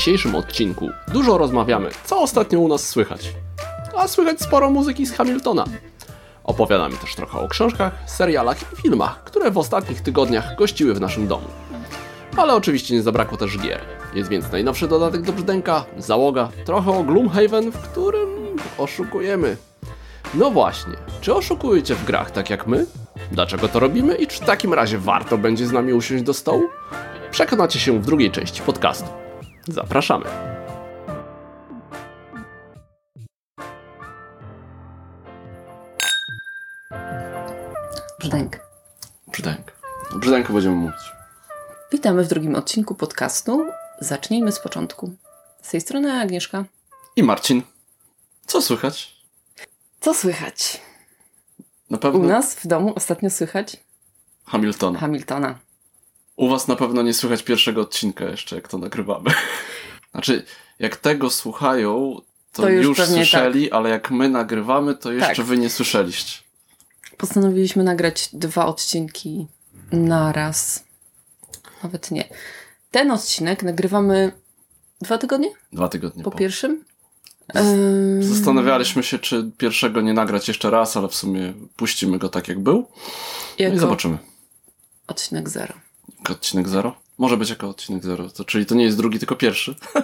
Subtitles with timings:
[0.00, 3.32] dzisiejszym odcinku dużo rozmawiamy, co ostatnio u nas słychać.
[3.96, 5.64] A słychać sporo muzyki z Hamiltona.
[6.44, 11.26] Opowiadamy też trochę o książkach, serialach i filmach, które w ostatnich tygodniach gościły w naszym
[11.26, 11.46] domu.
[12.36, 13.80] Ale oczywiście nie zabrakło też gier.
[14.14, 18.28] Jest więc najnowszy dodatek do brzdęka, załoga, trochę o Gloomhaven, w którym
[18.78, 19.56] oszukujemy.
[20.34, 22.86] No właśnie, czy oszukujecie w grach tak jak my?
[23.32, 26.62] Dlaczego to robimy i czy w takim razie warto będzie z nami usiąść do stołu?
[27.30, 29.29] Przekonacie się w drugiej części podcastu.
[29.68, 30.26] Zapraszamy.
[38.20, 38.60] Brzdęk.
[39.32, 39.72] Brzdęk.
[40.14, 41.12] O brzdęku będziemy mówić.
[41.92, 43.66] Witamy w drugim odcinku podcastu.
[44.00, 45.12] Zacznijmy z początku.
[45.62, 46.64] Z tej strony Agnieszka.
[47.16, 47.62] I Marcin.
[48.46, 49.16] Co słychać?
[50.00, 50.80] Co słychać?
[51.90, 53.76] Na pewno U nas w domu ostatnio słychać
[54.46, 54.98] Hamiltona.
[54.98, 55.58] Hamiltona.
[56.40, 59.30] U was na pewno nie słychać pierwszego odcinka jeszcze, jak to nagrywamy.
[60.12, 60.44] Znaczy,
[60.78, 62.16] jak tego słuchają,
[62.52, 65.44] to, To już już, słyszeli, ale jak my nagrywamy, to jeszcze Tak.
[65.46, 66.38] wy nie słyszeliście.
[67.16, 69.46] Postanowiliśmy nagrać dwa odcinki
[69.92, 70.84] naraz.
[71.82, 72.28] Nawet nie.
[72.90, 74.32] Ten odcinek nagrywamy
[75.02, 76.38] dwa tygodnie Dwa tygodnie po po.
[76.38, 76.84] pierwszym.
[77.54, 82.48] Z- Zastanawialiśmy się, czy pierwszego nie nagrać jeszcze raz, ale w sumie puścimy go tak,
[82.48, 82.76] jak był.
[82.76, 82.86] No
[83.58, 84.18] i jako zobaczymy.
[85.06, 85.74] odcinek zero.
[86.18, 86.96] Jako odcinek zero?
[87.18, 89.74] Może być jako odcinek zero, to, czyli to nie jest drugi, tylko pierwszy.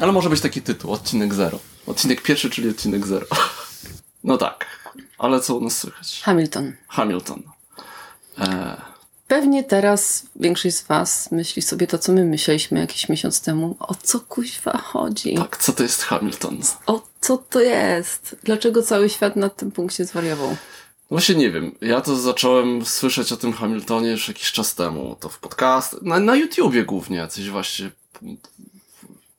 [0.00, 1.58] Ale może być taki tytuł, odcinek zero.
[1.86, 3.26] Odcinek pierwszy, czyli odcinek zero.
[4.24, 4.66] No tak,
[5.18, 6.20] ale co u nas słychać?
[6.24, 6.72] Hamilton.
[6.88, 7.42] Hamilton.
[8.38, 8.76] E,
[9.28, 13.76] Pewnie teraz większość z Was myśli sobie to, co my myśleliśmy jakiś miesiąc temu.
[13.80, 15.34] O co kuźwa chodzi?
[15.34, 16.58] tak, co to jest Hamilton?
[16.86, 18.36] O co to jest?
[18.42, 20.56] Dlaczego cały świat na tym punkcie zwariował?
[21.14, 21.72] Właśnie nie wiem.
[21.80, 25.16] Ja to zacząłem słyszeć o tym Hamiltonie już jakiś czas temu.
[25.20, 27.90] To w podcast, na, na YouTubie głównie, jacyś właśnie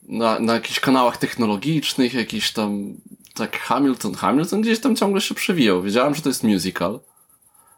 [0.03, 2.94] na, na jakichś kanałach technologicznych, jakiś tam
[3.34, 5.81] tak Hamilton, Hamilton gdzieś tam ciągle się przewijał.
[5.81, 7.00] Wiedziałem, że to jest musical.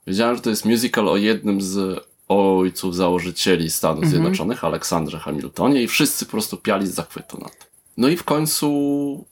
[0.08, 5.88] Wiedziałem, że to jest musical o jednym z ojców założycieli Stanów Zjednoczonych, Aleksandrze Hamiltonie i
[5.88, 7.66] wszyscy po prostu piali z zachwytu na to.
[7.98, 9.26] No i w końcu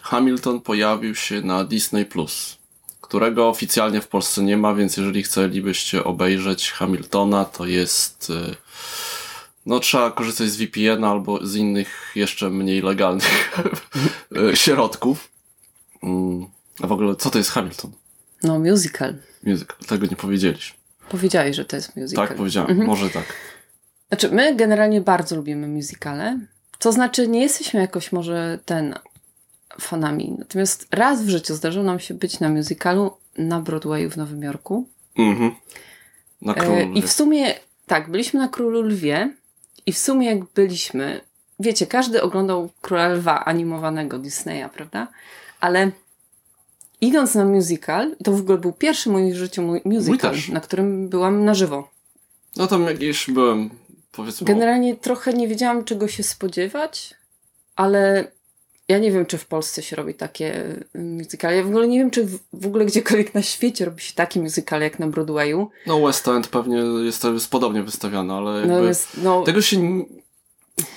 [0.00, 2.57] Hamilton pojawił się na Disney+, Plus,
[3.08, 8.30] którego oficjalnie w Polsce nie ma, więc jeżeli chcielibyście obejrzeć Hamiltona, to jest...
[8.30, 8.54] y,
[9.66, 13.58] No trzeba korzystać z VPN albo z innych jeszcze mniej legalnych
[14.52, 15.28] y, środków.
[16.02, 16.46] Mm,
[16.82, 17.90] A w ogóle, co to jest Hamilton?
[18.42, 19.14] No, musical.
[19.42, 19.76] Musical.
[19.86, 20.78] Tego nie powiedzieliśmy.
[21.08, 22.28] Powiedziałeś, że to jest musical.
[22.28, 22.84] Tak, powiedziałem.
[22.86, 23.24] Może tak.
[24.08, 26.38] Znaczy, my generalnie bardzo lubimy musicale.
[26.78, 28.94] To znaczy, nie jesteśmy jakoś może ten
[29.80, 30.36] fanami.
[30.38, 34.88] Natomiast raz w życiu zdarzyło nam się być na musicalu na Broadwayu w Nowym Jorku.
[35.16, 35.54] Mhm.
[36.42, 36.92] Na E, królu.
[36.94, 37.54] I w sumie,
[37.86, 39.34] tak, byliśmy na Królu Lwie
[39.86, 41.20] i w sumie jak byliśmy,
[41.60, 45.08] wiecie, każdy oglądał Króla Lwa animowanego Disneya, prawda?
[45.60, 45.90] Ale
[47.00, 51.44] idąc na musical, to w ogóle był pierwszy w życiu mój musical, na którym byłam
[51.44, 51.90] na żywo.
[52.56, 53.70] No tam jakieś byłem,
[54.12, 54.46] powiedzmy...
[54.46, 57.14] Generalnie trochę nie wiedziałam, czego się spodziewać,
[57.76, 58.30] ale
[58.88, 60.64] ja nie wiem, czy w Polsce się robi takie
[60.96, 61.56] y, musicale.
[61.56, 64.84] Ja w ogóle nie wiem, czy w, ogóle gdziekolwiek na świecie robi się takie musicale
[64.84, 65.70] jak na Broadwayu.
[65.86, 68.66] No West End pewnie jest, jest podobnie wystawiane, ale.
[68.66, 70.04] No, jest, no, Tego się...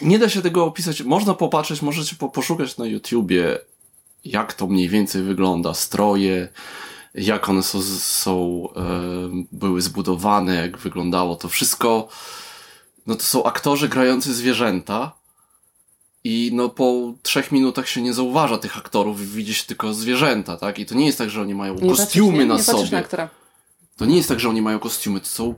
[0.02, 1.04] Nie da się tego opisać.
[1.04, 3.60] Można popatrzeć, możecie po, poszukać na YouTubie,
[4.26, 5.74] jak to mniej więcej wygląda.
[5.74, 6.48] Stroje,
[7.16, 8.82] jak one są, są e,
[9.52, 12.08] były zbudowane, jak wyglądało to wszystko.
[13.08, 15.21] No to są aktorzy grający zwierzęta.
[16.24, 20.80] I no po trzech minutach się nie zauważa tych aktorów, widzi się tylko zwierzęta, tak?
[20.80, 22.46] I to nie jest tak, że oni mają nie kostiumy patrzysz, nie?
[22.46, 22.92] na nie sobie.
[22.92, 23.30] na aktora.
[23.98, 25.56] To nie jest tak, że oni mają kostiumy, to są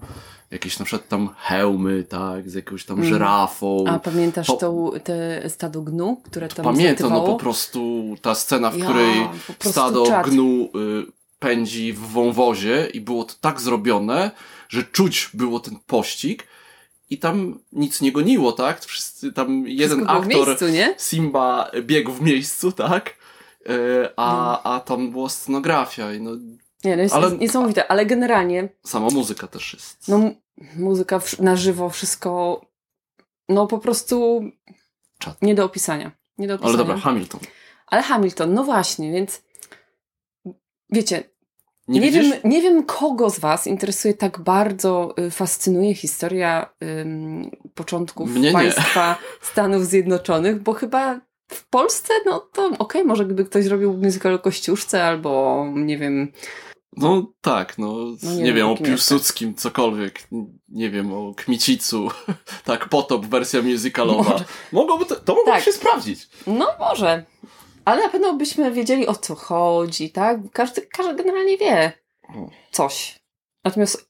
[0.52, 3.10] jakieś na przykład tam hełmy, tak, z jakąś tam Mm.
[3.10, 3.84] żyrafą.
[3.88, 8.72] A pamiętasz Po- tą, te stado gnu, które tam Pamiętam, no po prostu ta scena,
[8.72, 9.28] w Ja, której
[9.60, 10.30] stado czad.
[10.30, 10.70] gnu y,
[11.40, 14.32] pędzi w wąwozie i było to tak zrobione,
[14.70, 16.48] że czuć było ten pościg
[17.10, 18.86] i tam nic nie goniło, tak?
[18.86, 20.66] Wszyscy, tam jeden Wszystko aktor, miejscu?
[20.98, 23.10] Simba, biegł w miejscu, tak?
[23.70, 24.64] Y, a, No.
[24.74, 26.32] a tam była scenografia i no,
[26.84, 30.08] Nie, no jest, Ale- niesamowite, ale generalnie sama muzyka też jest.
[30.08, 30.32] no,
[30.76, 32.62] muzyka na żywo, wszystko
[33.50, 34.44] no po prostu
[35.20, 35.42] Czad.
[35.42, 36.12] nie do opisania.
[36.38, 36.70] Nie do opisania.
[36.70, 37.40] Ale dobra, Hamilton.
[37.88, 39.42] Ale Hamilton, no właśnie, więc
[40.90, 41.24] wiecie,
[41.88, 46.70] Nie, nie, wiem, nie wiem kogo z was interesuje tak bardzo, y, fascynuje historia
[47.02, 48.52] ym, początków Mnie nie.
[48.52, 49.18] państwa
[49.52, 51.20] Stanów Zjednoczonych, bo chyba
[51.52, 56.32] w Polsce, no to okej, może gdyby ktoś zrobił musical o Kościuszce albo, nie wiem,
[56.98, 58.78] No tak, no, No nie, nie wiem, o.
[58.78, 60.20] Piłsudskim, cokolwiek,
[60.70, 62.08] nie wiem, o Kmicicu,
[62.66, 64.30] tak, potop, wersja musicalowa.
[64.32, 64.46] Może.
[64.72, 65.64] Mogłoby to, to mogłoby Tak.
[65.64, 66.28] się sprawdzić.
[66.48, 67.26] No może.
[67.86, 70.38] Ale na pewno byśmy wiedzieli o co chodzi, tak?
[70.54, 71.92] Każdy, każdy generalnie wie
[72.72, 73.20] coś.
[73.64, 74.10] Natomiast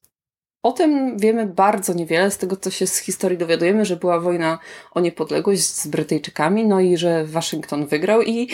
[0.64, 4.60] o tym wiemy bardzo niewiele z tego, co się z historii dowiadujemy, że była wojna
[4.92, 8.50] o niepodległość z Brytyjczykami, no i że Waszyngton wygrał i,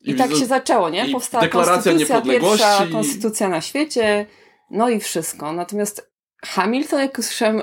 [0.00, 1.06] i, tak widzę- się zaczęło, nie?
[1.08, 4.26] i Powstała konstytucja, pierwsza i- konstytucja na świecie,
[4.70, 5.52] no i wszystko.
[5.52, 6.10] Natomiast
[6.44, 7.62] Hamilton, jak usłyszałem,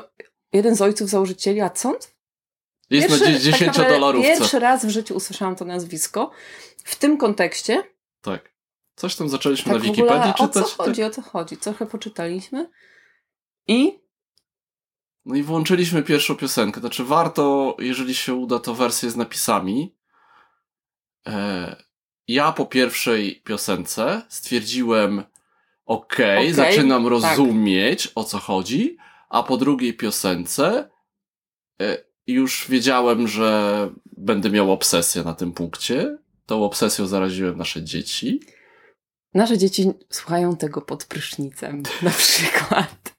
[0.53, 1.95] jeden z ojców założycieli, a co on
[2.89, 4.27] Jest na Pierwszy- 10 tak dolarówce.
[4.29, 6.31] Pierwszy raz w życiu usłyszałam to nazwisko.
[6.83, 7.83] W tym kontekście.
[8.21, 8.49] Tak.
[8.95, 10.73] Coś tam zaczęliśmy Tak na w ogóle, Wikipedii o co czytać.
[10.77, 11.11] chodzi, Tak.
[11.11, 11.57] o co chodzi.
[11.57, 12.69] Trochę poczytaliśmy.
[13.67, 13.99] I
[15.25, 16.79] No i włączyliśmy pierwszą piosenkę.
[16.79, 19.95] Znaczy warto, jeżeli się uda, to wersję z napisami.
[21.27, 21.75] E,
[22.27, 25.23] ja po pierwszej piosence stwierdziłem,
[25.85, 27.11] okej, Okej, zaczynam tak.
[27.11, 28.97] rozumieć, o co chodzi,
[29.29, 30.89] a po drugiej piosence
[31.81, 36.17] e, już wiedziałem, że będę miał obsesję na tym punkcie.
[36.45, 38.39] Tą obsesją zaraziłem nasze dzieci.
[39.33, 41.83] nasze dzieci słuchają tego pod prysznicem.
[42.01, 43.15] Na przykład.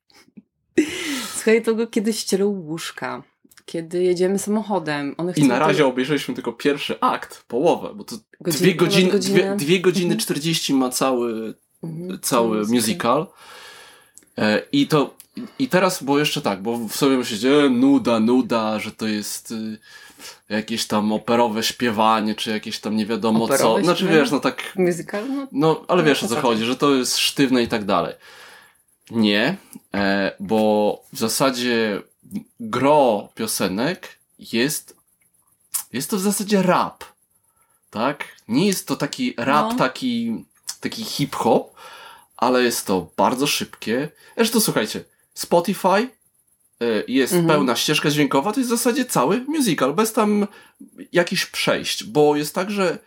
[1.35, 3.23] Słuchają tego, kiedy ścielą łóżka.
[3.65, 5.15] Kiedy jedziemy samochodem.
[5.19, 9.19] One I na to- razie obejrzeliśmy tylko pierwszy akt, połowę, bo to Godzinę, dwie godziny,
[9.19, 10.21] dwie, dwie godziny Mhm.
[10.21, 13.27] 40 ma cały Mhm, cały musical.
[14.39, 15.17] E, I to,
[15.59, 19.51] i teraz, bo jeszcze tak, bo w sobie myślicie, e, nuda, nuda, że to jest
[19.51, 19.79] y,
[20.49, 23.55] jakieś tam operowe śpiewanie, czy jakieś tam nie wiadomo co.
[23.55, 24.21] Operowe Znaczy śpiewanie?
[24.21, 25.25] wiesz, no tak, Musical?
[25.53, 28.15] No, ale No, wiesz o co chodzi, że to jest sztywne i tak dalej.
[29.11, 29.57] Nie,
[29.95, 32.03] e, bo w zasadzie
[32.61, 34.97] gro piosenek jest,
[35.93, 37.05] jest to w zasadzie rap,
[37.91, 38.25] tak?
[38.49, 39.79] Nie jest to taki rap, No.
[39.79, 40.45] taki,
[40.81, 41.75] taki hip-hop,
[42.37, 44.09] ale jest to bardzo szybkie.
[44.37, 45.05] Zresztą słuchajcie,
[45.39, 46.09] Spotify e,
[47.09, 47.49] jest Mhm.
[47.49, 50.47] pełna ścieżka dźwiękowa, to jest w zasadzie cały musical, bez tam
[51.13, 52.99] jakichś przejść, bo jest tak, że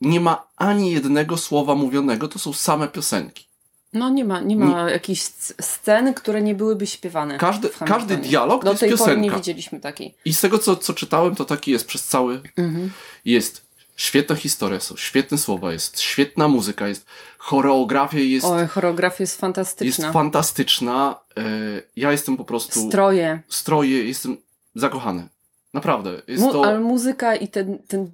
[0.00, 3.46] nie ma ani jednego słowa mówionego, to są same piosenki.
[3.92, 7.38] no nie ma, nie ma jakichś sc- scen, które nie byłyby śpiewane.
[7.38, 9.36] Każdy, każdy dialog to Do jest tej pory nie piosenka.
[9.36, 10.14] widzieliśmy takiej.
[10.24, 12.40] I z tego, co, co czytałem, to taki jest przez cały...
[12.56, 12.90] Mhm.
[13.24, 13.65] Jest
[13.96, 17.06] świetna historia, są świetne słowa, jest świetna muzyka, jest
[17.38, 20.12] choreografia, jest, Oj, choreografia jest jest fantastyczna.
[20.12, 21.20] fantastyczna.
[21.38, 21.42] E,
[21.96, 22.88] Ja jestem po prostu...
[22.88, 23.42] Stroje.
[23.48, 24.36] Stroje, jestem
[24.74, 25.28] zakochany.
[25.74, 26.22] Naprawdę.
[26.28, 26.64] Jest Mu, to...
[26.64, 28.10] Ale muzyka i ten, ten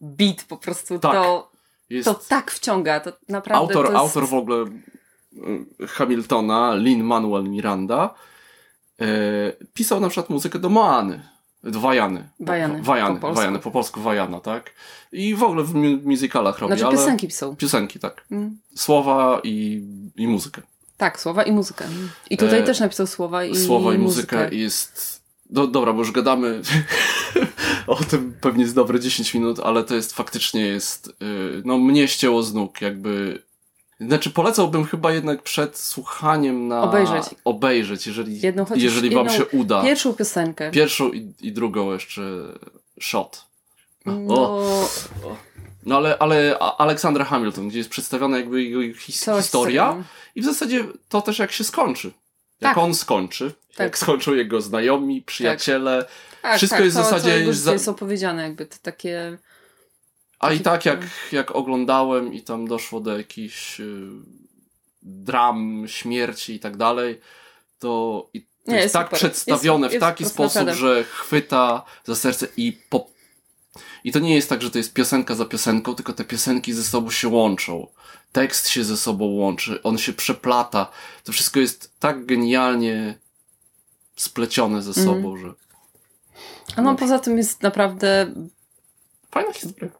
[0.00, 1.12] beat po prostu Tak.
[1.12, 1.50] to,
[1.90, 3.00] Jest to tak wciąga.
[3.00, 4.00] To naprawdę autor, to jest...
[4.02, 4.64] autor w ogóle
[5.80, 8.14] y, Hamiltona, Lin Manuel Miranda,
[9.00, 9.06] e,
[9.74, 11.22] pisał na przykład muzykę do Moany.
[11.62, 12.28] Wajany.
[12.40, 13.36] Wajany, Wajany, po polsku.
[13.40, 14.70] Wajany, po polsku Wajana, tak?
[15.12, 16.96] I w ogóle w mu- musicalach robi, Znaczy ale...
[16.96, 17.56] piosenki są.
[17.56, 18.24] Piosenki, tak.
[18.30, 18.58] Mm.
[18.74, 19.82] Słowa i,
[20.16, 20.62] i muzykę.
[20.96, 21.84] Tak, słowa i muzykę.
[22.30, 24.36] I tutaj E, też napisał słowa i Słowa i muzykę.
[24.36, 25.20] muzyka jest...
[25.50, 26.62] Do, dobra, bo już gadamy
[27.86, 31.08] o tym pewnie z dobre 10 minut, ale to jest faktycznie jest...
[31.08, 33.42] y, No mnie ścięło z nóg, jakby...
[34.00, 36.82] Znaczy polecałbym chyba jednak przed słuchaniem na...
[36.82, 37.24] Obejrzeć.
[37.44, 39.82] Obejrzeć, jeżeli, Jedną jeżeli wam jedną się uda.
[39.82, 40.70] Pierwszą piosenkę.
[40.70, 42.22] Pierwszą i, i drugą jeszcze
[43.00, 43.44] shot.
[44.06, 44.88] No, O,
[45.86, 50.44] no ale, ale A- Aleksandra Hamilton, gdzie jest przedstawiona jakby jego his, historia i w
[50.44, 52.10] zasadzie to też jak się skończy.
[52.60, 52.78] Jak Tak.
[52.84, 53.78] on skończy, Tak.
[53.78, 56.06] jak skończą jego znajomi, przyjaciele,
[56.42, 59.38] Tak, Wszystko tak, jest w zasadzie za- jest opowiedziane jakby to takie...
[60.40, 61.00] a i Taki- tak jak,
[61.32, 64.08] jak oglądałem i tam doszło do jakichś y,
[65.02, 67.20] dram, śmierci i tak dalej,
[67.78, 69.18] to, i to Nie, jest tak super.
[69.18, 70.74] przedstawione Jest- w taki sposób, naprawdę.
[70.80, 73.06] że chwyta za serce i po...
[74.04, 76.84] I to nie jest tak, że to jest piosenka za piosenką, tylko te piosenki ze
[76.84, 77.86] sobą się łączą.
[78.32, 80.90] Tekst się ze sobą łączy, on się przeplata.
[81.24, 83.18] To wszystko jest tak genialnie
[84.16, 85.06] splecione ze Mhm.
[85.06, 85.52] sobą, że
[86.76, 86.98] A no No.
[86.98, 88.34] poza tym jest naprawdę...
[89.30, 89.99] fajna historia.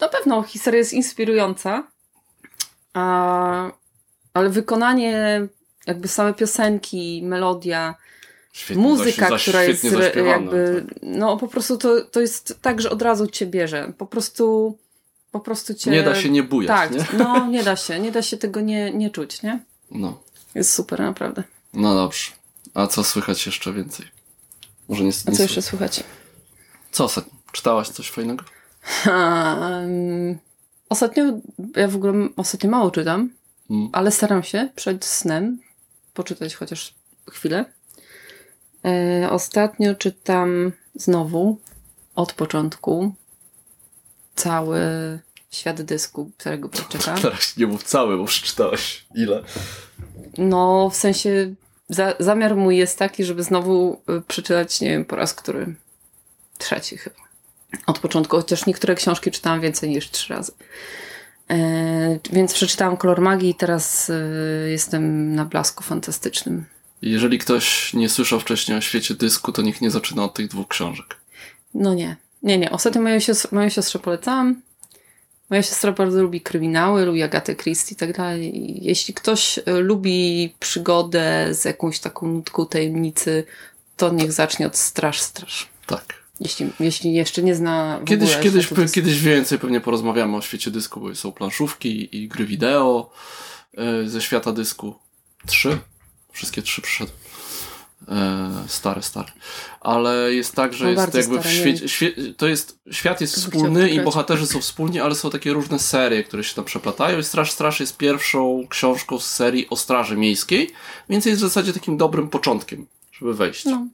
[0.00, 1.86] Na pewno historia jest inspirująca,
[2.94, 3.70] a,
[4.34, 5.46] ale wykonanie,
[5.86, 7.94] jakby same piosenki, melodia,
[8.52, 9.84] Świetnie, muzyka, zaś- która jest
[10.26, 10.98] jakby, tak.
[11.02, 13.92] no po prostu to, to jest tak, że od razu cię bierze.
[13.98, 14.78] Po prostu,
[15.32, 15.90] po prostu cię...
[15.90, 17.18] Nie da się nie bujać, Tak, nie?
[17.18, 19.60] no nie da się, nie da się tego nie, nie czuć, nie?
[19.90, 20.22] No.
[20.54, 21.42] Jest super, naprawdę.
[21.74, 22.30] No dobrze.
[22.74, 24.06] A co słychać jeszcze więcej?
[24.88, 26.04] Może nie, A nie co jeszcze sły- słychać?
[26.92, 27.32] Co ostatnio?
[27.52, 28.44] Czytałaś coś fajnego?
[29.06, 30.38] Um,
[30.88, 31.24] ostatnio,
[31.76, 33.30] ja w ogóle ostatnio mało czytam,
[33.70, 33.88] Mm.
[33.92, 35.58] ale staram się przed snem
[36.14, 36.94] poczytać chociaż
[37.30, 37.64] chwilę.
[38.84, 41.60] E, ostatnio czytam znowu
[42.14, 43.14] od początku
[44.34, 44.80] cały
[45.50, 47.18] Świat dysku, którego przeczytam.
[47.22, 49.06] Teraz nie mów cały, bo przeczytałeś.
[49.14, 49.42] Ile?
[50.38, 51.54] No, w sensie
[51.88, 55.74] za, zamiar mój jest taki, żeby znowu y, przeczytać, nie wiem, po raz który.
[56.58, 57.16] Trzeci chyba.
[57.86, 60.52] Od początku, chociaż niektóre książki czytałam więcej niż trzy razy.
[61.50, 64.14] E, więc przeczytałam Kolor Magii i teraz e,
[64.70, 66.64] jestem na blasku fantastycznym.
[67.02, 70.68] Jeżeli ktoś nie słyszał wcześniej o świecie dysku, to niech nie zaczyna od tych dwóch
[70.68, 71.16] książek.
[71.74, 72.16] No nie.
[72.42, 72.70] Nie, nie.
[72.70, 74.62] Ostatnio moją siostrze, moją siostrze polecałam.
[75.50, 78.52] Moja siostra bardzo lubi kryminały, lubi Agatę Christie i tak dalej.
[78.84, 83.44] Jeśli ktoś e, lubi przygodę z jakąś taką nutką tajemnicy,
[83.96, 85.68] to niech zacznie od Straż Straż.
[85.86, 86.25] Tak.
[86.40, 88.00] Jeśli, jeśli jeszcze nie zna.
[88.04, 92.46] Kiedyś, ogóle kiedyś, kiedyś więcej pewnie porozmawiamy o świecie dysku, bo są planszówki i gry
[92.46, 93.10] wideo
[93.76, 94.94] e, ze świata dysku.
[95.46, 95.78] Trzy?
[96.32, 97.18] Wszystkie trzy przyszedłem.
[98.08, 99.32] E, stare, stare.
[99.80, 103.90] Ale jest tak, że No jest jakby w świecie, świe, to jest, świat jest wspólny
[103.90, 107.52] i bohaterzy są wspólni, ale są takie różne serie, które się tam przeplatają i Straż
[107.52, 110.70] Straż jest pierwszą książką z serii o Straży Miejskiej,
[111.08, 113.64] więc jest w zasadzie takim dobrym początkiem, żeby wejść.
[113.64, 113.86] No.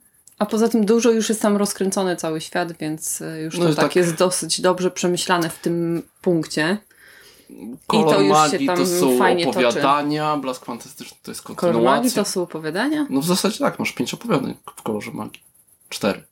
[0.43, 3.71] A poza tym dużo już jest tam rozkręcony cały świat, więc e, już No to
[3.71, 6.79] i tak, tak- jest dosyć dobrze przemyślane w tym punkcie.
[7.87, 11.59] Kolor to już się magii tam to są fajnie opowiadania, Blask Fantastyczny to jest Kolor
[11.59, 11.97] kontynuacja.
[11.97, 13.07] magii to są opowiadania?
[13.11, 15.43] No w zasadzie tak, masz pięć opowiadań w kolorze magii.
[15.89, 16.25] Cztery.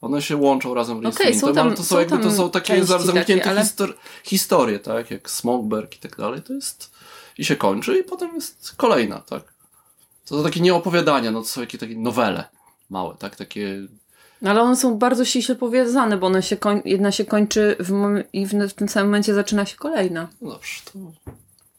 [0.00, 2.50] One się łączą razem w Okej, są tam- ale to są, są jakby to są
[2.50, 3.94] takie zamknięte takie, ale- histor-
[4.24, 5.10] historie, tak?
[5.10, 6.42] Jak Smogberg i tak dalej.
[6.42, 6.90] To jest.
[7.38, 9.42] I się kończy, i potem jest kolejna, tak?
[10.28, 12.44] To są takie nie opowiadania, no to są jakieś takie nowele
[12.90, 13.36] małe, tak?
[13.36, 13.82] Takie.
[14.42, 16.82] No, ale one są bardzo ściśle powiązane, bo one się koń...
[16.84, 17.92] jedna się kończy w
[18.32, 18.72] i w...
[18.72, 20.28] tym samym momencie zaczyna się kolejna.
[20.42, 20.98] No dobrze, to.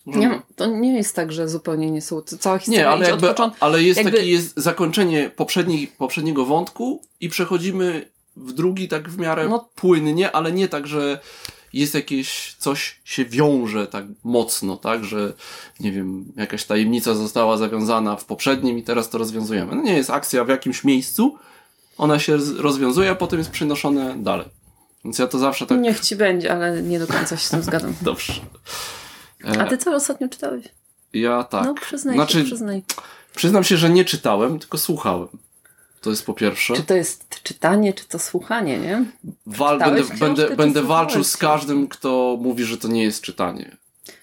[0.05, 2.21] Nie, to nie jest tak, że zupełnie nie są.
[2.21, 3.65] to Cała historia Nie, ale, jakby, od początku.
[3.65, 9.17] ale jest jakby- takie jest zakończenie poprzedniej, poprzedniego wątku i przechodzimy w drugi tak w
[9.17, 9.69] miarę No.
[9.75, 11.19] płynnie, ale nie tak, że
[11.79, 15.33] jest jakieś coś się wiąże tak mocno, tak, że
[15.79, 19.75] nie wiem, jakaś tajemnica została zawiązana w poprzednim i teraz to rozwiązujemy.
[19.75, 21.37] No nie jest akcja w jakimś miejscu,
[21.97, 24.47] ona się rozwiązuje, a potem jest przenoszone dalej.
[25.05, 27.63] Więc ja to zawsze tak Niech ci będzie, ale nie do końca się z tym
[27.63, 27.93] zgadzam.
[28.01, 28.33] dobrze.
[29.45, 30.65] E, A ty co ostatnio czytałeś?
[31.13, 31.65] Ja tak.
[31.65, 32.83] No przyznaj znaczy, się, przyznaj.
[33.35, 35.27] przyznam się, że nie czytałem, tylko słuchałem.
[36.05, 36.75] To jest po pierwsze.
[36.75, 39.05] Czy to jest czytanie, czy to słuchanie, nie?
[39.45, 43.77] Wal, będę, będę, będę walczył z każdym, kto mówi, że to nie jest czytanie.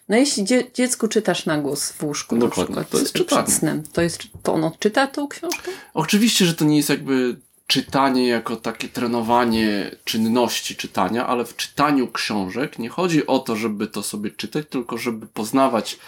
[0.09, 3.29] No jeśli dzie dziecku czytasz na głos w łóżku Dokładnie, na przykład, to jest przed
[3.29, 3.53] czytanie.
[3.53, 5.71] snem, to, jest, to ono czyta tą książkę?
[5.95, 7.37] Oczywiście, że to nie jest jakby
[7.67, 13.87] czytanie jako takie trenowanie czynności czytania, ale w czytaniu książek nie chodzi o to, żeby
[13.87, 15.99] to sobie czytać, tylko żeby poznawać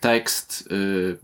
[0.00, 1.18] tekst, yy,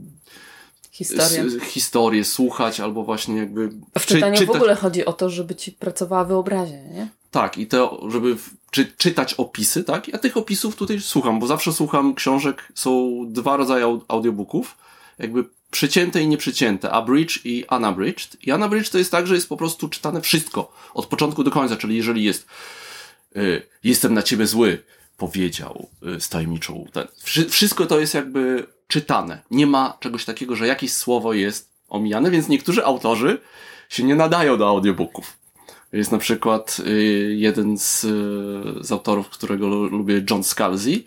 [0.94, 1.60] Historię.
[1.60, 5.72] historię, słuchać albo właśnie jakby W czy- czytaniu w ogóle chodzi o to, żeby ci
[5.72, 7.08] pracowała wyobraźnia, nie?
[7.30, 8.36] Tak, i to, żeby
[8.70, 10.08] czy, czytać opisy, tak?
[10.08, 14.76] Ja tych opisów tutaj słucham, bo zawsze słucham książek, są dwa rodzaje au- audiobooków,
[15.18, 18.36] jakby przycięte i nieprzycięte, abridged i unabridged.
[18.46, 21.76] I unabridged to jest tak, że jest po prostu czytane wszystko, od początku do końca,
[21.76, 22.46] czyli jeżeli jest
[23.36, 24.82] y, jestem na ciebie zły,
[25.16, 29.42] powiedział y, z tajemniczą, ten, wszy, wszystko to jest jakby czytane.
[29.50, 33.40] Nie ma czegoś takiego, że jakieś słowo jest omijane, więc niektórzy autorzy
[33.88, 35.36] się nie nadają do audiobooków.
[35.92, 41.04] Jest na przykład y, jeden z, y, z autorów, którego lu- lubię, John Scalzi.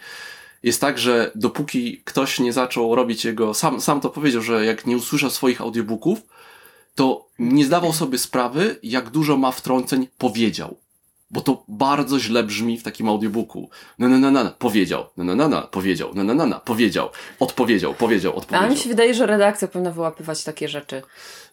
[0.64, 4.86] Jest tak, że dopóki ktoś nie zaczął robić jego, sam, sam to powiedział, że jak
[4.86, 6.20] nie usłyszał swoich audiobooków,
[6.96, 10.78] to nie zdawał sobie sprawy, jak dużo ma wtrąceń powiedział.
[11.32, 13.70] Bo to bardzo źle brzmi w takim audiobooku.
[14.00, 15.06] Na na na na, powiedział.
[15.18, 16.14] Na na na na, powiedział.
[16.16, 17.10] Na na na na, powiedział.
[17.40, 18.70] Odpowiedział, powiedział, A odpowiedział.
[18.70, 21.02] mi się wydaje, że redakcja powinna wyłapywać takie rzeczy.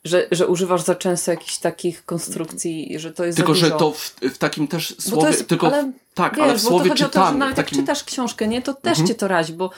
[0.05, 4.15] Że, że używasz za często jakichś takich konstrukcji, że to jest Tylko, że to w,
[4.21, 6.85] w takim też Bo słowie, to jest, tylko, ale, tak, wiesz, ale w bo słowie
[6.85, 9.09] to chodzi o to, że nawet takim, jak czytasz książkę, nie, to też Mhm.
[9.09, 9.71] cię to razi, bo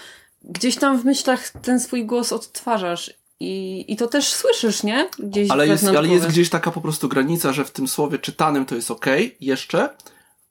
[0.44, 3.10] gdzieś tam w myślach ten swój głos odtwarzasz
[3.40, 5.08] i, i to też słyszysz, nie?
[5.18, 8.66] Gdzieś ale jest, ale jest gdzieś taka po prostu granica, że w tym słowie czytanym
[8.66, 9.88] to jest okej, jeszcze,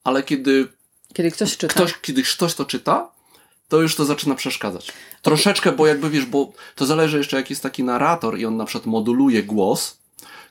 [0.04, 0.68] ale kiedy
[1.14, 1.74] Kiedy ktoś czyta.
[1.74, 3.10] ktoś, kiedy ktoś to czyta,
[3.68, 4.92] to już to zaczyna przeszkadzać.
[5.22, 8.64] Troszeczkę, bo jakby wiesz, bo to zależy jeszcze jak jest taki narrator i on na
[8.64, 9.98] przykład moduluje głos,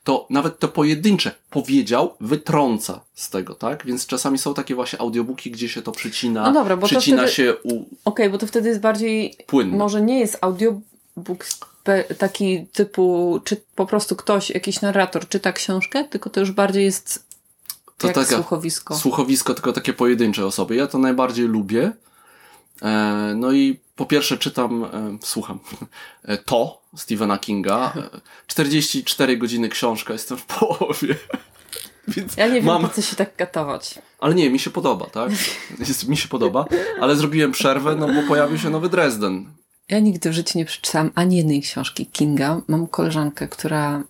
[0.03, 3.85] to nawet to pojedyncze powiedział, wytrąca z tego, tak?
[3.85, 7.17] Więc czasami są takie właśnie audiobooki, gdzie się to przycina, No dobra, bo to przycina
[7.17, 9.77] wtedy- się u, Okej, bo to wtedy jest bardziej płynnie.
[9.77, 11.45] Może nie jest audiobook
[12.17, 17.25] taki typu, czy po prostu ktoś, jakiś narrator czyta książkę, tylko to już bardziej jest
[17.97, 18.95] To jak taka- słuchowisko.
[18.97, 20.75] słuchowisko, tylko takie pojedyncze osoby.
[20.75, 21.91] Ja to najbardziej lubię.
[22.81, 25.59] E, no i po pierwsze czytam, e, słucham,
[26.23, 27.93] e, to Stephena Kinga.
[27.95, 31.15] E, 44 godziny książka, jestem w połowie.
[32.07, 32.81] Więc Ja nie wiem, mam...
[32.81, 33.99] po co się tak katować.
[34.19, 35.31] Ale nie, mi się podoba, tak?
[35.79, 36.65] Jest, mi się podoba,
[37.01, 39.45] ale zrobiłem przerwę, no bo pojawił się nowy Dresden.
[39.89, 42.61] Ja nigdy w życiu nie przeczytałam ani jednej książki Kinga.
[42.67, 44.03] Mam koleżankę, która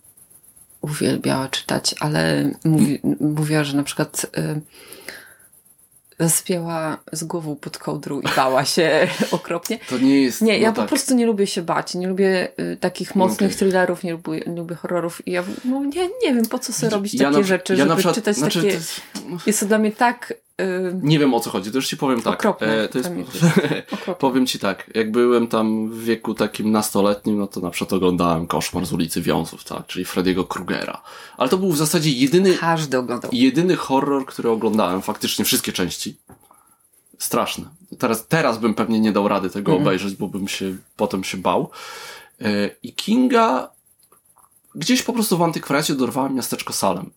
[0.80, 4.60] uwielbiała czytać, ale mówi, mówiła, że na przykład y,
[6.18, 9.78] zaspiała z głową pod kołdrą i bała się okropnie.
[9.88, 10.42] To nie jest.
[10.42, 10.88] Nie, ja no po tak.
[10.88, 11.94] prostu nie lubię się bać.
[11.94, 13.58] Nie lubię y, takich mocnych Okej.
[13.58, 15.26] thrillerów, nie lubię, nie lubię horrorów.
[15.28, 17.76] I ja no, nie, nie wiem, po co sobie robić Ja takie na- rzeczy, ja
[17.76, 18.68] żeby na przykład- czytać znaczy, takie...
[18.70, 19.00] to jest-
[19.46, 20.34] Jest to dla mnie tak...
[21.02, 22.34] Nie wiem o co chodzi, to już ci powiem tak.
[22.34, 22.88] Okropne.
[22.88, 23.10] to jest,
[24.18, 28.46] powiem ci tak, jak byłem tam w wieku takim nastoletnim, no to na przykład oglądałem
[28.46, 31.02] Koszmar z ulicy Wiązów, tak, czyli Frediego Krugera.
[31.36, 33.30] Ale to był w zasadzie jedyny, Każdy oglądał.
[33.34, 36.16] jedyny horror, który oglądałem, faktycznie wszystkie części.
[37.18, 37.64] Straszne.
[37.98, 39.82] Teraz, teraz bym pewnie nie dał rady tego Mhm.
[39.88, 41.70] obejrzeć, bo bym się potem się bał.
[42.40, 43.68] E, I Kinga
[44.74, 47.10] gdzieś po prostu w antykwacie dorwałem miasteczko Salem.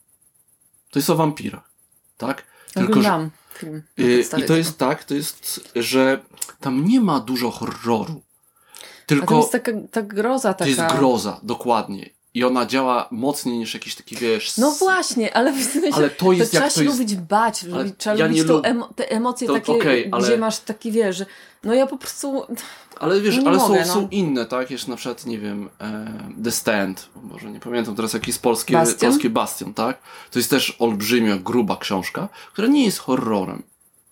[0.92, 1.70] To jest o wampirach,
[2.18, 2.49] tak?
[2.76, 3.84] Oglądałam film.
[3.98, 6.22] na Y, I to jest tak, to jest, że
[6.60, 8.22] tam nie ma dużo horroru.
[8.22, 10.76] A to Tylko jest taka, ta groza taka.
[10.76, 12.10] to jest groza, dokładnie.
[12.34, 14.58] I ona działa mocniej niż jakiś taki, wiesz...
[14.58, 17.00] No właśnie, ale w sensie, Ale to jest trzeba jak to się jest...
[17.00, 20.38] lubić bać, lubić, trzeba ja lubić lub- emo- te emocje To takie, okej, ale- gdzie
[20.38, 21.24] masz taki, wiesz,
[21.64, 22.46] no ja po prostu,
[23.00, 23.94] Ale wiesz, nie ale mogę, są, no.
[23.94, 24.72] są inne, tak?
[24.72, 28.74] Jeszcze na przykład, nie wiem, e, The Stand, może nie pamiętam teraz jaki jest polskie,
[28.74, 29.00] Bastion?
[29.12, 29.98] polskie Bastion, tak?
[30.32, 33.64] To jest też olbrzymia, gruba książka, która nie jest horrorem.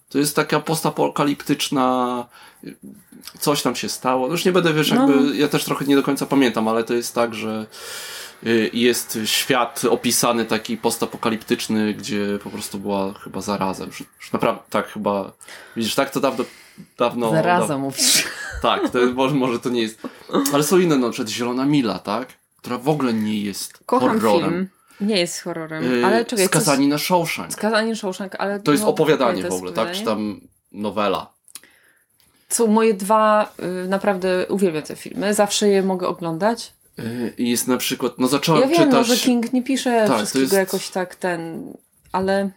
[0.09, 2.25] To jest taka postapokaliptyczna,
[3.39, 4.27] coś tam się stało.
[4.27, 5.09] No Już nie będę, wiesz, No.
[5.09, 7.65] jakby, ja też trochę nie do końca pamiętam, ale to jest tak, że
[8.47, 13.85] y, jest świat opisany taki postapokaliptyczny, gdzie po prostu była chyba zaraza.
[13.85, 15.31] Już, już naprawdę, tak chyba,
[15.75, 16.45] widzisz, tak to dawno,
[16.97, 17.31] dawno...
[17.31, 18.23] zaraza mówisz.
[18.61, 20.01] tak, to może, może to nie jest.
[20.53, 22.27] Ale są inne, na przykład Zielona Mila, tak?
[22.57, 24.49] Która w ogóle nie jest Kocham horrorem.
[24.49, 24.67] film,
[25.01, 27.53] nie jest horrorem, Yy, ale czekaj, coś- Skazani na Shawshank.
[27.53, 28.59] Skazanie Shawshank, ale...
[28.59, 29.91] To jest no, opowiadanie to w jest ogóle, tak?
[29.91, 31.33] Czy tam nowela.
[32.49, 33.53] Są moje dwa,
[33.85, 36.73] y, naprawdę uwielbiam te filmy, zawsze je mogę oglądać.
[37.37, 39.07] I jest na przykład, no zacząłem Ja wiem, no, czytać...
[39.07, 41.73] że King nie pisze Tak, wszystkiego jest- jakoś tak ten,
[42.11, 42.49] ale...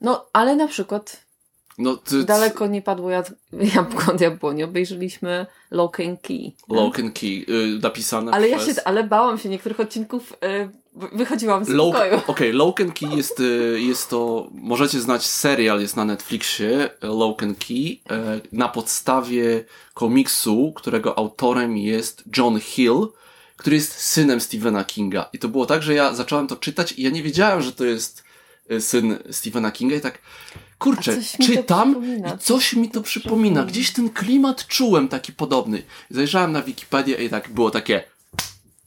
[0.00, 1.23] No, ale na przykład
[1.78, 3.10] no, ty, daleko nie padło
[3.74, 6.52] jabłko od jabłoni, obejrzeliśmy Lock and Key.
[6.68, 8.76] Lock and Key, yy, napisane Ale ja przez...
[8.76, 10.68] się, ale bałam się niektórych odcinków, y,
[11.12, 12.20] wychodziłam z Lock, pokoju.
[12.26, 17.42] Okej, Lock and Key jest, y, jest to, możecie znać serial, jest na Netflixie, Lock
[17.42, 17.98] and Key, y,
[18.52, 23.08] na podstawie komiksu, którego autorem jest John Hill,
[23.56, 25.28] który jest synem Stephena Kinga.
[25.32, 27.84] I to było tak, że ja zacząłem to czytać i ja nie wiedziałem, że to
[27.84, 28.24] jest
[28.70, 30.18] y, syn Stephena Kinga i tak,
[30.84, 33.64] kurczę, A czytam i coś mi to przypomina.
[33.64, 35.82] Gdzieś ten klimat czułem taki podobny.
[36.10, 38.04] Zajrzałem na Wikipedię i tak było takie,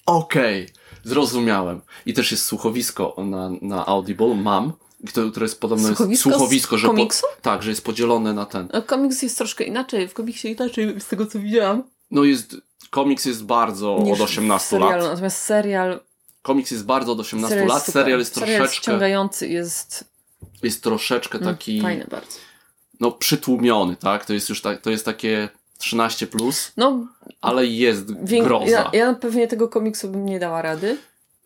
[0.05, 0.69] Okej,
[1.03, 1.81] zrozumiałem.
[2.05, 4.73] I też jest słuchowisko na, na Audible, mam,
[5.07, 7.25] które, które jest podobno jest Słuchowisko z słuchowisko, że komiksu?
[7.41, 8.67] tak, że jest podzielone na ten.
[8.73, 11.83] No, Komiks jest troszkę inaczej, w komiksie inaczej, z tego co widziałam.
[12.11, 12.55] No jest,
[12.89, 15.01] komiks jest bardzo niż od 18 w serialu.
[15.01, 15.11] lat.
[15.11, 15.99] Natomiast serial,
[16.41, 20.05] Komiks jest bardzo od 18 serial lat, serial jest serial troszeczkę, ściągający, jest
[20.63, 22.37] jest troszeczkę mm, taki, fajny bardzo.
[22.99, 24.25] no przytłumiony, tak?
[24.25, 27.07] To jest już tak, to jest takie 13 plus, No,
[27.41, 28.71] ale jest groza.
[28.71, 30.97] ja, ja pewnie tego komiksu bym nie dała rady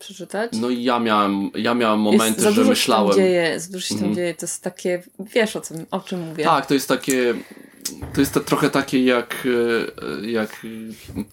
[0.02, 0.52] przeczytać.
[0.54, 3.08] No i ja miałem, ja miałem Jest- momenty, za że myślałem.
[3.12, 4.16] Się tam dzieje, za dużo się tam Mhm.
[4.16, 6.44] dzieje, to jest takie, wiesz o, czym, o czym mówię.
[6.44, 7.34] Tak, to jest takie.
[8.14, 9.48] To jest to trochę takie jak,
[10.24, 10.66] e, jak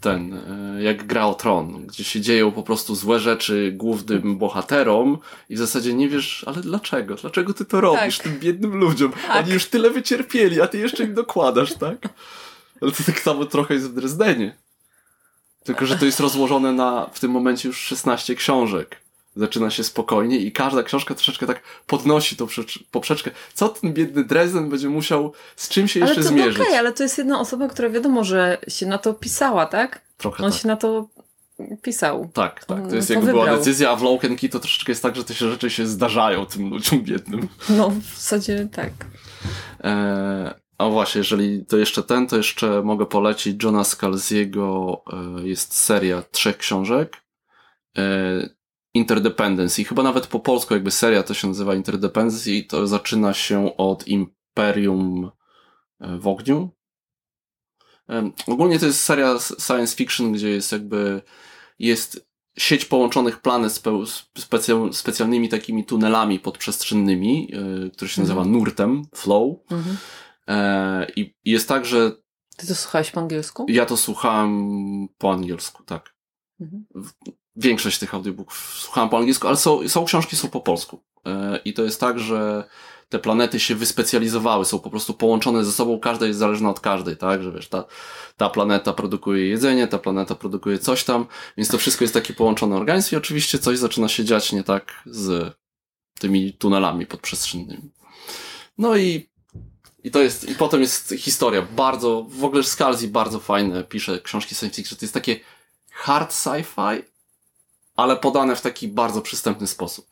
[0.00, 0.35] ten,
[0.78, 5.54] e, jak gra o tron, gdzie się dzieją po prostu złe rzeczy głównym bohaterom i
[5.54, 7.14] w zasadzie nie wiesz, ale dlaczego?
[7.14, 8.26] Dlaczego ty to robisz Tak.
[8.26, 9.12] tym biednym ludziom?
[9.12, 9.44] Tak.
[9.44, 12.09] Oni już tyle wycierpieli, a ty jeszcze im dokładasz, tak?
[12.81, 14.57] Ale to tak samo trochę jest w Dresdenie.
[15.68, 18.96] Tylko, że to jest rozłożone na w tym momencie już 16 książek.
[19.37, 23.31] Zaczyna się spokojnie i każda książka troszeczkę tak podnosi tą przecz- poprzeczkę.
[23.54, 26.62] Co ten biedny Dresden będzie musiał z czym się ale jeszcze to zmierzyć?
[26.62, 30.00] okej, ale to jest jedna osoba, która wiadomo, że się na to pisała, tak?
[30.16, 30.61] Trochę On tak.
[30.61, 31.09] się na to
[31.83, 32.31] pisał.
[32.35, 32.88] Tak, tak.
[32.88, 33.59] To jest to jakby była wybrał.
[33.59, 36.70] decyzja, a w Key to troszeczkę jest tak, że te się rzeczy się zdarzają tym
[36.70, 37.48] ludziom biednym.
[37.68, 38.90] No, w zasadzie tak.
[39.85, 45.02] E, a właśnie, jeżeli to jeszcze ten, to jeszcze mogę polecić Johna Scalziego.
[45.12, 47.16] E, jest seria trzech książek.
[47.98, 48.58] E,
[48.94, 53.34] Interdependence i chyba nawet po polsku jakby seria to się nazywa Interdependence i to zaczyna
[53.34, 55.30] się od Imperium
[56.00, 56.70] e, w ogniu.
[58.46, 61.22] Ogólnie to jest seria science fiction, gdzie jest jakby
[61.78, 63.72] jest sieć połączonych planet
[64.38, 67.52] specja- specjalnymi takimi tunelami podprzestrzennymi,
[67.92, 68.56] które się nazywa Mhm.
[68.58, 69.56] nurtem, flow.
[69.70, 69.96] Mhm.
[70.48, 72.12] E, I jest tak, że
[72.56, 73.66] Ty to słuchałeś po angielsku?
[73.68, 76.14] ja to słuchałem po angielsku, tak.
[76.61, 76.84] Mhm.
[77.56, 81.00] większość tych audiobooków słuchałem po angielsku, ale są, są książki, są po polsku.
[81.26, 82.64] E, I to jest tak, że
[83.08, 87.16] te planety się wyspecjalizowały, są po prostu połączone ze sobą, każda jest zależna od każdej,
[87.16, 87.84] tak, że wiesz, ta,
[88.37, 92.76] ta planeta produkuje jedzenie, ta planeta produkuje coś tam, więc to wszystko jest taki połączony
[92.76, 95.54] organizm i oczywiście coś zaczyna się dziać nie tak z
[96.18, 97.90] tymi tunelami podprzestrzennymi.
[98.78, 99.30] No i,
[100.04, 104.54] i to jest, i potem jest historia bardzo, w ogóle Scalzi bardzo fajne, pisze książki
[104.54, 105.40] science fiction, to jest takie
[105.90, 107.02] hard sci-fi,
[107.96, 110.06] ale podane w taki bardzo przystępny sposób.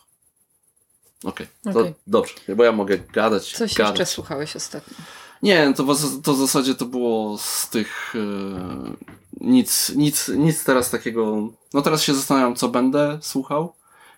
[1.24, 1.82] Okej, okay.
[1.82, 1.94] okay.
[2.06, 3.52] dobrze, bo ja mogę gadać.
[3.52, 3.98] Coś gadać.
[3.98, 4.96] jeszcze słuchałeś ostatnio?
[5.42, 8.96] Nie, to, w, to w zasadzie to było z tych yy,
[9.40, 11.48] nic, nic, nic teraz takiego.
[11.74, 13.72] No teraz się zastanawiam, co będę słuchał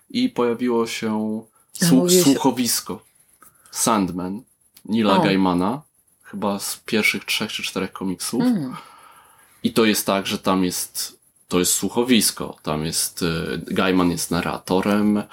[0.09, 1.41] i pojawiło się
[1.73, 3.01] słuch, słuchowisko
[3.71, 4.41] Sandman
[4.89, 5.21] Nila o.
[5.21, 5.81] Gaimana,
[6.23, 8.41] chyba z pierwszych trzech czy czterech komiksów.
[8.41, 8.75] Mm.
[9.63, 12.57] I to jest tak, że tam jest to jest słuchowisko.
[12.63, 15.23] Tam jest yy, Gaiman jest narratorem,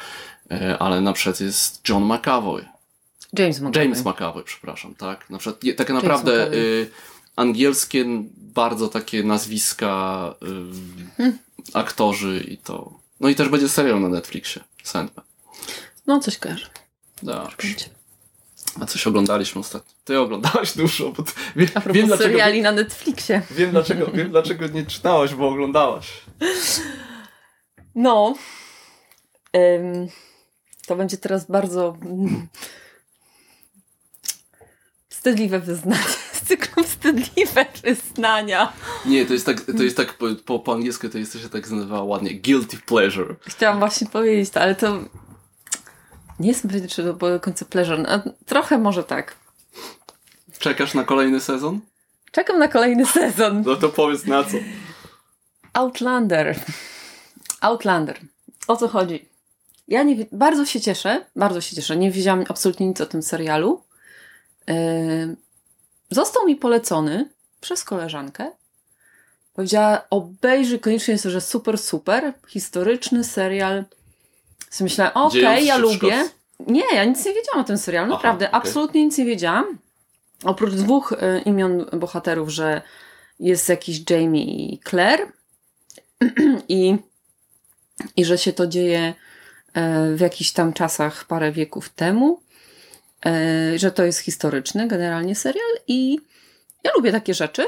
[0.50, 2.66] E, ale na przykład jest John McAvoy.
[3.38, 3.82] James McAvoy.
[3.82, 5.30] James McAvoy, przepraszam, tak.
[5.30, 6.90] Na przykład, tak naprawdę y,
[7.36, 8.04] angielskie
[8.36, 11.38] bardzo takie nazwiska y, hmm.
[11.74, 13.00] aktorzy i to.
[13.20, 15.24] No i też będzie serial na Netflixie, Sandman.
[16.06, 16.66] No, coś kojarzę.
[17.22, 17.68] Dobrze.
[18.80, 19.94] A coś oglądaliśmy ostatnio.
[20.04, 23.42] Ty oglądałaś dużo, bo ty, wiem, A wiem, dlaczego, seriali na Netflixie.
[23.50, 26.12] Wiem dlaczego, wiem dlaczego nie czytałaś, bo oglądałaś.
[27.94, 28.34] No.
[29.56, 30.08] Ym,
[30.86, 31.96] to będzie teraz bardzo
[35.08, 36.02] wstydliwe wyznanie.
[36.32, 38.72] Z cyklu wstydliwe wyznania.
[39.06, 41.48] Nie, to jest tak, to jest tak po, po, po angielsku to jest to się
[41.48, 42.34] tak nazywa ładnie.
[42.34, 43.34] Guilty pleasure.
[43.46, 44.98] Chciałam właśnie powiedzieć to, ale to
[46.40, 48.04] nie jestem pewna, czy to było do końca pleasure.
[48.08, 49.36] A trochę może tak.
[50.58, 51.80] Czekasz na kolejny sezon?
[52.32, 53.62] Czekam na kolejny sezon.
[53.66, 54.56] No to powiedz na co.
[55.72, 56.60] Outlander.
[57.60, 58.20] Outlander.
[58.68, 59.28] O co chodzi?
[59.88, 61.96] Ja nie, bardzo się cieszę, bardzo się cieszę.
[61.96, 63.82] Nie wiedziałam absolutnie nic o tym serialu.
[64.66, 65.36] Yy,
[66.10, 68.50] został mi polecony przez koleżankę.
[69.54, 73.84] Powiedziała, obejrzyj koniecznie, jest, że super, super, historyczny serial.
[74.70, 76.28] Sobie myślałam, okej, okay, ja lubię.
[76.66, 78.60] Nie, ja nic nie wiedziałam o tym serialu, Aha, naprawdę, okay.
[78.60, 79.78] absolutnie nic nie wiedziałam.
[80.44, 82.82] Oprócz dwóch y, imion bohaterów, że
[83.40, 85.26] jest jakiś Jamie i Claire
[86.68, 86.96] i,
[88.16, 89.14] i że się to dzieje
[89.76, 92.40] E, w jakichś tam czasach, parę wieków temu,
[93.26, 96.18] e, że to jest historyczny generalnie serial i
[96.84, 97.66] ja lubię takie rzeczy.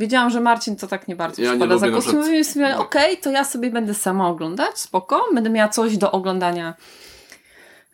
[0.00, 2.12] Wiedziałam, że Marcin to tak nie bardzo ja przypada za głos.
[2.12, 5.26] Mówię sobie, okej, okay, to ja sobie będę sama oglądać, spoko.
[5.34, 6.74] Będę miała coś do oglądania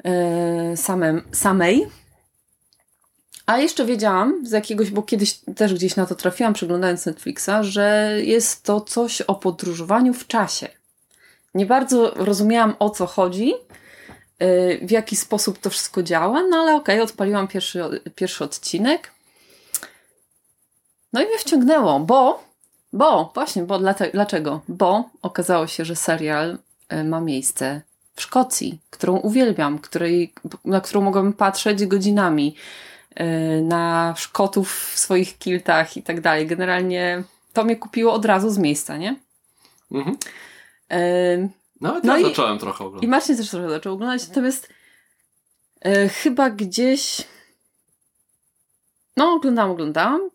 [0.05, 1.87] yy, samem, samej.
[3.47, 8.13] A jeszcze wiedziałam z jakiegoś, bo kiedyś też gdzieś na to trafiłam, przeglądając Netflixa, że
[8.23, 10.69] jest to coś o podróżowaniu w czasie.
[11.55, 13.55] Nie bardzo rozumiałam o co chodzi,
[14.43, 17.83] y, w jaki sposób to wszystko działa, no ale okej, okay, odpaliłam pierwszy,
[18.15, 19.16] pierwszy odcinek.
[21.13, 22.45] No i mnie wciągnęło, bo,
[22.93, 23.79] bo, właśnie, bo
[24.13, 24.61] dlaczego?
[24.69, 26.59] Bo okazało się, że serial
[26.93, 27.81] y, ma miejsce
[28.15, 30.33] w Szkocji, którą uwielbiam, której,
[30.65, 32.57] na którą mogłabym patrzeć godzinami,
[33.21, 36.47] y, na Szkotów w swoich kiltach i tak dalej.
[36.47, 39.17] Generalnie to mnie kupiło od razu z miejsca, nie?
[39.93, 40.17] Mhm.
[41.81, 43.05] Nawet no ja zacząłem trochę oglądać.
[43.05, 44.69] I Marcin też trochę zaczął oglądać, natomiast
[45.81, 47.23] e, chyba gdzieś
[49.17, 50.31] no oglądałam, oglądałam.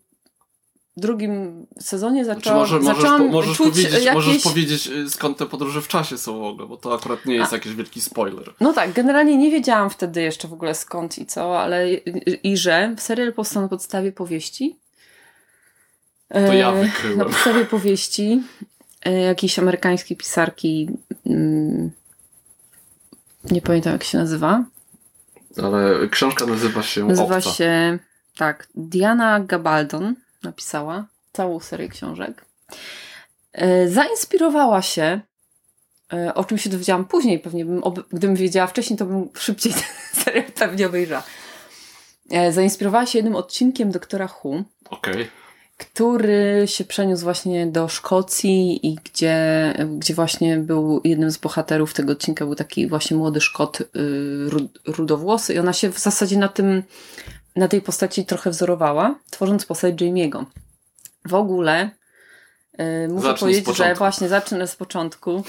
[0.96, 4.14] W drugim sezonie zaczęłam, znaczy może, zaczęłam możesz, możesz powiedzieć, jakieś...
[4.14, 7.34] możesz powiedzieć y, skąd te podróże w czasie są w ogóle, bo to akurat nie
[7.34, 7.56] jest A.
[7.56, 8.52] jakiś wielki spoiler.
[8.60, 12.56] No tak, generalnie nie wiedziałam wtedy jeszcze w ogóle skąd i co, ale i, i
[12.56, 14.78] że serial powstał na podstawie powieści.
[16.28, 17.18] To ja e, wykryłem.
[17.18, 18.42] Na podstawie powieści
[19.04, 20.88] E, jakiejś amerykańskiej pisarki.
[21.26, 21.90] Mm,
[23.50, 24.64] nie pamiętam jak się nazywa.
[25.62, 27.06] Ale książka nazywa się.
[27.06, 27.50] Nazywa Obca.
[27.50, 27.98] się.
[28.36, 28.68] Tak.
[28.74, 32.44] Diana Gabaldon napisała całą serię książek.
[33.52, 35.20] E, zainspirowała się.
[36.12, 39.72] E, o czym się dowiedziałam później, pewnie bym, gdybym wiedziała wcześniej, to bym szybciej
[40.14, 41.22] tę serię pewnie obejrzała.
[42.50, 44.62] Zainspirowała się jednym odcinkiem doktora Who.
[44.90, 45.28] Okay
[45.82, 52.12] który się przeniósł właśnie do Szkocji i gdzie, gdzie właśnie był jednym z bohaterów tego
[52.12, 53.86] odcinka, był taki właśnie młody Szkot y,
[54.86, 56.82] rudowłosy i ona się w zasadzie na tym,
[57.56, 60.44] na tej postaci trochę wzorowała, tworząc postać Jamie'ego.
[61.24, 61.90] W ogóle
[63.04, 65.44] y, muszę powiedzieć, że właśnie zacznę z początku,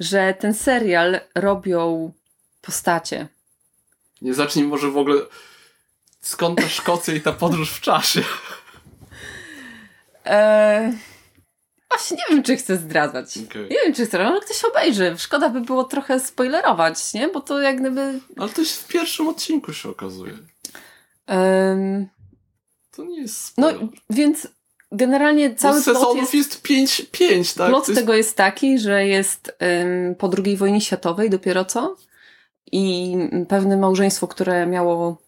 [0.00, 2.12] że ten serial robią
[2.60, 3.28] postacie.
[4.22, 5.20] Nie zacznij może w ogóle
[6.20, 8.22] skąd ta Szkocja i ta podróż w czasie.
[10.26, 10.92] E,
[11.88, 13.38] właśnie nie wiem, czy chcę zdradzać.
[13.38, 13.62] Okej.
[13.62, 15.14] Nie wiem, czy chcę, ale ktoś obejrzy.
[15.18, 17.28] Szkoda by było trochę spoilerować, nie?
[17.28, 18.20] Bo to jak gdyby...
[18.36, 20.32] Ale to jest w pierwszym odcinku się okazuje.
[21.26, 22.08] Em,
[22.96, 23.88] To nie jest no, spoiler.
[24.10, 24.48] więc
[24.92, 26.34] generalnie cały plot sezonów jest...
[26.34, 27.68] jest 5, pięć, tak?
[27.68, 28.00] Plot jest...
[28.00, 31.96] tego jest taki, że jest ym, po II wojnie światowej dopiero co
[32.72, 33.16] i
[33.48, 35.18] pewne małżeństwo, które miało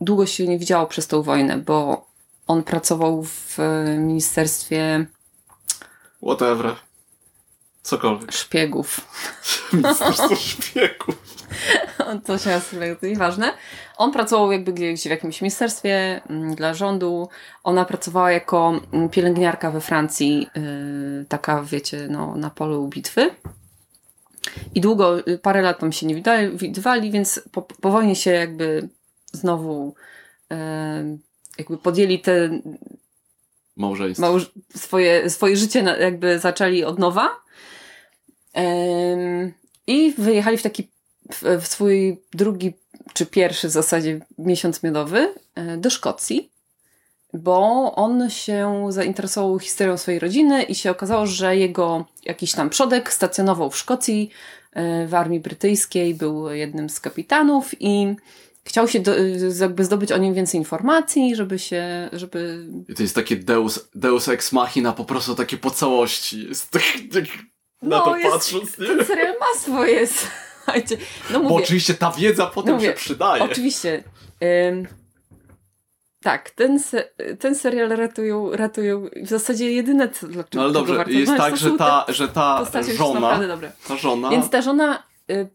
[0.00, 2.06] długo się nie widziało przez tą wojnę, bo
[2.46, 5.06] on pracował w y, ministerstwie
[6.22, 6.76] Whatever.
[7.82, 8.32] Cokolwiek.
[8.32, 9.00] szpiegów.
[9.72, 11.31] Ministerstwo szpiegów.
[12.26, 12.60] to się
[13.00, 13.52] to nieważne.
[13.96, 17.28] On pracował jakby gdzieś w jakimś ministerstwie mm, dla rządu.
[17.64, 23.30] Ona pracowała jako mm, pielęgniarka we Francji, yy, taka wiecie, no, na polu bitwy.
[24.74, 28.88] I długo, y, parę lat tam się nie widywali, więc po, po wojnie się jakby
[29.32, 29.94] znowu
[30.50, 30.56] yy,
[31.58, 32.50] jakby podjęli te
[33.76, 34.26] Małżeństwo.
[34.26, 37.42] małż- swoje, swoje życie jakby zaczęli od nowa.
[39.86, 40.88] I wyjechali w taki
[41.32, 42.72] w, w swój drugi
[43.12, 46.50] czy pierwszy w zasadzie miesiąc miodowy e, do Szkocji,
[47.32, 53.12] bo on się zainteresował historią swojej rodziny i się okazało, że jego jakiś tam przodek
[53.12, 54.30] stacjonował w Szkocji
[54.72, 58.16] e, w armii brytyjskiej, był jednym z kapitanów i
[58.64, 59.12] chciał się do,
[59.60, 64.28] jakby zdobyć o nim więcej informacji, żeby się, żeby I to jest takie deus, deus
[64.28, 66.48] ex machina, po prostu takie po całości.
[66.48, 66.82] Jest tak,
[67.12, 67.24] tak
[67.82, 68.86] na No, to jest- patrząc, nie?
[68.86, 70.06] ten serial ma swoje.
[70.64, 70.96] Słuchajcie,
[71.30, 73.42] no Bo mówię, oczywiście ta wiedza potem Mówię, się przydaje.
[73.42, 74.04] oczywiście.
[74.68, 74.86] Ym,
[76.22, 81.12] tak, ten, se, ten serial ratują, ratują w zasadzie jedyne, dlaczego No ale dobrze, warto
[81.12, 82.64] jest tak, że ta, że ta
[82.96, 83.40] żona,
[83.88, 85.48] ta żona, Więc ta żona y,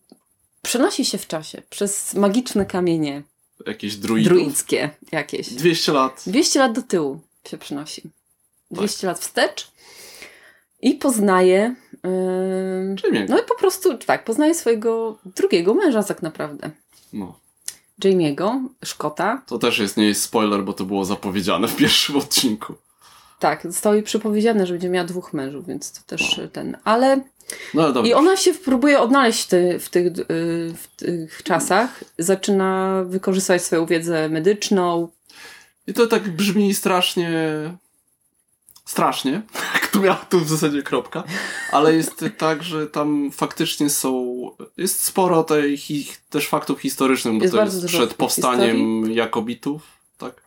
[0.61, 3.23] przenosi się w czasie przez magiczne kamienie
[3.67, 5.49] jakieś druidów, druidzkie jakieś.
[5.53, 6.23] 200 lat.
[6.27, 8.01] 200 lat do tyłu się przenosi.
[8.71, 9.71] 200 lat wstecz
[10.81, 11.75] i poznaje.
[13.03, 13.25] Jamie.
[13.29, 16.71] no i po prostu, tak, poznaje swojego drugiego męża, tak naprawdę.
[17.13, 17.39] No.
[18.03, 19.41] Jamie'ego, Szkota.
[19.47, 22.75] To też jest, nie jest spoiler, bo to było zapowiedziane w pierwszym odcinku.
[23.39, 26.77] Tak, zostało jej przepowiedziane, że będzie miała dwóch mężów, więc to też y, ten.
[26.83, 27.21] Ale.
[27.73, 28.07] No ale.
[28.07, 32.03] I ona się próbuje odnaleźć ty, w, tych, y, w tych czasach.
[32.17, 35.07] Zaczyna wykorzystywać swoją wiedzę medyczną.
[35.87, 37.29] I to tak brzmi strasznie.
[38.85, 39.41] Strasznie.
[39.97, 41.23] Tu miała tu w zasadzie kropka.
[41.71, 44.37] Ale jest tak, że tam faktycznie są.
[44.77, 49.81] Jest sporo tej hi, też faktów historycznych, bo Jest to jest przed powstaniem Jakobitów.
[50.17, 50.41] Tak.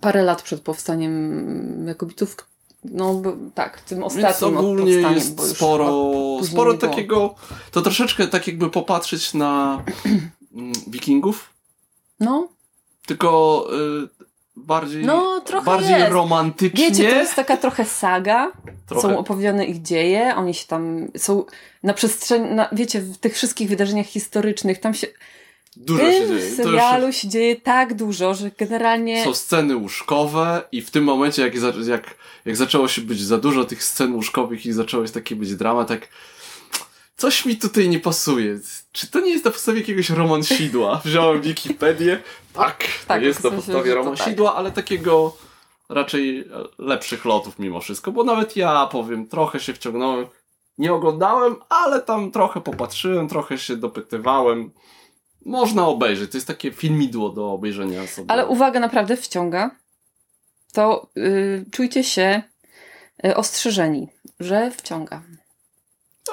[0.00, 2.36] Parę lat przed powstaniem Jakobitów.
[2.84, 6.12] No bo, tak, tym Więc ostatnim ogólnie powstaniem, jest sporo,
[6.44, 7.34] sporo takiego.
[7.70, 9.82] To troszeczkę tak jakby popatrzeć na
[10.54, 11.50] mm, Wikingów,
[12.20, 12.48] No,
[13.06, 13.66] tylko
[14.14, 14.19] y,
[14.56, 16.12] bardziej, No, bardziej jest.
[16.12, 16.90] romantycznie.
[16.90, 18.52] wiecie, to jest taka trochę saga.
[18.86, 19.02] Trochę.
[19.08, 21.44] Są opowiedziane ich dzieje, oni się tam są
[21.82, 25.06] na przestrzeni, na, wiecie, w tych wszystkich wydarzeniach historycznych, tam się,
[25.76, 26.56] Dużo w się tym dzieje.
[26.56, 31.42] To serialu się dzieje tak dużo, że generalnie Są sceny łóżkowe i w tym momencie,
[31.42, 31.54] jak,
[31.86, 35.54] jak, jak zaczęło się być za dużo tych scen łóżkowych i zaczęło się takie być
[35.54, 36.08] drama, tak
[37.20, 38.58] coś mi tutaj nie pasuje.
[38.92, 41.00] Czy to nie jest na podstawie jakiegoś romansidła?
[41.04, 42.22] Wziąłem Wikipedię.
[42.52, 45.36] Tak, Tak, jest na podstawie że to romansidła, ale takiego
[45.88, 50.26] raczej lepszych lotów mimo wszystko, bo nawet ja powiem, trochę się wciągnąłem.
[50.78, 54.70] Nie oglądałem, ale tam trochę popatrzyłem, trochę się dopytywałem.
[55.44, 58.30] Można obejrzeć, to jest takie filmidło do obejrzenia sobie.
[58.30, 59.70] Ale uwaga, naprawdę wciąga.
[60.72, 62.42] To y, czujcie się
[63.26, 64.08] y, ostrzeżeni,
[64.40, 65.22] że wciąga.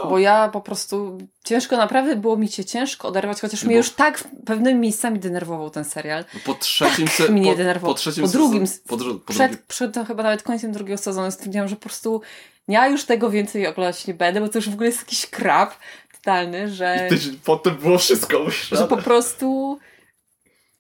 [0.04, 0.10] No.
[0.10, 3.90] Bo ja po prostu ciężko, naprawdę było mi się ciężko oderwać, chociaż Bo- mnie już
[3.90, 6.26] tak pewnymi miejscami denerwował ten serial.
[6.46, 7.94] Po trzecim se- mnie po, denerwował.
[7.96, 10.72] po trzecim Po drugim sezon- po, dru- po Przed, drugim, przed no, chyba nawet końcem
[10.72, 12.22] drugiego sezonu stwierdziłam, że po prostu
[12.68, 15.76] ja już tego więcej oglądać nie będę, bo to już w ogóle jest jakiś krab
[16.16, 18.88] totalny, że, tydzień potem było wszystko że myślane.
[18.88, 19.80] po prostu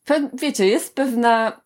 [0.05, 1.61] pe, wiecie, jest pewna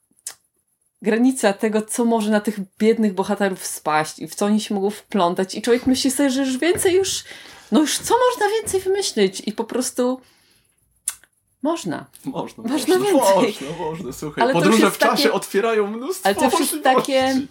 [1.02, 4.90] granica tego, co może na tych biednych bohaterów spaść i w co oni się mogą
[4.90, 7.24] wplątać i człowiek myśli sobie, że już więcej już,
[7.72, 10.22] no już co można więcej wymyślić i po prostu
[11.64, 12.06] można.
[12.26, 13.36] Można, Można można, więcej.
[13.36, 14.44] można, można, słuchaj.
[14.44, 17.42] Ale Podróże w czasie takie- otwierają mnóstwo Ale to już jest takie-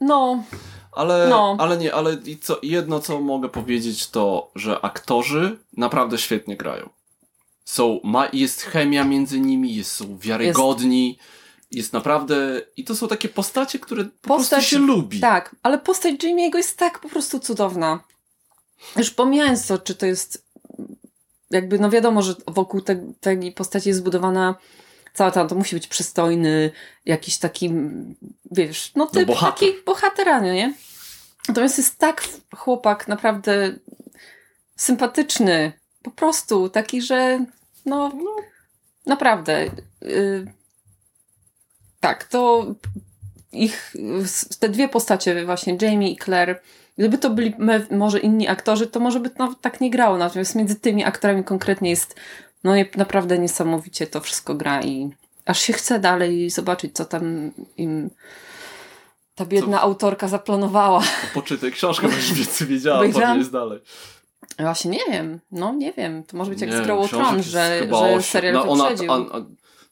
[0.00, 0.44] No,
[0.92, 1.56] Ale, No.
[1.60, 6.88] ale nie, ale i co, jedno co mogę powiedzieć to, że aktorzy naprawdę świetnie grają.
[7.64, 11.20] Są, ma, jest chemia między nimi, jest, są wiarygodni, jest.
[11.92, 15.20] Naprawdę, i to są takie postacie, które po Postać- prostu się lubi.
[15.20, 18.00] Tak, ale postać Jamie'ego jest tak po prostu cudowna.
[18.96, 20.44] Już pomijając to, czy to jest
[21.50, 24.54] jakby, no wiadomo, że wokół te, tej postaci jest zbudowana
[25.14, 26.70] cała ta, to musi być przystojny,
[27.06, 27.70] jakiś taki,
[28.50, 29.54] wiesz, no typ bohater.
[29.68, 30.74] taki bohatera, no nie?
[31.48, 32.24] Natomiast jest tak
[32.56, 33.74] chłopak naprawdę
[34.76, 35.72] sympatyczny.
[36.02, 37.44] Po prostu taki, że
[37.86, 38.36] no, no
[39.06, 39.70] naprawdę.
[40.02, 40.52] Yy,
[42.00, 42.66] tak, to
[43.52, 43.94] ich,
[44.58, 46.60] te dwie postacie, właśnie Jamie i Claire,
[46.98, 47.54] gdyby to byli
[47.90, 50.18] może inni aktorzy, to może by to tak nie grało.
[50.18, 52.14] Natomiast między tymi aktorami konkretnie jest
[52.64, 55.10] no naprawdę niesamowicie to wszystko gra i
[55.44, 58.10] aż się chce dalej zobaczyć, co tam im
[59.34, 59.82] ta biedna co?
[59.82, 61.02] autorka zaplanowała.
[61.34, 63.80] Poczytaj książkę, będziesz więcej wiedziała, co jest dalej.
[64.58, 66.22] Właśnie nie wiem, no nie wiem.
[66.24, 69.12] To może być jak z Tron, że, że serial no, ona, wyprzedził.
[69.12, 69.44] A, a,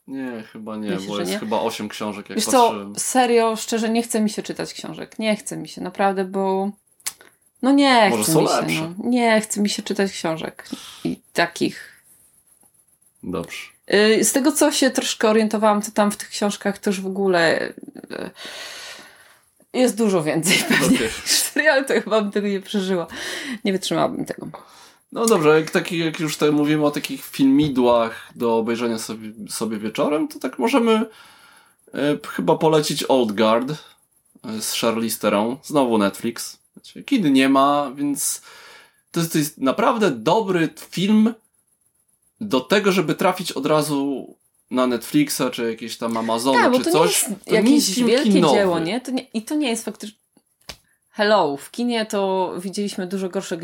[0.08, 1.38] nie, chyba nie, Myślisz, bo jest nie?
[1.38, 2.94] chyba osiem książek, jak Wiesz patrzyłem.
[2.94, 5.18] co, serio, szczerze, nie chce mi się czytać książek.
[5.18, 6.70] Nie chce mi się, naprawdę, bo
[7.62, 8.94] no nie Może chce mi się.
[8.98, 9.10] No.
[9.10, 10.68] Nie chce mi się czytać książek
[11.04, 12.02] i takich.
[13.22, 13.58] Dobrze.
[13.94, 17.68] Y, z tego, co się troszkę orientowałam, to tam w tych książkach też w ogóle
[17.68, 17.74] y,
[19.72, 20.96] jest dużo więcej pewnie.
[20.96, 21.10] Okay.
[21.24, 23.06] Serial to chyba bym tego nie przeżyła.
[23.64, 24.48] Nie wytrzymałabym tego.
[25.16, 29.78] No dobrze, jak, taki, jak już tutaj mówimy o takich filmidłach do obejrzenia sobie, sobie
[29.78, 31.06] wieczorem, to tak możemy
[31.94, 33.76] e, chyba polecić Old Guard e,
[34.60, 35.56] z Charlize Theron.
[35.62, 36.58] Znowu Netflix.
[37.06, 38.42] Kiedy nie ma, więc
[39.10, 41.34] to jest, to jest naprawdę dobry film
[42.40, 44.34] do tego, żeby trafić od razu
[44.70, 47.22] na Netflixa, czy jakieś tam Amazony, tak, czy to coś.
[47.28, 48.54] Nie jest to jakieś wielkie kinowy.
[48.54, 49.00] dzieło, nie?
[49.00, 49.26] To nie?
[49.34, 50.18] I to nie jest faktycznie...
[51.10, 53.58] Hello, w kinie to widzieliśmy dużo gorsze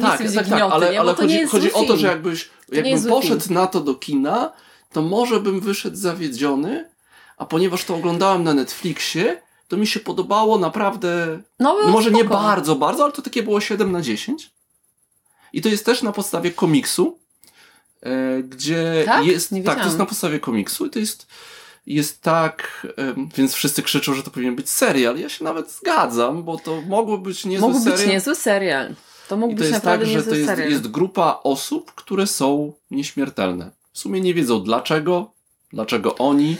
[0.00, 1.00] tak, tak, tak, ale, nie?
[1.00, 3.54] ale chodzi, chodzi o to, że jakbyś, jakbym poszedł film.
[3.54, 4.52] na to do kina,
[4.92, 6.90] to może bym wyszedł zawiedziony,
[7.36, 12.24] a ponieważ to oglądałem na Netflixie, to mi się podobało naprawdę, no, no może spoko.
[12.24, 14.50] nie bardzo, bardzo, ale to takie było 7 na 10.
[15.52, 17.18] I to jest też na podstawie komiksu,
[18.02, 19.26] e, gdzie tak?
[19.26, 21.26] jest, tak, to jest na podstawie komiksu i to jest,
[21.86, 25.18] jest tak, e, więc wszyscy krzyczą, że to powinien być serial.
[25.18, 27.98] Ja się nawet zgadzam, bo to mogło być niezły Mógł serial.
[27.98, 28.94] być niezły serial.
[29.28, 33.70] To mógł być to jest tak, że to jest, jest grupa osób, które są nieśmiertelne.
[33.92, 35.32] W sumie nie wiedzą dlaczego,
[35.72, 36.56] dlaczego oni.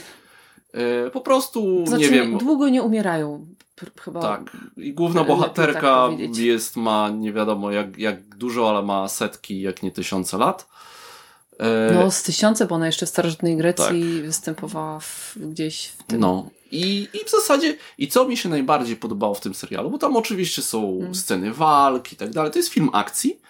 [0.73, 2.37] Yy, po prostu znaczy, nie wiem.
[2.37, 3.45] Długo nie umierają.
[4.01, 4.57] Chyba tak.
[4.77, 9.83] I główna bohaterka tak jest, ma nie wiadomo jak, jak dużo, ale ma setki, jak
[9.83, 10.67] nie tysiące lat.
[11.59, 14.25] E, no, z tysiące, bo ona jeszcze w starożytnej Grecji tak.
[14.25, 16.19] występowała w, gdzieś w tym.
[16.19, 16.49] No.
[16.71, 20.17] I, I w zasadzie, i co mi się najbardziej podobało w tym serialu, bo tam
[20.17, 21.15] oczywiście są hmm.
[21.15, 23.41] sceny walk i tak dalej, to jest film akcji,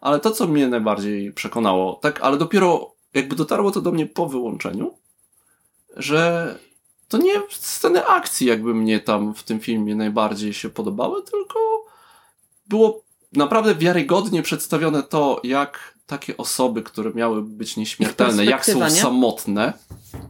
[0.00, 4.26] ale to, co mnie najbardziej przekonało, tak, ale dopiero jakby dotarło to do mnie po
[4.26, 4.94] wyłączeniu,
[5.96, 6.54] że
[7.08, 11.58] to nie sceny akcji jakby mnie tam w tym filmie najbardziej się podobały, tylko
[12.66, 18.90] było naprawdę wiarygodnie przedstawione to, jak takie osoby, które miały być nieśmiertelne, jak są nie?
[18.90, 19.72] samotne,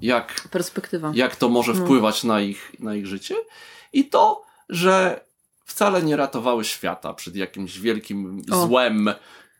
[0.00, 1.12] jak, Perspektywa.
[1.14, 1.84] jak to może no.
[1.84, 3.34] wpływać na, ich, na ich życie.
[3.92, 5.24] I to, że
[5.64, 8.66] wcale nie ratowały świata przed jakimś wielkim o.
[8.66, 9.10] złem,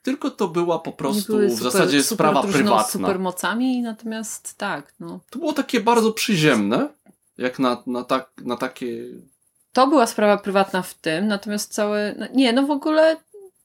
[0.02, 2.85] tylko to była po prostu w super, zasadzie super sprawa prywatna.
[2.85, 4.94] Z supermocami, natomiast tak.
[5.00, 5.20] No.
[5.30, 6.88] To było takie bardzo przyziemne,
[7.38, 8.87] jak na, na, tak, na takie.
[9.72, 12.14] To była sprawa prywatna w tym, natomiast całe.
[12.18, 13.16] No, nie, no w ogóle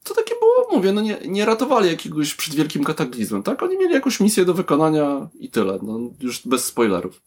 [0.07, 3.63] to takie było, mówię, no nie, nie ratowali jakiegoś przed wielkim kataklizmem, tak?
[3.63, 7.21] Oni mieli jakąś misję do wykonania i tyle, no już bez spoilerów.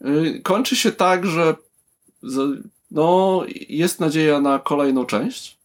[0.00, 1.54] Yy, kończy się tak, że
[2.90, 5.59] no, jest nadzieja na kolejną część.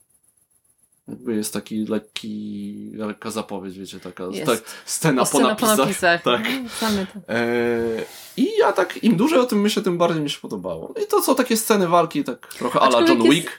[1.28, 5.76] Jest taki lekki, lekka zapowiedź, wiecie, taka tak, scena, o, po, scena napisach.
[5.76, 6.24] po napisach.
[6.32, 6.44] Tak.
[6.82, 6.88] No,
[7.30, 8.06] e,
[8.38, 10.94] I ja tak, im dłużej o tym myślę, tym bardziej mi się podobało.
[11.04, 13.52] I to są takie sceny walki, tak trochę ala John jest, Wick.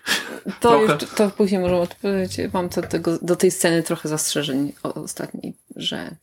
[0.60, 2.52] To, już, to później możemy odpowiedzieć.
[2.52, 6.16] Mam do, tego, do tej sceny trochę zastrzeżeń ostatniej, że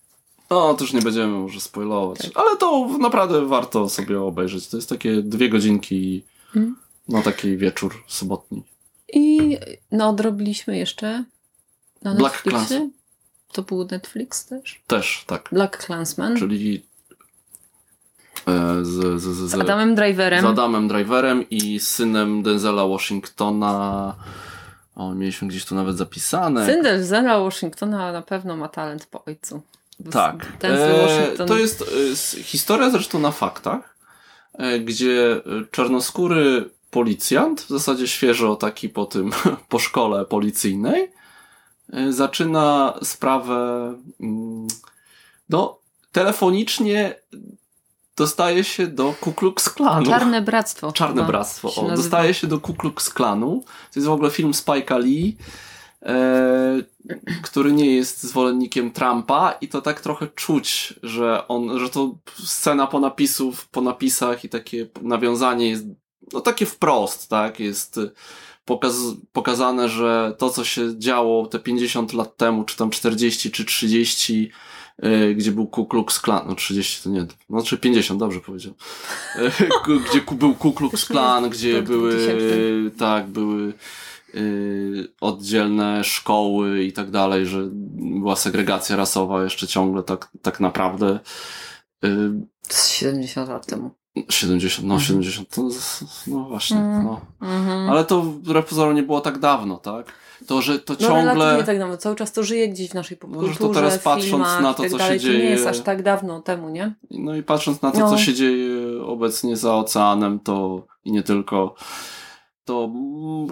[0.50, 2.18] no, to już nie będziemy może spoilować.
[2.18, 2.32] Tak.
[2.36, 4.68] Ale to naprawdę warto sobie obejrzeć.
[4.68, 6.76] To jest takie dwie godzinki hmm?
[7.10, 8.64] na taki wieczór sobotni.
[9.14, 9.58] I
[9.92, 11.24] no, odrobiliśmy jeszcze
[12.02, 12.90] na Black Netflixie.
[13.52, 14.82] To był Netflix też?
[14.88, 15.50] Też, tak.
[15.52, 16.38] Black Clansman.
[16.38, 16.86] Czyli
[18.48, 20.42] e, z, z, z, z, Adamem Driverem.
[20.42, 24.16] Z Adamem Driverem i synem Denzela Washingtona.
[24.96, 26.66] O, mieliśmy gdzieś tu nawet zapisane.
[26.66, 29.62] Syn Denzela Washingtona na pewno ma talent po ojcu.
[30.12, 30.52] Tak.
[30.62, 33.96] E, to jest e, historia zresztą na faktach,
[34.86, 35.42] gdzie
[35.72, 39.32] czarnoskóry policjant, w zasadzie świeżo taki po tym,
[39.70, 41.12] po szkole policyjnej,
[41.98, 44.68] y, zaczyna sprawę, mm,
[45.50, 45.80] no,
[46.12, 47.16] telefonicznie
[48.16, 50.06] dostaje się do Ku Klux Klanu.
[50.06, 50.92] Czarne Bractwo.
[51.02, 53.64] Czarne Bractwo, o, dostaje się do Ku Klux Klanu.
[53.66, 55.38] To jest w ogóle film Spike'a Lee,
[56.02, 56.84] e,
[57.44, 62.88] który nie jest zwolennikiem Trumpa i to tak trochę czuć, że on, że to scena
[62.88, 65.86] po napisów, po napisach i takie nawiązanie jest
[66.34, 67.60] no takie wprost, tak?
[67.60, 68.12] Jest y,
[68.66, 68.96] pokaz,
[69.32, 74.52] pokazane, że to, co się działo te 50 lat temu, czy tam 40, czy 30,
[75.06, 78.74] y, gdzie był Ku Klux Klan, no 30 to nie, no czy 50, dobrze powiedział,
[79.36, 82.98] Y, gdzie ku- był Ku Klux Klan, gdzie były, 2000.
[83.00, 83.74] tak, były
[85.22, 87.60] oddzielne szkoły i tak dalej, że
[87.96, 91.20] była segregacja rasowa jeszcze ciągle tak, tak naprawdę.
[92.06, 92.32] Y,
[92.68, 93.92] To jest 70 lat temu.
[94.30, 95.08] 70, no Mhm.
[95.08, 97.04] 70, to, z- no właśnie, Mhm.
[97.06, 97.22] no.
[97.42, 97.90] Mhm.
[97.90, 100.14] Ale to wbrew pozorom nie było tak dawno, tak?
[100.48, 101.26] To, że to No ciągle...
[101.34, 104.00] relatywnie tak dawno, cały czas to żyje gdzieś w naszej No, że to popkulturze, teraz
[104.00, 106.42] patrząc filmach na to, tak co się dalej, to nie dzieje- jest aż tak dawno
[106.42, 106.94] temu, nie?
[107.12, 108.10] No i patrząc na to, No.
[108.10, 111.76] co się dzieje obecnie za oceanem, to i nie tylko,
[112.66, 112.90] to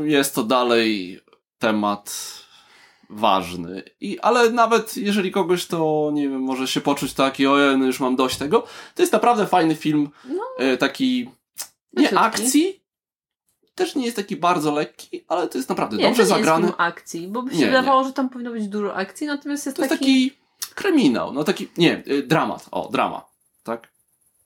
[0.03, 1.19] jest to dalej
[1.59, 2.13] temat
[3.11, 3.83] ważny.
[4.01, 7.99] I, ale nawet jeżeli kogoś to, nie wiem, może się poczuć taki, ojej, no już
[7.99, 8.63] mam dość tego,
[8.95, 10.43] to jest naprawdę fajny film, No.
[10.57, 11.29] e, taki
[11.93, 12.81] nie akcji,
[13.75, 16.65] też nie jest taki bardzo lekki, ale to jest naprawdę Nie, dobrze to nie zagrany.
[16.65, 19.65] jest film akcji, bo by się Nie, wydawało, że tam powinno być dużo akcji, natomiast
[19.65, 20.29] jest To jest taki...
[20.29, 20.41] taki
[20.75, 23.25] kryminał, no taki, nie, y, dramat, o, drama,
[23.63, 23.87] tak?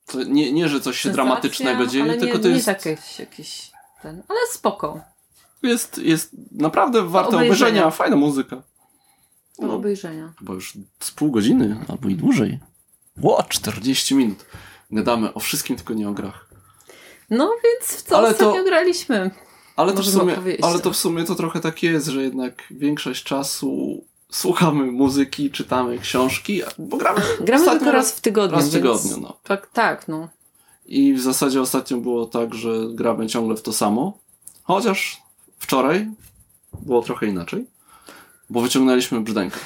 [0.06, 2.86] To nie, nie, że coś się sensacja, dramatycznego dzieje, nie, tylko to nie jest, jest
[2.86, 5.02] jakiś, jakiś ten, ale spoko.
[5.66, 7.48] Jest, jest naprawdę warte obejrzenia.
[7.70, 8.56] obejrzenia, fajna muzyka.
[9.60, 10.34] Do No, obejrzenia.
[10.40, 12.60] chyba już z pół godziny, albo i dłużej.
[13.22, 14.46] Ło, 40 minut.
[14.92, 16.50] Gadamy o wszystkim, tylko nie o grach.
[17.30, 19.32] No więc w co Ale to- ostatnio graliśmy?
[19.76, 20.92] Ale to, w sumie, ale to trochę.
[20.92, 24.02] w sumie to trochę tak jest, że jednak większość czasu
[24.32, 28.58] słuchamy muzyki, czytamy książki, bo gramy, Gramy tylko raz w tygodniu.
[28.58, 29.18] raz w tygodniu.
[29.22, 29.38] No.
[29.44, 30.30] Tak, tak, no.
[30.86, 34.18] I w zasadzie ostatnio było tak, że gramy ciągle w to samo.
[34.64, 35.22] Chociaż
[35.60, 36.08] wczoraj
[36.82, 37.66] było trochę inaczej.
[38.50, 39.60] Bo wyciągnęliśmy brzdękę.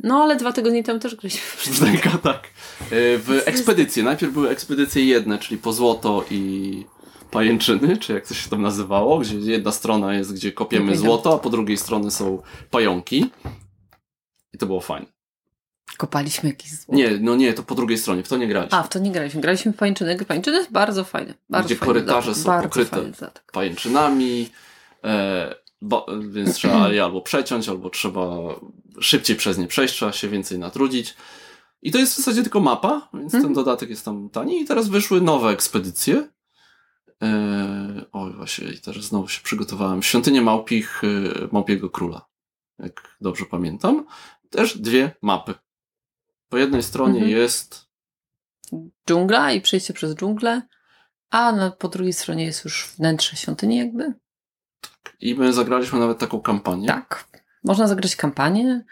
[0.00, 1.40] No ale dwa tygodnie temu też graliśmy.
[1.40, 2.44] w Brzdęka, tak.
[2.80, 4.02] E, W ekspedycje.
[4.02, 6.84] Najpierw były ekspedycje jedne, czyli po złoto i
[7.30, 11.38] pajęczyny, czy jak to się tam nazywało, gdzie jedna strona jest, gdzie kopiemy złoto, a
[11.38, 13.30] po drugiej stronie są pająki.
[14.52, 15.06] I to było fajne.
[15.96, 16.92] Kopaliśmy jakieś złoto.
[16.96, 18.78] Nie, no nie, to po drugiej stronie, w to nie graliśmy.
[18.78, 19.40] A, w to nie graliśmy.
[19.40, 20.24] Graliśmy w pańczyny.
[20.24, 21.34] Pańczyny jest bardzo fajne.
[21.50, 22.96] Bardzo Gdzie fajny korytarze są bardzo pokryte.
[23.02, 23.52] Dodatek.
[23.52, 24.48] pajęczynami,
[25.82, 28.26] bo, więc trzeba je albo przeciąć, albo trzeba
[29.00, 31.14] szybciej przez nie przejść, trzeba się więcej natrudzić.
[31.82, 33.54] I to jest w zasadzie tylko mapa, więc ten Mhm.
[33.54, 34.60] dodatek jest tam tani.
[34.60, 36.28] I teraz wyszły nowe ekspedycje.
[37.22, 40.02] E, oj, właśnie, i teraz znowu się przygotowałem.
[40.02, 42.26] Świątynię Małpich, e, Małpiego Króla,
[42.78, 44.06] jak dobrze pamiętam.
[44.50, 45.54] Też dwie mapy.
[46.48, 47.30] Po jednej stronie Mhm.
[47.30, 47.86] jest
[49.08, 50.62] Dżungla i przejście przez dżunglę,
[51.30, 54.14] a na, po drugiej stronie jest już wnętrze świątyni jakby.
[55.20, 56.86] I my zagraliśmy nawet taką kampanię.
[56.86, 57.24] Tak.
[57.64, 58.84] Można zagrać kampanię,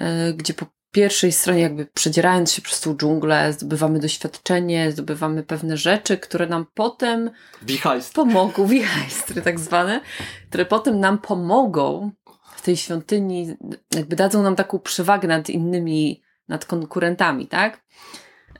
[0.00, 5.76] y, gdzie po pierwszej stronie jakby przedzierając się przez tą dżunglę zdobywamy doświadczenie, zdobywamy pewne
[5.76, 7.30] rzeczy, które nam potem
[7.62, 8.14] Wichajst.
[8.14, 10.00] pomogą, wichajstry tak zwane,
[10.48, 12.10] które potem nam pomogą
[12.56, 13.56] w tej świątyni,
[13.94, 17.80] jakby dadzą nam taką przewagę nad innymi, nad konkurentami, tak?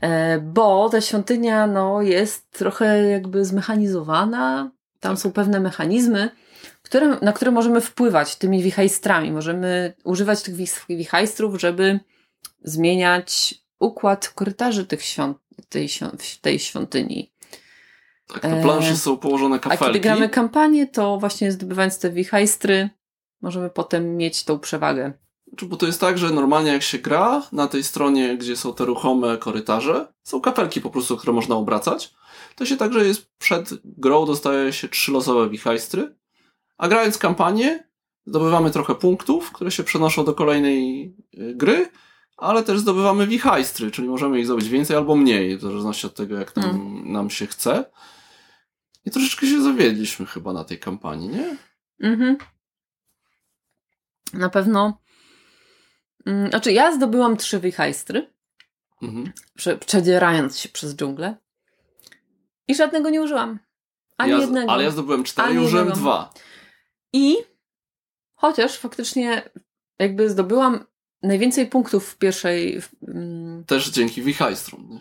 [0.00, 6.30] E, Bo ta świątynia no, jest trochę jakby zmechanizowana, tam są pewne mechanizmy,
[6.90, 9.32] które, na które możemy wpływać tymi wichajstrami.
[9.32, 12.00] Możemy używać tych wich- wichajstrów, żeby
[12.64, 15.38] zmieniać układ korytarzy tych świąt,
[15.68, 15.88] tej,
[16.40, 17.32] tej świątyni.
[18.26, 19.84] Tak, na planszy są położone A kafelki.
[19.84, 22.90] kiedy gramy kampanię, to właśnie zdobywając te wichajstry,
[23.42, 25.12] możemy potem mieć tą przewagę.
[25.48, 28.74] Znaczy, Bo to jest tak, że normalnie jak się gra, na tej stronie, gdzie są
[28.74, 32.14] te ruchome korytarze, są kapelki po prostu, które można obracać.
[32.56, 36.19] To się także jest przed grą dostaje się trzy losowe wichajstry,
[36.80, 37.88] a grając kampanię
[38.26, 41.04] zdobywamy trochę punktów, które się przenoszą do kolejnej
[41.34, 41.88] y, gry,
[42.36, 46.38] ale też zdobywamy wichajstry, czyli możemy ich zdobyć więcej albo mniej, w zależności od tego,
[46.38, 47.84] jak nam, nam się chce.
[49.04, 51.56] I troszeczkę się zawiedliśmy chyba na tej kampanii, nie?
[52.00, 52.36] Mhm.
[54.32, 55.00] Na pewno.
[56.26, 58.32] Mm, Znaczy, ja zdobyłam trzy wichajstry,
[59.02, 59.32] Mhm.
[59.56, 61.36] prze, przedzierając się przez dżunglę.
[62.68, 63.58] I żadnego nie użyłam.
[64.18, 64.72] Ani ja, jednego.
[64.72, 66.32] Ale ja zdobyłem cztery i użyłem dwa.
[67.12, 67.36] I
[68.34, 69.50] chociaż faktycznie
[69.98, 70.84] jakby zdobyłam
[71.22, 72.80] najwięcej punktów w pierwszej.
[72.80, 75.00] w- mm, Też dzięki wichajstrom.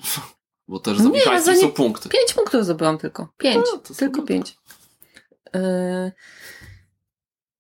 [0.68, 1.04] Bo też za
[1.40, 2.10] za nie- są punkty.
[2.10, 3.34] Pięć punktów zdobyłam tylko.
[3.38, 3.66] Pięć.
[3.92, 4.58] A, tylko pięć.
[5.54, 6.12] Yy,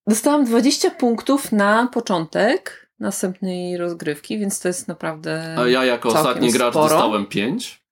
[0.07, 6.51] dostałam 20 punktów na początek następnej rozgrywki, więc to jest naprawdę A ja jako ostatni
[6.51, 6.89] gracz sporo.
[6.89, 7.83] dostałem pięć,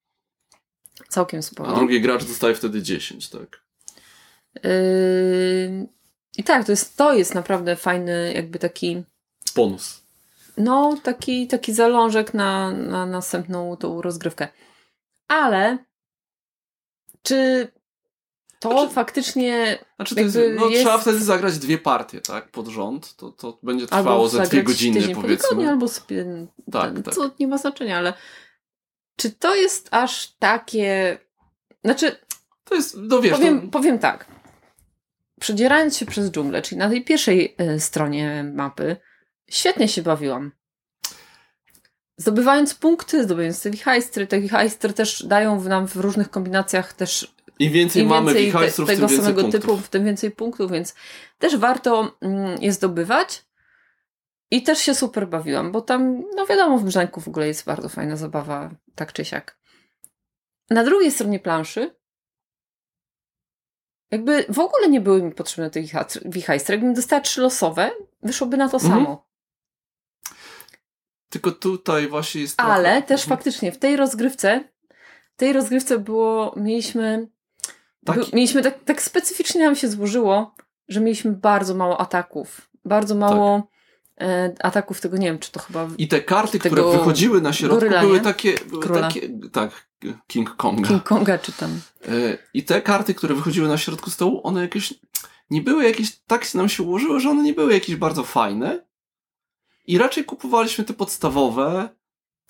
[1.10, 1.76] całkiem a sporo.
[1.76, 3.64] drugi gracz dostaje wtedy dziesięć, tak.
[4.64, 5.88] Yy,
[6.38, 9.04] I tak, to jest, to jest naprawdę fajny, jakby taki,
[9.56, 10.02] Bonus.
[10.58, 14.48] no, taki, taki zalążek na, na następną tą rozgrywkę.
[15.28, 15.78] Ale
[17.24, 17.68] czy
[18.60, 22.52] To Znaczy- faktycznie Znaczy, to jest, no, jest- trzeba wtedy zagrać dwie partie, tak?
[22.52, 23.16] Pod rząd.
[23.16, 25.70] To, to będzie trwało albo ze dwie godziny, tydzień po tygodniu, powiedzmy.
[25.70, 26.26] albo sobie...
[26.72, 27.14] Tak, ten, tak.
[27.14, 28.14] Co nie ma znaczenia, ale
[29.16, 31.18] czy to jest aż takie...
[31.84, 32.16] Znaczy,
[32.64, 34.26] To jest, no wiesz, powiem, to, powiem tak.
[35.40, 38.98] Przedzierając się przez dżunglę, czyli na tej pierwszej y, stronie mapy,
[39.50, 40.52] świetnie się bawiłam.
[42.18, 47.72] Zdobywając punkty, zdobywając te wichajstry, te wichajstry też dają nam w różnych kombinacjach też im
[47.72, 49.62] więcej im mamy więcej te, tego samego punktów.
[49.62, 50.96] typu, tym więcej punktów, więc
[51.40, 53.48] też warto mm, je zdobywać.
[54.52, 57.90] I też się super bawiłam, bo tam, no wiadomo, w Brzęku w ogóle jest bardzo
[57.90, 59.58] fajna zabawa, tak czy siak.
[60.70, 61.96] Na drugiej stronie planszy
[64.12, 66.76] jakby w ogóle nie były mi potrzebne te wicha- wichajstry.
[66.76, 67.92] Jakbym dostała trzy losowe,
[68.24, 68.94] wyszłoby na to Mhm.
[68.94, 69.28] samo.
[71.30, 73.02] Tylko tutaj właśnie jest Ale trochę...
[73.08, 73.38] też Mhm.
[73.38, 74.64] faktycznie w tej rozgrywce,
[75.34, 77.28] w tej rozgrywce było, mieliśmy,
[78.06, 80.56] Taki- by, mieliśmy tak, tak specyficznie nam się złożyło,
[80.88, 82.70] że mieliśmy bardzo mało ataków.
[82.86, 83.70] Bardzo mało
[84.16, 84.28] Tak.
[84.28, 87.54] e, ataków tego, nie wiem, czy to chyba I te karty, tego które wychodziły na
[87.54, 88.54] środku, goryla, były takie,
[88.94, 89.30] takie.
[89.52, 89.87] Tak,
[90.28, 90.88] King Konga.
[90.88, 91.82] King Konga czy tam.
[92.08, 94.94] E, I te karty, które wychodziły na środku stołu, one jakieś
[95.50, 98.86] nie były jakieś, tak się nam się ułożyły, że one nie były jakieś bardzo fajne.
[99.88, 101.90] I raczej kupowaliśmy te podstawowe.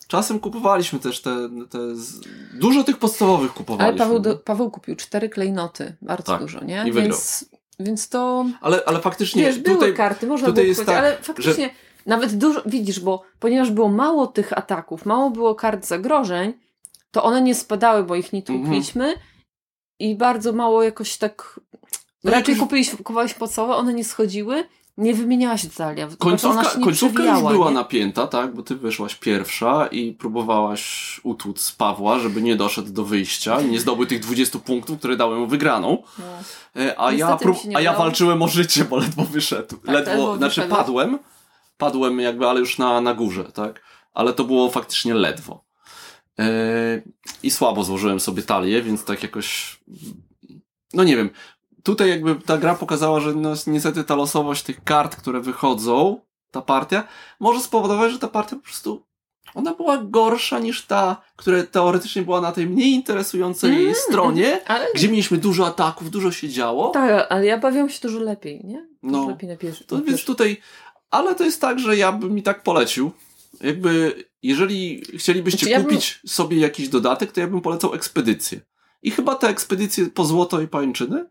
[0.07, 2.21] Czasem kupowaliśmy też te, te z...
[2.53, 3.97] dużo tych podstawowych Ale kupowaliśmy.
[3.99, 6.41] Paweł, do, Paweł kupił cztery klejnoty, bardzo Tak.
[6.41, 6.81] dużo, nie?
[6.81, 7.03] I wygrał.
[7.03, 7.45] Więc,
[7.79, 11.17] więc to, ale, ale faktycznie wiesz, były tutaj karty, można tutaj było kupować, tak, ale
[11.17, 11.69] faktycznie
[12.05, 16.53] nawet dużo, widzisz, bo ponieważ było mało tych ataków, mało było kart zagrożeń,
[17.11, 18.59] to one nie spadały, bo ich nie Mhm.
[18.63, 19.13] tłukliśmy
[19.99, 21.59] i bardzo mało jakoś tak
[22.23, 24.63] No raczej jakoś- kupiliśmy, kupowaliśmy podstawowe, one nie schodziły,
[24.97, 26.07] nie wymieniała się talia.
[26.07, 27.73] Znaczy, Końcówka, końcówka już była nie?
[27.73, 28.53] napięta, tak?
[28.55, 33.79] Bo ty wyszłaś pierwsza i próbowałaś utłuc Pawła, żeby nie doszedł do wyjścia i nie
[33.79, 36.03] zdobył tych 20 punktów, które dały mu wygraną.
[36.19, 36.25] No.
[36.83, 39.75] E, A, ja, Niestety a ja walczyłem o życie, bo ledwo wyszedł.
[39.83, 41.19] ledwo, ledwo znaczy padłem.
[41.77, 43.81] Padłem jakby, ale już na, na górze, tak?
[44.13, 45.63] Ale to było faktycznie ledwo.
[46.39, 47.01] E,
[47.43, 49.79] I słabo złożyłem sobie talię, więc tak jakoś.
[50.93, 51.29] No nie wiem.
[51.83, 56.21] Tutaj jakby ta gra pokazała, że no, niestety ta losowość tych kart, które wychodzą,
[56.51, 57.07] ta partia,
[57.39, 59.07] może spowodować, że ta partia po prostu
[59.55, 64.87] ona była gorsza niż ta, która teoretycznie była na tej mniej interesującej Mm, stronie, Ale
[64.95, 66.89] gdzie mieliśmy dużo ataków, dużo się działo.
[66.89, 68.87] tak, ale ja bawiłam się dużo lepiej, nie?
[69.03, 69.29] Dużo No.
[69.29, 69.83] lepiej na pierwszy.
[69.83, 70.57] To na więc tutaj,
[71.11, 73.11] ale to jest tak, że ja bym mi tak polecił.
[73.61, 78.61] Jakby, jeżeli chcielibyście Znaczy, ja bym- kupić sobie jakiś dodatek, to ja bym polecał ekspedycję.
[79.01, 81.25] I chyba te ekspedycje po złoto i pajęczyny.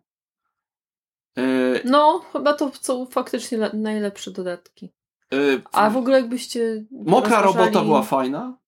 [1.38, 1.42] E,
[1.84, 4.92] No, chyba to są faktycznie le- najlepsze dodatki.
[5.32, 5.36] e,
[5.72, 6.84] A w ogóle jakbyście.
[6.90, 8.58] Mokra rozważali- robota była fajna.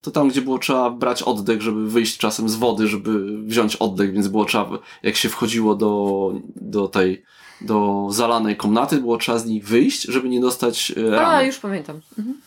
[0.00, 4.12] To tam, gdzie było trzeba brać oddech, żeby wyjść czasem z wody, żeby wziąć oddech,
[4.12, 7.24] więc było trzeba, jak się wchodziło do, do tej,
[7.60, 11.26] do zalanej komnaty, było trzeba z niej wyjść, żeby nie dostać e, rany.
[11.26, 12.00] A, już pamiętam.
[12.18, 12.40] Mhm.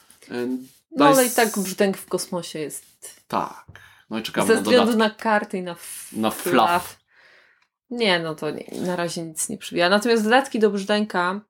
[0.91, 3.21] No ale i jest- tak brzdęk w kosmosie jest.
[3.27, 3.65] Tak.
[4.09, 6.99] No i czekamy Ze na względu na karty i na, f- Na fluff.
[7.89, 9.89] Nie, no to nie, na razie nic nie przybija.
[9.89, 11.41] Natomiast dodatki do brzdęka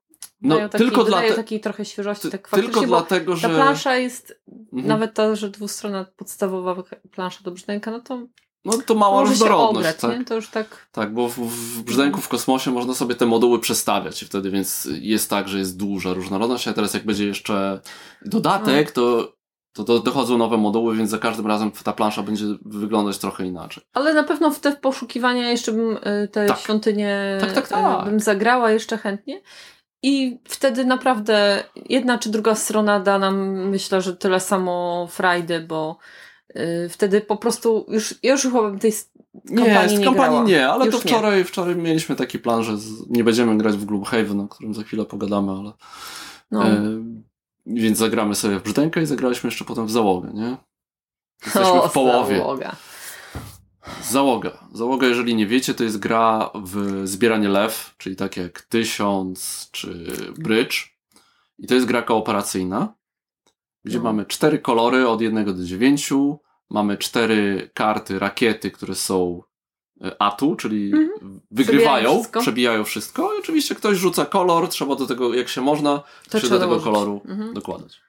[0.42, 2.30] No, dają takiej, tylko, dodają dlate, takiej trochę świeżości.
[2.30, 3.48] Tak tylko dlatego, że...
[3.48, 4.40] ta plansza jest,
[4.72, 4.86] Mhm.
[4.88, 8.26] nawet ta, że dwustronna podstawowa plansza do brzdęka, no to
[8.64, 10.18] No to mała może różnorodność, ograć, tak?
[10.18, 10.24] nie?
[10.24, 10.88] To już tak...
[10.92, 14.88] Tak, bo w, w brzdęku w kosmosie można sobie te moduły przestawiać i wtedy więc
[15.00, 17.80] jest tak, że jest duża różnorodność, a teraz jak będzie jeszcze
[18.22, 19.32] dodatek, to,
[19.72, 23.84] to, to dochodzą nowe moduły, więc za każdym razem ta plansza będzie wyglądać trochę inaczej.
[23.92, 26.58] Ale na pewno w te poszukiwania jeszcze bym y, te Tak.
[26.58, 28.04] świątynie Tak, tak, y, tak.
[28.04, 29.42] bym zagrała jeszcze chętnie.
[30.02, 35.98] I wtedy naprawdę jedna czy druga strona da nam, myślę, że tyle samo frajdy, bo
[36.90, 38.92] wtedy po prostu już, ja już chyba bym tej
[39.44, 40.44] Nie, kampanii nie kampanii grała.
[40.48, 41.10] nie, ale Już to nie.
[41.10, 44.82] wczoraj, wczoraj mieliśmy taki plan, że z, nie będziemy grać w Gloomhaven, o którym za
[44.82, 45.72] chwilę pogadamy, ale
[46.50, 46.66] No.
[46.66, 46.82] e,
[47.66, 50.56] więc zagramy sobie w brzdękę i zagraliśmy jeszcze potem w załogę, nie?
[51.44, 52.38] Jesteśmy O, w połowie.
[52.38, 52.76] załoga.
[54.10, 54.50] Załoga.
[54.72, 60.06] Załoga, jeżeli nie wiecie, to jest gra w zbieranie lew, czyli tak jak Tysiąc czy
[60.38, 60.74] Bridge.
[61.58, 62.94] I to jest gra kooperacyjna,
[63.88, 64.04] gdzie No.
[64.04, 66.38] mamy cztery kolory od jednego do dziewięciu.
[66.70, 69.42] Mamy cztery karty, rakiety, które są
[70.04, 71.40] e, atu, czyli Mhm.
[71.50, 72.40] wygrywają, wszystko.
[72.40, 73.34] przebijają wszystko.
[73.34, 76.80] I oczywiście ktoś rzuca kolor, trzeba do tego, jak się można, To się do tego
[76.80, 77.54] koloru Mhm.
[77.54, 78.00] dokładać.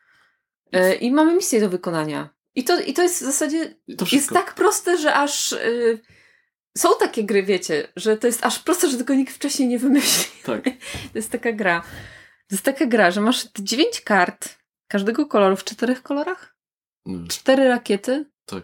[0.75, 2.29] Y, I mamy misję do wykonania.
[2.55, 3.75] I to, I to jest w zasadzie
[4.11, 5.51] jest tak proste, że aż.
[5.51, 5.99] Y,
[6.77, 10.43] są takie gry, wiecie, że to jest aż proste, że tego nikt wcześniej nie wymyślił.
[10.45, 10.63] tak.
[11.13, 11.81] To jest taka gra.
[12.49, 14.58] To jest taka gra, że masz dziewięć kart
[14.89, 16.55] każdego koloru w czterech kolorach,
[17.07, 18.63] Mm, cztery rakiety Tak.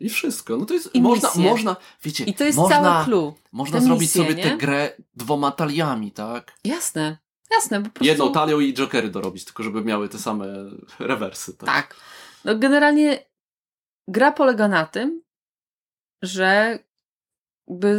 [0.00, 0.56] I wszystko.
[0.56, 1.50] No to jest, I można, misje.
[1.50, 3.34] można, wiecie, I to jest można, cały clue.
[3.52, 4.42] można te zrobić misje, sobie nie?
[4.42, 6.52] tę grę dwoma taliami, tak?
[6.64, 7.18] Jasne,
[7.50, 8.04] jasne, po prostu...
[8.04, 10.46] Jedną talią i jokery dorobić, tylko żeby miały te same
[10.98, 11.66] rewersy, tak?
[11.68, 11.96] Tak.
[12.44, 13.24] No generalnie
[14.08, 15.22] gra polega na tym,
[16.22, 16.78] że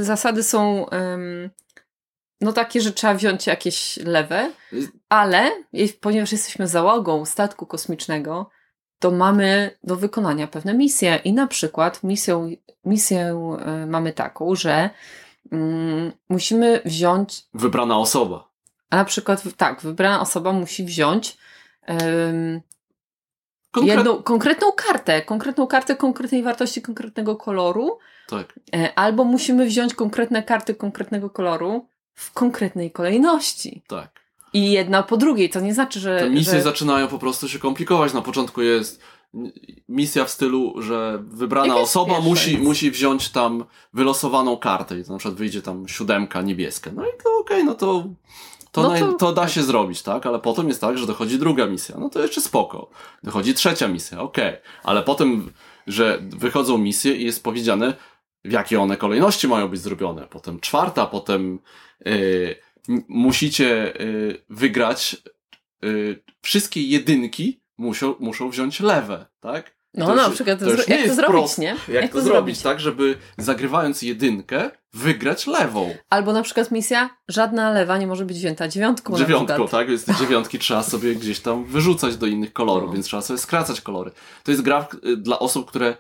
[0.01, 1.49] zasady są em,
[2.41, 5.51] no takie, że trzeba wziąć jakieś lewe, Y- ale
[6.01, 8.49] ponieważ jesteśmy załogą statku kosmicznego,
[8.99, 12.49] to mamy do wykonania pewne misje i na przykład misją,
[12.85, 13.19] misję
[13.65, 14.89] e, mamy taką, że
[15.51, 18.47] mm, musimy wziąć Wybrana osoba.
[18.89, 21.38] a na przykład, tak, wybrana osoba musi wziąć
[23.71, 23.95] Konkret...
[23.97, 28.59] jedną konkretną kartę, konkretną kartę konkretnej wartości, konkretnego koloru, Tak.
[28.75, 31.88] e, albo musimy wziąć konkretne karty konkretnego koloru
[32.18, 33.82] w konkretnej kolejności.
[33.88, 34.09] Tak.
[34.53, 36.20] I jedna po drugiej, to nie znaczy, że.
[36.20, 36.61] Te misje że...
[36.61, 38.13] zaczynają po prostu się komplikować.
[38.13, 39.01] Na początku jest
[39.89, 42.63] misja w stylu, że wybrana osoba pierwsza musi, jest.
[42.63, 46.91] musi wziąć tam wylosowaną kartę i to na przykład wyjdzie tam siódemka niebieska.
[46.95, 48.03] No i to okej, no to
[48.72, 50.26] to, No naj, to- to da się zrobić, tak?
[50.26, 51.95] Ale potem jest tak, że dochodzi druga misja.
[51.99, 52.89] No to jeszcze spoko.
[53.24, 54.53] Dochodzi trzecia misja, okej.
[54.84, 55.51] Ale potem,
[55.88, 57.93] że wychodzą misje i jest powiedziane,
[58.45, 60.27] w jakiej one kolejności mają być zrobione.
[60.29, 61.59] Potem czwarta, potem
[62.05, 62.55] yy,
[62.89, 65.17] m- musicie yy, wygrać
[65.81, 69.77] yy, wszystkie jedynki muszą, muszą wziąć lewe, tak?
[69.93, 71.61] No, to na przykład, to jak to zrobić, proste.
[71.61, 71.75] nie?
[71.88, 75.95] Jak, to, zrobić, tak, żeby zagrywając jedynkę, wygrać lewą.
[76.09, 79.17] Albo na przykład misja, żadna lewa nie może być wzięta dziewiątką.
[79.17, 79.88] Dziewiątką, tak?
[79.89, 82.93] Więc te dziewiątki trzeba sobie gdzieś tam wyrzucać do innych kolorów, No.
[82.93, 84.11] więc trzeba sobie skracać kolory.
[84.43, 85.97] To jest gra y, dla osób, które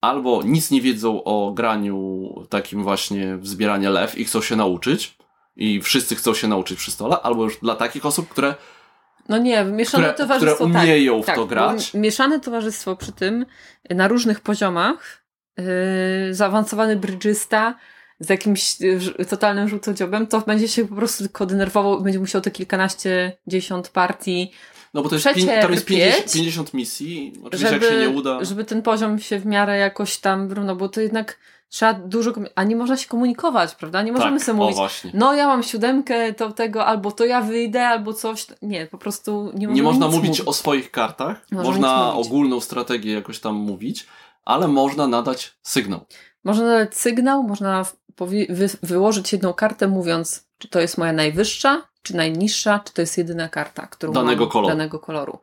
[0.00, 5.16] albo nic nie wiedzą o graniu takim właśnie w zbieranie lew i chcą się nauczyć
[5.56, 8.54] i wszyscy chcą się nauczyć przy stole, albo już dla takich osób, które
[9.28, 10.56] No nie, mieszane które, towarzystwo.
[10.64, 10.82] które tak.
[10.82, 11.90] umieją w tak, to grać.
[11.94, 13.46] bo Mieszane towarzystwo przy tym
[13.90, 15.24] na różnych poziomach,
[15.56, 15.64] yy,
[16.34, 17.74] zaawansowany brydżysta
[18.20, 22.50] z jakimś yy, totalnym żółtodziobem, to będzie się po prostu tylko denerwował, będzie musiał te
[22.50, 24.52] kilkanaście, dziesiąt partii,
[24.96, 27.32] No bo to jest pięć, tam jest przecierpieć, 50, 50 misji.
[27.44, 28.44] Oczywiście jak żeby, się nie uda.
[28.44, 31.38] żeby ten poziom się w miarę jakoś tam równo, bo to jednak
[31.68, 34.02] trzeba dużo, a nie można się komunikować, prawda?
[34.02, 35.10] Nie możemy tak, sobie mówić, właśnie.
[35.14, 38.46] no ja mam siódemkę to tego, albo to ja wyjdę, albo coś.
[38.62, 40.40] Nie, po prostu nie, Nie można mówić mówić.
[40.40, 42.26] o swoich kartach, można mówić.
[42.26, 44.06] ogólną strategię jakoś tam mówić,
[44.44, 46.00] ale można nadać sygnał.
[46.44, 47.84] Można dać sygnał, można
[48.48, 53.18] wy, wyłożyć jedną kartę, mówiąc, czy to jest moja najwyższa, czy najniższa, czy to jest
[53.18, 54.68] jedyna karta, którą Danego mam koloru.
[54.68, 55.38] danego koloru.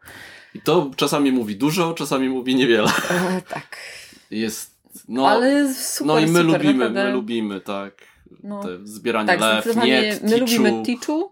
[0.56, 2.92] I to czasami mówi dużo, czasami mówi niewiele.
[3.10, 3.78] E, tak.
[4.32, 4.72] Jest,
[5.08, 7.04] no, Ale super, no i my super, lubimy, naprawdę.
[7.06, 7.94] my lubimy, tak,
[8.44, 8.64] No.
[8.64, 10.84] te zbieranie Tak, lew, niet, my lubimy ticzu.
[10.86, 11.32] Ticzu.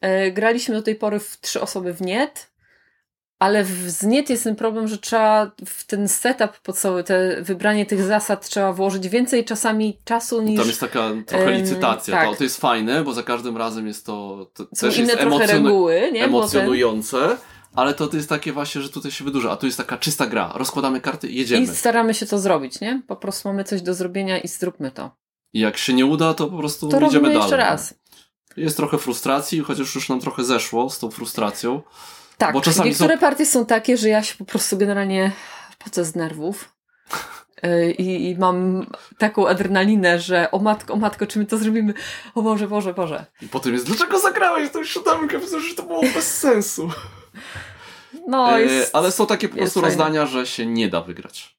[0.00, 2.50] E, graliśmy do tej pory w trzy osoby w Niet,
[3.44, 7.42] ale w z Niet jest ten problem, że trzeba w ten setup po cały, te
[7.42, 10.58] wybranie tych zasad trzeba włożyć więcej czasami czasu niż...
[10.58, 12.14] Tam jest taka trochę licytacja.
[12.16, 12.28] tak.
[12.30, 15.20] To, to jest fajne, bo za każdym razem jest to, to Są też inne jest
[15.20, 16.20] trochę emocjonu- reguły, nie?
[16.20, 17.36] Ten- emocjonujące,
[17.74, 19.50] ale to, to jest takie właśnie, że tutaj się wydłuża.
[19.50, 20.52] A tu jest taka czysta gra.
[20.54, 21.62] Rozkładamy karty i jedziemy.
[21.62, 23.02] I staramy się to zrobić, nie?
[23.06, 25.10] Po prostu mamy coś do zrobienia i zróbmy to.
[25.52, 27.38] I jak się nie uda, to po prostu To idziemy dalej.
[27.38, 27.94] jeszcze raz.
[28.56, 31.82] Jest trochę frustracji, chociaż już nam trochę zeszło z tą frustracją.
[32.38, 32.54] Tak,
[32.84, 35.32] niektóre są- partie są takie, że ja się po prostu generalnie
[35.78, 36.74] pocę z nerwów.
[37.62, 38.86] Yy, I, I mam
[39.18, 41.94] taką adrenalinę, że o matko, o matko, czy my to zrobimy?
[42.34, 43.26] O Boże, Boże, Boże.
[43.42, 45.40] I potem jest, dlaczego zagrałeś tą siódemkę?
[45.40, 46.90] Przecież że to było bez sensu.
[48.28, 48.96] No, E, jest...
[48.96, 49.96] ale są takie po prostu fajne.
[49.96, 51.54] rozdania, że się nie da wygrać.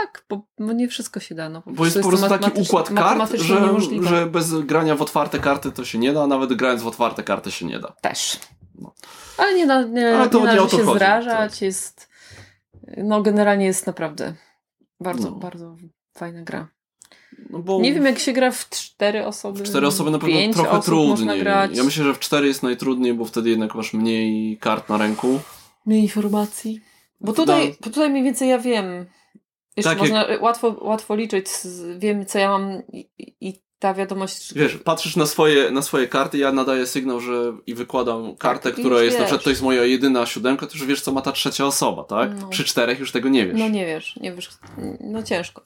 [0.00, 1.48] Tak, bo, bo nie wszystko się da.
[1.48, 4.08] No, Bo jest po prostu taki układ kart, że, niemożliwe.
[4.08, 7.22] że bez grania w otwarte karty to się nie da, a nawet grając w otwarte
[7.22, 7.92] karty się nie da.
[8.00, 8.38] Też.
[8.74, 8.94] No.
[9.38, 11.52] Ale nie, na, nie, Ale to nie należy się chodzi, zrażać.
[11.52, 11.62] tak.
[11.62, 12.08] Jest,
[12.96, 14.34] no generalnie jest naprawdę
[15.00, 15.36] bardzo, No.
[15.36, 15.76] bardzo
[16.18, 16.68] fajna gra.
[17.50, 19.58] No Nie wiem jak się gra w cztery osoby.
[19.60, 21.44] w cztery osoby na pewno trochę trudniej.
[21.72, 25.40] Ja myślę, że w cztery jest najtrudniej, bo wtedy jednak masz mniej kart na ręku.
[25.86, 26.80] Mniej informacji.
[27.20, 29.06] Bo To tutaj, da- bo tutaj mniej więcej ja wiem.
[29.76, 31.46] Jeszcze Tak, można łatwo, łatwo liczyć.
[31.98, 33.10] Wiem, co ja mam i-
[33.40, 34.54] i ta wiadomość.
[34.54, 38.80] Wiesz, patrzysz na swoje, na swoje karty, ja nadaję sygnał, że i wykładam kartę, Tak,
[38.80, 39.26] która jest na wiesz.
[39.28, 42.30] przykład to jest moja jedyna siódemka, to już wiesz, co ma ta trzecia osoba, tak?
[42.40, 42.48] No.
[42.48, 43.58] Przy czterech już tego nie wiesz.
[43.58, 44.50] No nie wiesz, nie wiesz.
[45.00, 45.64] No ciężko.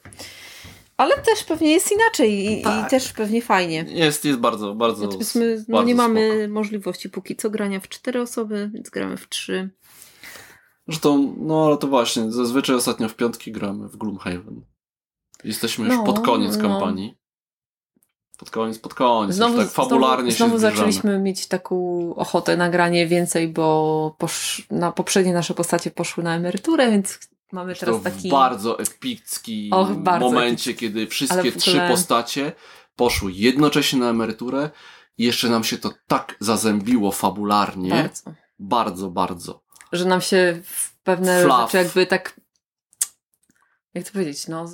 [0.97, 2.87] Ale też pewnie jest inaczej i, Tak.
[2.87, 3.85] i też pewnie fajnie.
[3.89, 5.05] Jest, jest bardzo, bardzo.
[5.07, 6.53] Natomiast my no, bardzo nie mamy spoko.
[6.55, 9.71] możliwości póki co grania w cztery osoby, więc gramy w trzy.
[10.89, 14.64] Zresztą, no ale to właśnie, zazwyczaj ostatnio w piątki gramy w Gloomhaven.
[15.45, 16.62] Jesteśmy już No, pod koniec no.
[16.62, 17.14] kampanii.
[18.37, 19.37] Pod koniec, pod koniec.
[19.37, 21.76] Znowu, tak fabularnie znowu, znowu zaczęliśmy mieć taką
[22.14, 27.18] ochotę na granie więcej, bo posz, na poprzednie nasze postacie poszły na emeryturę, więc
[27.53, 28.28] mamy teraz taki...
[28.28, 32.53] w bardzo epicki Och, bardzo momencie, kiedy wszystkie w trzy ogóle- postacie
[32.97, 34.70] poszły jednocześnie na emeryturę
[35.18, 37.91] i jeszcze nam się to tak zazębiło fabularnie.
[37.91, 38.32] Bardzo.
[38.59, 39.62] Bardzo, bardzo.
[39.93, 41.61] Że nam się w pewne Fluff.
[41.61, 42.41] rzeczy jakby tak...
[43.95, 44.49] Jak to powiedzieć?
[44.49, 44.66] No,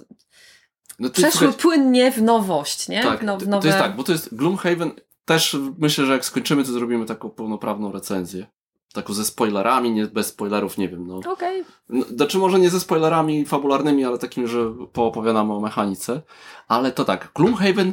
[1.02, 3.02] No to przeszły słuchaj, płynie w nowość, nie?
[3.02, 3.62] tak, no, nowe...
[3.62, 4.90] to jest tak, bo to jest Gloomhaven,
[5.24, 8.46] też myślę, że jak skończymy, to zrobimy taką pełnoprawną recenzję.
[8.92, 11.20] Taką ze spoilerami, nie bez spoilerów, nie wiem, no.
[11.32, 11.64] Okej.
[11.88, 16.22] No, Znaczy może nie ze spoilerami fabularnymi, ale takimi, że poopowiadamy o mechanice.
[16.68, 17.92] Ale to tak, Gloomhaven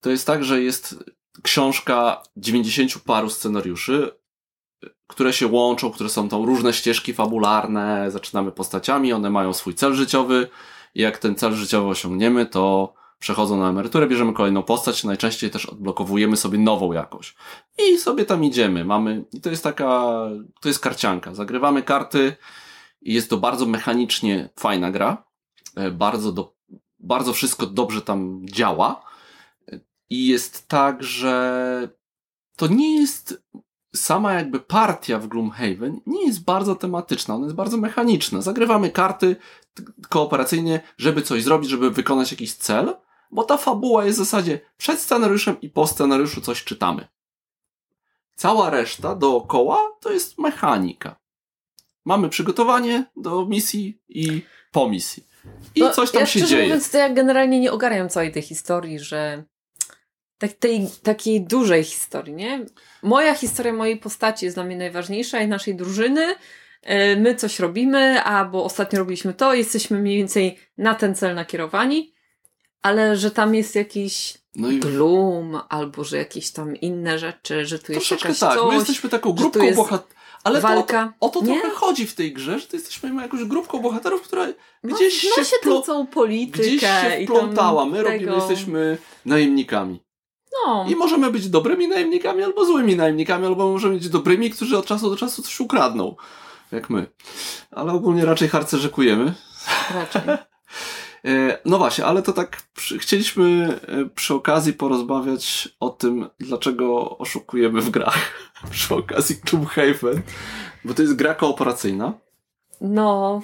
[0.00, 1.04] to jest tak, że jest
[1.42, 4.18] książka 90 paru scenariuszy,
[5.06, 9.94] które się łączą, które są tam różne ścieżki fabularne, zaczynamy postaciami, one mają swój cel
[9.94, 10.48] życiowy
[10.98, 16.36] jak ten cel życiowy osiągniemy, to przechodzą na emeryturę, bierzemy kolejną postać, najczęściej też odblokowujemy
[16.36, 17.34] sobie nową jakoś.
[17.78, 20.20] I sobie tam idziemy, mamy, i to jest taka,
[20.60, 22.36] to jest karcianka, zagrywamy karty,
[23.02, 25.24] i jest to bardzo mechanicznie fajna gra.
[25.76, 26.54] E, Bardzo, do,
[26.98, 29.02] bardzo wszystko dobrze tam działa.
[29.72, 29.80] E,
[30.10, 31.88] I jest tak, że
[32.56, 33.42] to nie jest
[33.94, 38.42] sama jakby partia w Gloomhaven nie jest bardzo tematyczna, ona jest bardzo mechaniczna.
[38.42, 39.36] Zagrywamy karty
[40.08, 42.94] kooperacyjnie, żeby coś zrobić, żeby wykonać jakiś cel,
[43.30, 47.08] bo ta fabuła jest w zasadzie przed scenariuszem i po scenariuszu coś czytamy.
[48.34, 51.16] Cała reszta dookoła to jest mechanika.
[52.04, 55.26] Mamy przygotowanie do misji i po misji.
[55.74, 56.62] I No, coś tam ja się dzieje.
[56.62, 59.44] mówiąc, to ja generalnie nie ogarniam całej tej historii, że
[60.38, 62.66] tak, tej takiej dużej historii, nie?
[63.02, 66.34] Moja historia mojej postaci jest dla mnie najważniejsza i naszej drużyny.
[66.82, 72.12] E, My coś robimy, albo ostatnio robiliśmy to, jesteśmy mniej więcej na ten cel nakierowani,
[72.82, 77.78] ale że tam jest jakiś No i gloom, albo że jakieś tam inne rzeczy, że
[77.78, 78.54] tu jest jakaś tak.
[78.54, 80.18] coś, My jesteśmy taką grupką bohaterów.
[80.44, 81.12] Ale to, walka.
[81.20, 84.22] o to, o to trochę chodzi w tej grze, że to jesteśmy jakąś grupką bohaterów,
[84.22, 84.46] która
[84.82, 87.84] Ma- gdzieś ma się się wplo- tą politykę gdzieś się wplątała.
[87.84, 90.02] My robimy, tego- jesteśmy najemnikami.
[90.52, 94.86] No, I możemy być dobrymi najemnikami albo złymi najemnikami, albo możemy być dobrymi, którzy od
[94.86, 96.16] czasu do czasu coś ukradną.
[96.72, 97.06] Jak my.
[97.70, 99.34] Ale ogólnie raczej harcerzykujemy.
[99.94, 100.22] raczej.
[101.24, 102.62] E, No właśnie, ale to tak
[102.98, 108.18] chcieliśmy e, przy okazji porozmawiać o tym, dlaczego oszukujemy w grach.
[108.70, 110.22] przy okazji Gloomhaven.
[110.84, 112.12] Bo to jest gra kooperacyjna.
[112.80, 113.40] No,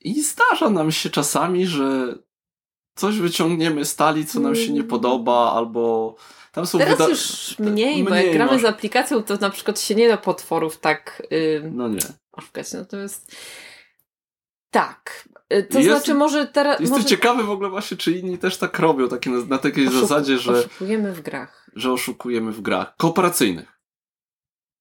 [0.00, 2.14] I zdarza nam się czasami, że
[3.00, 3.96] coś wyciągniemy z
[4.28, 6.14] co nam się nie podoba, albo
[6.52, 9.80] tam są Teraz wyda- już mniej, bo mniej jak gramy z aplikacją, to na przykład
[9.80, 12.00] się nie da potworów tak yy, No nie.
[12.32, 12.72] oszukać.
[12.72, 13.36] No to jest...
[14.70, 15.28] Tak.
[15.52, 16.80] Y, To Jest- znaczy może teraz...
[16.80, 17.08] Jestem może...
[17.08, 20.38] ciekawy w ogóle właśnie, czy inni też tak robią, takie na, na takiej Oszuk- zasadzie,
[20.38, 21.70] że, Oszukujemy w grach.
[21.76, 23.80] że oszukujemy w grach kooperacyjnych.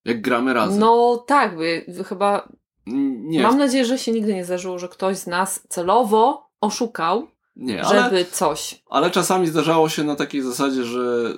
[0.05, 0.79] Jak gramy razem.
[0.79, 2.49] No tak, by chyba...
[2.85, 7.27] nie, Mam nadzieję, że się nigdy nie zdarzyło, że ktoś z nas celowo oszukał,
[7.59, 8.83] nie ale, żeby coś.
[8.89, 11.33] ale czasami zdarzało się na takiej zasadzie, że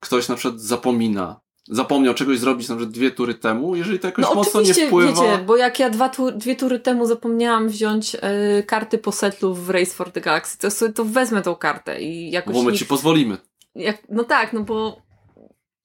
[0.00, 4.24] ktoś na przykład zapomina, zapomniał czegoś zrobić na przykład dwie tury temu, jeżeli to jakoś
[4.24, 5.22] No mocno nie oczywiście, wpływa.
[5.22, 8.18] wiecie, bo jak ja dwa tu, dwie tury temu zapomniałam wziąć y,
[8.66, 12.30] karty po setlu w Race for the Galaxy, to sobie to wezmę tą kartę i
[12.30, 13.36] jakoś Bo my nikt- ci pozwolimy.
[13.74, 15.02] jak, no tak, no bo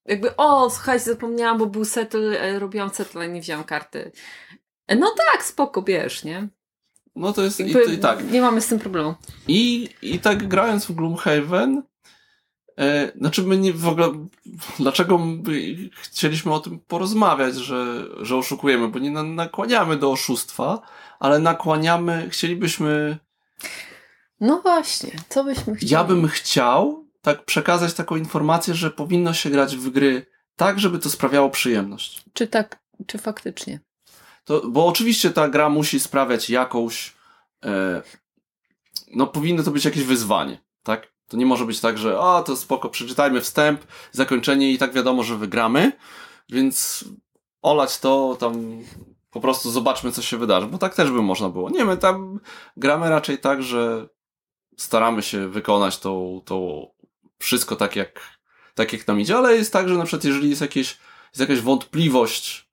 [0.06, 4.12] jakby, o, słuchajcie, zapomniałam, bo był settle, e, robiłam settle, a nie wziąłam karty.
[4.88, 6.48] E, No tak, spoko, bierz, nie?
[7.16, 8.32] No to jest i, Jakby to, i tak.
[8.32, 9.16] Nie mamy z tym problemu.
[9.48, 11.84] I, I tak grając w Gloomhaven,
[12.80, 14.28] e, znaczy my nie w ogóle,
[14.80, 15.44] dlaczego my
[16.02, 20.82] chcieliśmy o tym porozmawiać, że, że oszukujemy, bo nie na, nakłaniamy do oszustwa,
[21.20, 23.18] ale nakłaniamy, chcielibyśmy,
[24.40, 25.92] No właśnie, co byśmy chcieli?
[25.92, 31.00] ja bym chciał tak przekazać taką informację, że powinno się grać w gry tak, żeby
[31.00, 32.24] to sprawiało przyjemność.
[32.34, 33.80] Czy tak, czy faktycznie?
[34.46, 37.14] To, bo oczywiście ta gra musi sprawiać jakąś.
[37.66, 38.02] E,
[39.16, 41.16] no, powinno to być jakieś wyzwanie, tak?
[41.28, 43.82] To nie może być tak, że a to spoko, przeczytajmy wstęp,
[44.12, 45.92] zakończenie i tak wiadomo, że wygramy,
[46.50, 47.06] więc
[47.62, 48.84] olać to tam
[49.32, 51.70] po prostu zobaczmy, co się wydarzy, bo tak też by można było.
[51.70, 52.40] Nie, my tam
[52.78, 54.08] gramy raczej tak, że
[54.78, 56.88] staramy się wykonać to, to
[57.40, 58.22] wszystko tak jak,
[58.76, 61.60] tak jak nam idzie, ale jest tak, że na przykład jeżeli jest, jakieś, jest jakaś
[61.60, 62.65] wątpliwość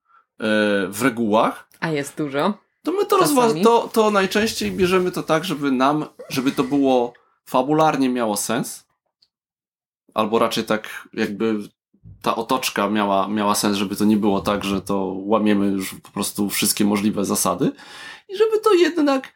[0.90, 2.55] w regułach, A jest dużo.
[2.82, 7.12] to my to, rozwa- to, to najczęściej bierzemy to tak, żeby nam, żeby to było
[7.45, 8.86] fabularnie miało sens,
[10.14, 11.59] albo raczej tak jakby
[12.22, 16.11] ta otoczka miała, miała sens, żeby to nie było tak, że to łamiemy już po
[16.11, 17.72] prostu wszystkie możliwe zasady
[18.28, 19.32] i żeby to jednak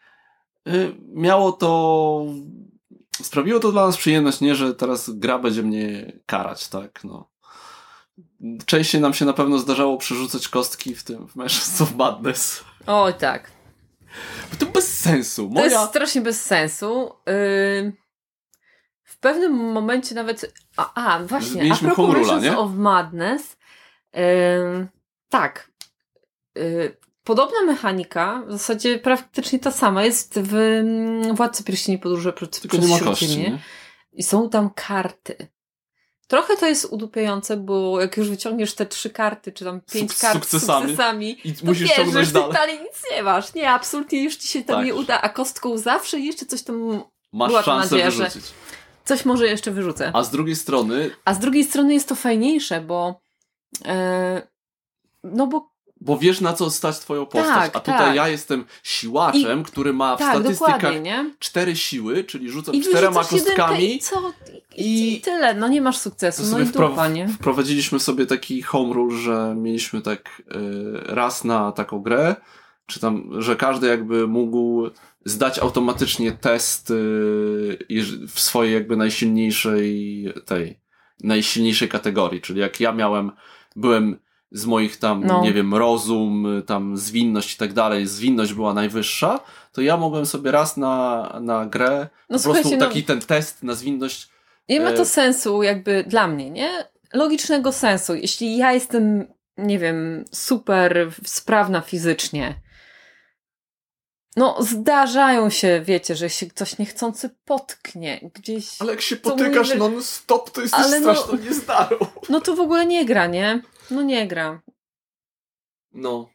[0.69, 2.25] y, miało to
[3.23, 7.29] sprawiło to dla nas przyjemność, nie, że teraz gra będzie mnie karać, tak, no.
[8.67, 12.65] Częściej nam się na pewno zdarzało przerzucać kostki w tym, w Mansions of Madness.
[12.87, 13.51] Oj, tak.
[14.59, 15.43] To bez sensu.
[15.43, 15.67] To Moja...
[15.67, 17.13] jest strasznie bez sensu.
[17.27, 17.93] Yy,
[19.03, 20.53] w pewnym momencie nawet.
[20.77, 22.59] A, a właśnie, Mieliśmy a propos Visions nie?
[22.59, 23.57] of Madness.
[24.15, 24.21] Yy,
[25.29, 25.71] tak.
[26.55, 30.83] Yy, podobna mechanika, w zasadzie praktycznie ta sama, jest w
[31.35, 33.59] Władcy Pierścieni Podróże Tylko przez nie ma kości, nie?
[34.13, 35.49] I są tam karty.
[36.27, 40.21] Trochę to jest udupiające, bo jak już wyciągniesz te trzy karty, czy tam pięć Suk-
[40.21, 40.87] kart sukcesami.
[40.87, 42.53] z sukcesami, I to musisz wiesz, że dalej.
[42.53, 43.55] dalej nic nie masz.
[43.55, 44.87] Nie, absolutnie już ci się tam Tak.
[44.87, 47.03] nie uda, a kostką zawsze jeszcze coś tam,
[47.33, 48.53] Masz Była szansę nadzieja, że- wyrzucić.
[49.05, 50.11] coś może jeszcze wyrzucę.
[50.15, 53.21] A z drugiej strony, A z drugiej strony jest to fajniejsze, bo
[53.85, 54.43] e,
[55.25, 55.71] no bo
[56.01, 57.73] bo wiesz na co stać twoją postać.
[57.73, 58.17] Tak, a tutaj tak.
[58.17, 60.93] ja jestem siłaczem, który ma w tak, statystykach
[61.39, 63.95] cztery siły, czyli rzucam I czterema kostkami.
[63.95, 64.33] I co?
[64.77, 67.29] I, I- I tyle, no nie masz sukcesu, no i wpro- dupa, nie?
[67.29, 72.37] wprowadziliśmy sobie taki home rule, że mieliśmy tak y, raz na taką grę,
[72.87, 74.91] czy tam, że każdy jakby mógł
[75.25, 76.95] zdać automatycznie test y,
[78.29, 80.81] w swojej jakby najsilniejszej tej,
[81.23, 83.33] najsilniejszej kategorii, czyli jak ja miałem,
[83.77, 84.19] byłem
[84.57, 85.43] z moich tam, No.
[85.43, 89.41] nie wiem, rozum, tam zwinność i tak dalej, zwinność była najwyższa,
[89.73, 93.63] to ja mogłem sobie raz na, na grę No po prostu no- taki ten test
[93.63, 94.29] na zwinność
[94.69, 96.71] Nie ma E, to sensu jakby dla mnie, nie?
[97.13, 98.15] Logicznego sensu.
[98.15, 99.27] Jeśli ja jestem,
[99.59, 102.61] nie wiem, super sprawna fizycznie,
[104.37, 108.67] no zdarzają się, wiecie, że się ktoś niechcący potknie gdzieś.
[108.83, 111.97] Ale jak się potykasz mówi, non-stop, to jesteś no- straszną niezdarą.
[112.29, 113.63] No to w ogóle nie gra, nie?
[113.91, 114.63] No nie gra.
[115.93, 116.29] No.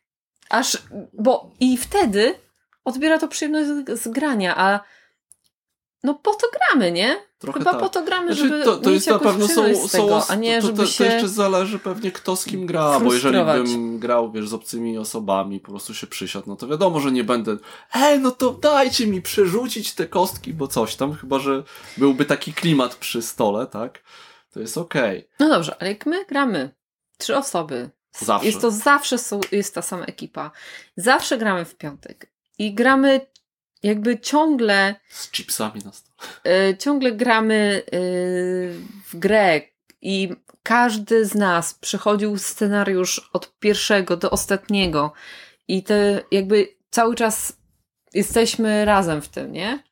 [0.49, 0.78] Aż,
[1.14, 2.36] bo i wtedy
[2.86, 4.80] odbiera to przyjemność z, z grania, a
[6.04, 7.16] no po to gramy, nie?
[7.39, 7.80] Trochę Chyba tak.
[7.80, 10.28] po to gramy, Znaczy, żeby to, to mieć jest na pewno są, z tego, są
[10.28, 10.97] a nie to, żeby to, się...
[10.97, 14.97] to jeszcze zależy pewnie kto z kim gra, bo jeżeli bym grał, wiesz, z obcymi
[14.97, 17.58] osobami, po prostu się przysiadł, no to wiadomo, że nie będę
[17.93, 21.64] ej, no to dajcie mi przerzucić te kostki, bo coś tam, chyba, że
[21.97, 24.04] byłby taki klimat przy stole, tak?
[24.52, 25.28] To jest okej.
[25.39, 26.70] No dobrze, ale jak my gramy,
[27.22, 28.45] trzy osoby, Zawsze.
[28.47, 30.51] jest to zawsze są, jest ta sama ekipa,
[30.97, 33.22] zawsze gramy w piątek i gramy
[33.84, 36.67] jakby ciągle, Z chipsami na stole.
[36.69, 38.74] y, ciągle gramy y,
[39.07, 39.61] w grę
[40.01, 40.30] i
[40.63, 45.13] każdy z nas przechodził scenariusz od pierwszego do ostatniego
[45.67, 47.53] i te jakby cały czas
[48.13, 49.84] jesteśmy razem w tym, nie?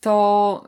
[0.00, 0.66] To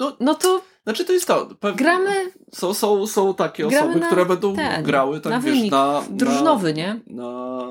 [0.00, 1.48] No, no to Znaczy to jest to.
[1.60, 5.54] Pewnie gramy Są, są, są takie osoby, na które będą ten, grały, tak na wiesz,
[5.54, 7.00] wynik na, drużynowy, na, nie?
[7.06, 7.68] Na...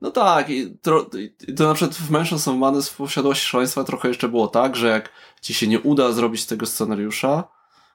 [0.00, 1.06] No tak, i tro...
[1.48, 4.76] i to na przykład w Mansions of Madness w posiadłości szaleństwa trochę jeszcze było tak,
[4.76, 5.10] że jak
[5.40, 7.44] ci się nie uda zrobić tego scenariusza,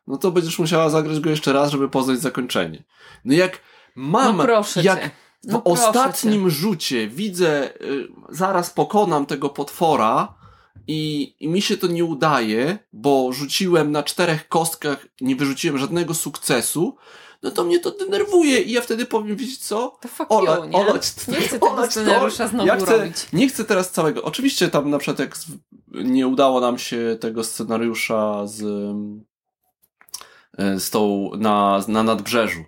[0.07, 2.83] no to będziesz musiała zagrać go jeszcze raz, żeby poznać zakończenie.
[3.25, 3.59] No jak
[3.95, 5.11] mam, no proszę jak cię.
[5.43, 10.44] w No proszę ostatnim rzucie widzę, y, zaraz pokonam tego potwora
[10.87, 16.13] i, i mi się to nie udaje, bo rzuciłem na czterech kostkach, nie wyrzuciłem żadnego
[16.13, 16.97] sukcesu,
[17.43, 19.97] no to mnie to denerwuje i ja wtedy powiem, wiecie co?
[20.01, 20.77] To fuck Ola, you, nie?
[20.77, 23.27] olać, Nie chcę tego olać scenariusza znowu ja chcę, robić.
[23.33, 24.23] Nie chcę teraz całego.
[24.23, 25.35] Oczywiście tam na przykład jak
[25.91, 28.61] nie udało nam się tego scenariusza z,
[30.57, 32.63] e, z tą na, na nadbrzeżu.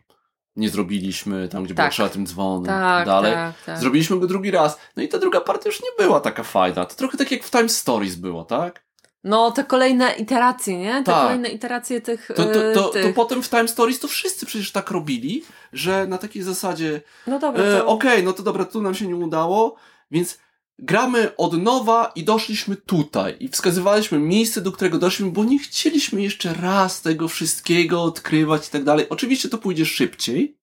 [0.58, 1.86] Nie zrobiliśmy tam, gdzie Tak.
[1.86, 3.34] było trzeba tym dzwonem i Tak, dalej.
[3.34, 3.78] tak, tak.
[3.80, 4.78] Zrobiliśmy go drugi raz.
[4.96, 6.86] No i ta druga partia już nie była taka fajna.
[6.86, 8.88] To trochę tak jak w Time Stories było, tak?
[9.24, 10.94] No, te kolejne iteracje, nie?
[10.94, 11.22] Te Tak.
[11.24, 12.28] kolejne iteracje tych...
[12.28, 13.16] To, to, to, e, to tych.
[13.16, 15.44] potem w Time Stories to wszyscy przecież tak robili,
[15.74, 17.88] że na takiej zasadzie No dobra, E, to...
[17.88, 19.76] Okej, no to dobra, tu nam się nie udało,
[20.12, 20.40] więc
[20.80, 23.36] gramy od nowa i doszliśmy tutaj.
[23.40, 28.72] I wskazywaliśmy miejsce, do którego doszliśmy, bo nie chcieliśmy jeszcze raz tego wszystkiego odkrywać i
[28.72, 29.06] tak dalej.
[29.10, 30.58] Oczywiście to pójdzie szybciej.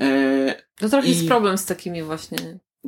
[0.00, 2.38] E, To trochę i- jest problem z takimi właśnie...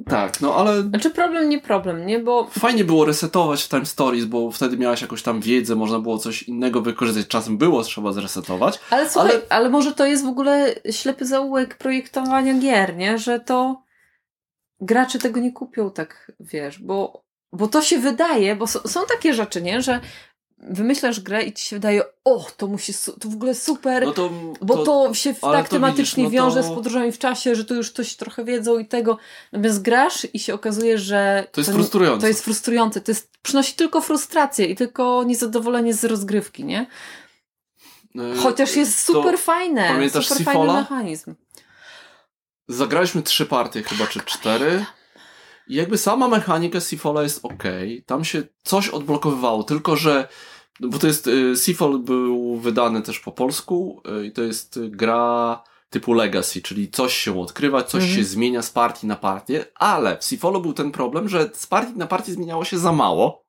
[0.09, 2.19] tak, no ale Znaczy problem, nie problem, nie?
[2.19, 6.19] Bo fajnie było resetować w Time Stories, bo wtedy miałaś jakąś tam wiedzę, można było
[6.19, 7.27] coś innego wykorzystać.
[7.27, 8.79] Czasem było trzeba zresetować.
[8.91, 9.71] Ale słuchaj, Ale- ale...
[9.71, 13.19] może to jest w ogóle ślepy zaułek projektowania gier, nie?
[13.19, 13.83] Że to
[14.81, 17.23] gracze tego nie kupią tak, wiesz, bo,
[17.53, 19.83] bo to się wydaje, bo są, są takie rzeczy, nie?
[19.83, 20.01] Że
[20.63, 24.31] wymyślasz grę i ci się wydaje, o, to musi, to w ogóle super, No to,
[24.63, 27.19] bo to, się w- ale tak to tematycznie widzisz, no wiąże to- z podróżami w
[27.19, 29.19] czasie, że tu już coś trochę wiedzą i tego.
[29.53, 32.21] Natomiast grasz i się okazuje, że To jest frustrujące.
[32.21, 33.01] To jest frustrujące.
[33.01, 36.87] To jest, przynosi tylko frustrację i tylko niezadowolenie z rozgrywki, nie?
[38.17, 39.89] e, Chociaż jest to super fajne.
[39.89, 41.35] pamiętasz super fajny mechanizm.
[42.75, 44.85] Zagraliśmy trzy partie chyba, czy cztery.
[45.69, 47.63] I jakby sama mechanika Seafola jest ok.
[48.07, 50.29] Tam się coś odblokowywało, tylko że
[50.81, 55.63] bo to jest, y, Seafall był wydany też po polsku y, i to jest gra
[55.91, 58.19] typu Legacy, czyli coś się odkrywa, coś Mhm.
[58.19, 61.97] się zmienia z partii na partię, ale w Sifolo był ten problem, że z partii
[61.97, 63.45] na partię zmieniało się za mało,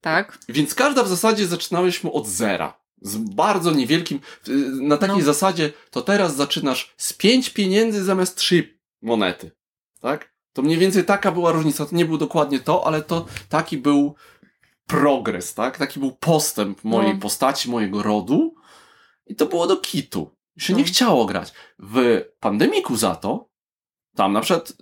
[0.00, 0.38] Tak.
[0.48, 2.81] więc każda w zasadzie zaczynałyśmy od zera.
[3.02, 5.24] Z bardzo niewielkim, y, na takiej No.
[5.24, 9.50] zasadzie, to teraz zaczynasz z pięć pieniędzy zamiast trzy monety.
[10.00, 10.32] Tak?
[10.52, 11.86] To mniej więcej taka była różnica.
[11.86, 14.14] To nie był dokładnie to, ale to taki był
[14.86, 15.78] progres, tak?
[15.78, 17.20] Taki był postęp mojej No.
[17.20, 18.54] postaci, mojego rodu.
[19.26, 20.30] I to było do kitu.
[20.58, 20.78] Się No.
[20.78, 21.52] nie chciało grać.
[21.78, 23.48] W pandemiku za to,
[24.16, 24.72] tam na przykład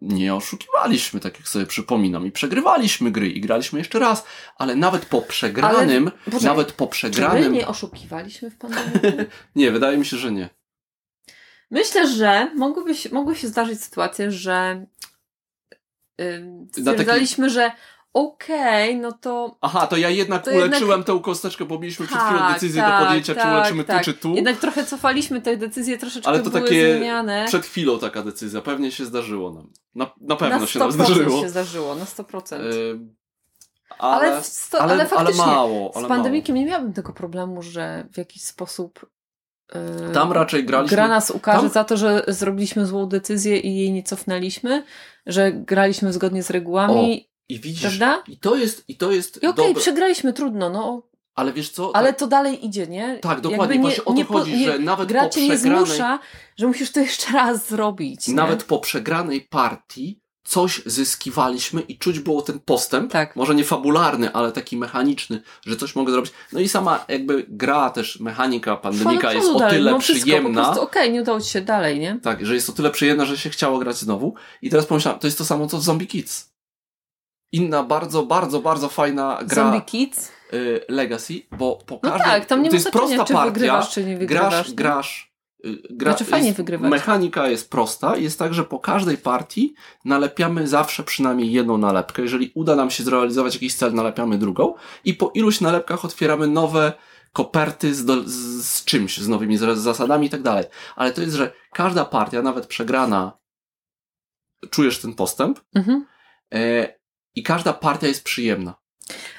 [0.00, 4.24] nie oszukiwaliśmy, tak jak sobie przypominam, i przegrywaliśmy gry i graliśmy jeszcze raz,
[4.56, 9.00] ale nawet po przegranym, Poczekaj, nawet po Czy my przegranym, nie oszukiwaliśmy w pandemii?
[9.56, 10.48] nie, wydaje mi się, że nie.
[11.70, 14.86] Myślę, że mogłyby się, mogły się zdarzyć sytuacje, że
[16.16, 17.72] taki- stwierdzaliśmy, że
[18.12, 22.18] okej, no to Aha, to ja jednak To uleczyłem jednak- tę kosteczkę, bo mieliśmy przed
[22.18, 23.98] chwilą Tak, decyzję tak, do podjęcia, czy tak, uleczymy tak.
[23.98, 24.34] tu, czy tu.
[24.34, 27.44] jednak trochę cofaliśmy te decyzje, troszeczkę Ale to były takie zmieniane.
[27.48, 29.72] Przed chwilą taka decyzja, pewnie się zdarzyło nam.
[29.94, 31.42] Na, na pewno na się nam 100% zdarzyło.
[31.42, 32.56] się zdarzyło, na 100%.
[32.90, 33.14] Ym,
[33.98, 35.92] ale, ale, w sto, ale, ale, ale, faktycznie mało.
[35.94, 39.06] z Ale pandemikiem nie miałabym tego problemu, że w jakiś sposób
[39.74, 40.14] yy, mało.
[40.14, 40.96] Tam raczej graliśmy.
[40.96, 44.84] gra nas ukaże tam- za to, że zrobiliśmy złą decyzję i jej nie cofnęliśmy,
[45.26, 47.29] że graliśmy zgodnie z regułami.
[47.50, 48.22] I widzisz, Prawda?
[48.28, 51.02] i to jest, i to jest I okej, dobre, przegraliśmy, trudno, no,
[51.34, 51.96] ale wiesz co?
[51.96, 53.18] ale tak, to dalej idzie, nie?
[53.22, 55.48] tak, dokładnie, Jakby nie- o to nie chodzi, nie- że nawet Gra po cię nie
[55.54, 56.18] przegranej, zmusza,
[56.56, 58.28] że musisz to jeszcze raz zrobić.
[58.28, 58.34] nie?
[58.34, 63.36] nawet po przegranej partii coś zyskiwaliśmy i czuć było ten postęp, Tak.
[63.36, 66.32] może nie fabularny, ale taki mechaniczny, że coś mogę zrobić.
[66.52, 71.12] No i sama jakby gra też, mechanika pandemika jest o dalej, tyle no przyjemna, okej,
[71.12, 72.18] nie udało ci się dalej, nie?
[72.22, 74.34] tak, że jest o tyle przyjemna, że się chciało grać znowu.
[74.62, 76.49] I teraz pomyślałem, to jest to samo co w Zombie Kids.
[77.52, 80.32] Inna bardzo, bardzo, bardzo fajna gra Zombie Kids?
[80.52, 83.90] y, Legacy, bo po No każdej, tak, tam nie to jest prosta czy partia, wygrywasz,
[83.90, 84.50] czy nie wygrywasz.
[84.52, 84.74] grasz, nie?
[84.74, 85.34] grasz,
[85.64, 86.90] y, gra, Znaczy fajnie jest, wygrywać.
[86.90, 89.74] Mechanika jest prosta, jest tak, że po każdej partii
[90.04, 92.22] nalepiamy zawsze przynajmniej jedną nalepkę.
[92.22, 94.74] Jeżeli uda nam się zrealizować jakiś cel, nalepiamy drugą
[95.04, 96.92] i po iluś nalepkach otwieramy nowe
[97.32, 100.64] koperty z, do, z, z czymś, z nowymi z- zasadami i tak dalej.
[100.96, 103.38] Ale to jest, że każda partia, nawet przegrana,
[104.70, 106.06] czujesz ten postęp Mhm.
[106.54, 106.99] e,
[107.40, 108.74] i każda partia jest przyjemna.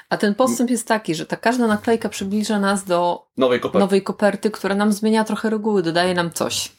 [0.08, 3.78] A ten postęp jest taki, że ta każda naklejka przybliża nas do Nowej koperty.
[3.78, 6.72] nowej koperty, która nam zmienia trochę reguły, dodaje nam coś.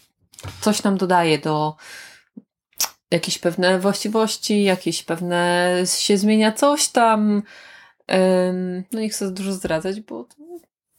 [0.61, 1.76] Coś nam dodaje do
[3.11, 7.43] jakieś pewne właściwości, jakieś pewne się zmienia coś tam.
[8.91, 10.28] No nie chcę dużo zdradzać, bo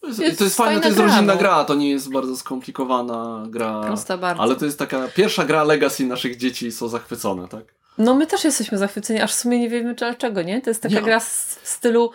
[0.01, 1.39] to jest, jest to jest fajne, fajna to jest gra, rodzinna no.
[1.39, 3.81] gra, to nie jest bardzo skomplikowana gra.
[3.81, 4.43] prosta bardzo.
[4.43, 7.75] Ale to jest taka pierwsza gra Legacy naszych dzieci są zachwycone, tak?
[7.99, 10.61] No my też jesteśmy zachwyceni, aż w sumie nie wiemy dlaczego, nie?
[10.63, 12.11] To jest taka Ja- gra z- w stylu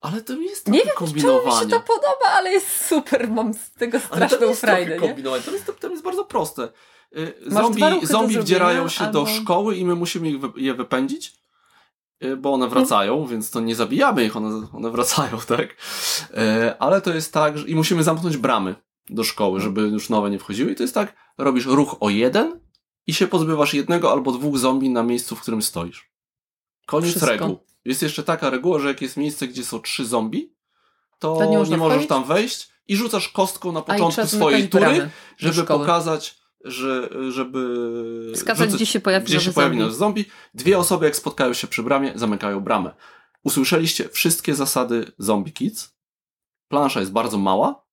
[0.00, 3.54] Ale to jest Nie trochę wiem, czemu mi się to podoba, ale jest super, mam
[3.54, 5.00] z tego straszną frajdę, nie?
[5.00, 5.42] kombinowanie.
[5.42, 6.68] To jest, to jest bardzo proste.
[7.16, 11.32] Y, Zombie, do zombie wdzierają się do albo- szkoły i my musimy je wypędzić,
[12.24, 15.70] y, bo one wracają, więc to nie zabijamy ich, one, one wracają, tak?
[15.70, 18.74] Y, Ale to jest tak, że, i musimy zamknąć bramy
[19.10, 20.72] do szkoły, żeby już nowe nie wchodziły.
[20.72, 22.60] I to jest tak, robisz ruch o jeden
[23.10, 26.10] i się pozbywasz jednego albo dwóch zombie na miejscu, w którym stoisz.
[26.86, 27.30] Koniec Wszystko.
[27.30, 27.58] reguł.
[27.84, 30.54] Jest jeszcze taka reguła, że jak jest miejsce, gdzie są trzy zombie,
[31.18, 32.08] to, To nie nie, możesz wchodzić?
[32.08, 37.60] tam wejść i rzucasz kostką na początku swojej tury, żeby pokazać, że, żeby
[38.34, 39.94] Wskazać, rzucać- gdzie się pojawi gdzie się pojawi zombie.
[39.94, 40.24] zombie.
[40.54, 42.94] Dwie osoby, jak spotkają się przy bramie, zamykają bramę.
[43.44, 45.94] Usłyszeliście wszystkie zasady Zombie Kids.
[46.68, 47.84] Plansza jest bardzo mała.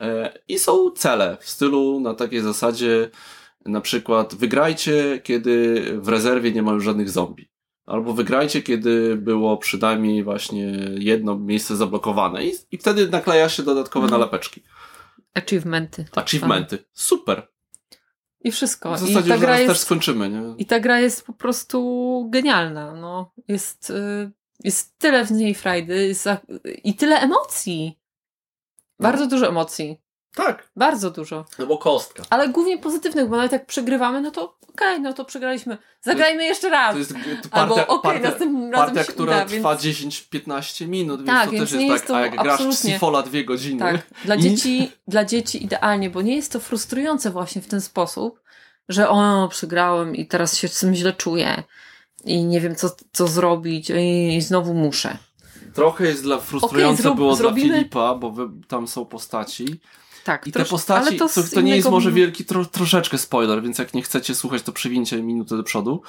[0.00, 3.10] E, I są cele w stylu na takiej zasadzie
[3.66, 7.48] na przykład wygrajcie, kiedy w rezerwie nie ma już żadnych zombie.
[7.86, 10.64] Albo wygrajcie, kiedy było przynajmniej właśnie
[10.98, 12.46] jedno miejsce zablokowane.
[12.46, 14.20] I, i wtedy nakleja się dodatkowe Mhm.
[14.20, 14.62] nalepeczki.
[15.34, 16.04] Achievementy.
[16.12, 16.78] tak Achievementy.
[16.92, 17.48] Super.
[18.40, 18.90] I wszystko.
[18.90, 20.54] W I zasadzie ta, już gra zaraz też jest, skończymy, nie?
[20.58, 22.94] I ta gra jest po prostu genialna.
[22.94, 23.32] No.
[23.48, 24.30] Jest, y,
[24.64, 26.28] jest tyle w niej frajdy jest
[26.84, 27.98] i tyle emocji.
[29.00, 30.00] Bardzo dużo emocji.
[30.34, 30.68] Tak.
[30.76, 31.44] Bardzo dużo.
[31.58, 32.22] No bo kostka.
[32.30, 35.78] Ale głównie pozytywnych, bo nawet jak przegrywamy, no to okej, no to przegraliśmy.
[36.00, 36.92] Zagrajmy jeszcze raz.
[36.92, 37.18] To jest to
[37.50, 39.96] Albo partia, okej, partia, następnym razem partia która uda, trwa więc...
[39.98, 42.46] 10-15 minut, więc Tak, to więc też nie jest jest tak, to a jak grasz
[42.46, 46.52] w absolutnie- Sifola dwie godziny, Tak, dla I- dzieci, dla dzieci idealnie, bo nie jest
[46.52, 48.40] to frustrujące właśnie w ten sposób,
[48.88, 51.62] że o, przegrałem i teraz się z tym źle czuję
[52.24, 55.16] i nie wiem, co, co zrobić i, i znowu muszę.
[55.74, 59.80] trochę jest dla frustrujące zrób- było zrobimy- dla Filipa, bo wy, tam są postaci
[60.24, 63.78] Tak, i te postaci, ale to, to, nie jest może wielki, tro, troszeczkę spoiler, więc
[63.78, 66.02] jak nie chcecie słuchać, to przewincie minutę do przodu,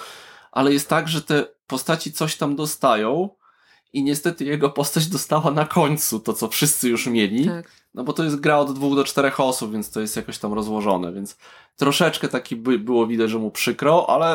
[0.51, 3.29] ale jest tak, że te postaci coś tam dostają
[3.93, 7.45] i niestety jego postać dostała na końcu to, co wszyscy już mieli.
[7.45, 7.71] Tak.
[7.93, 10.53] No bo to jest gra od dwóch do czterech osób, więc to jest jakoś tam
[10.53, 11.37] rozłożone, więc
[11.75, 14.25] troszeczkę taki by, było widać, że mu przykro, ale,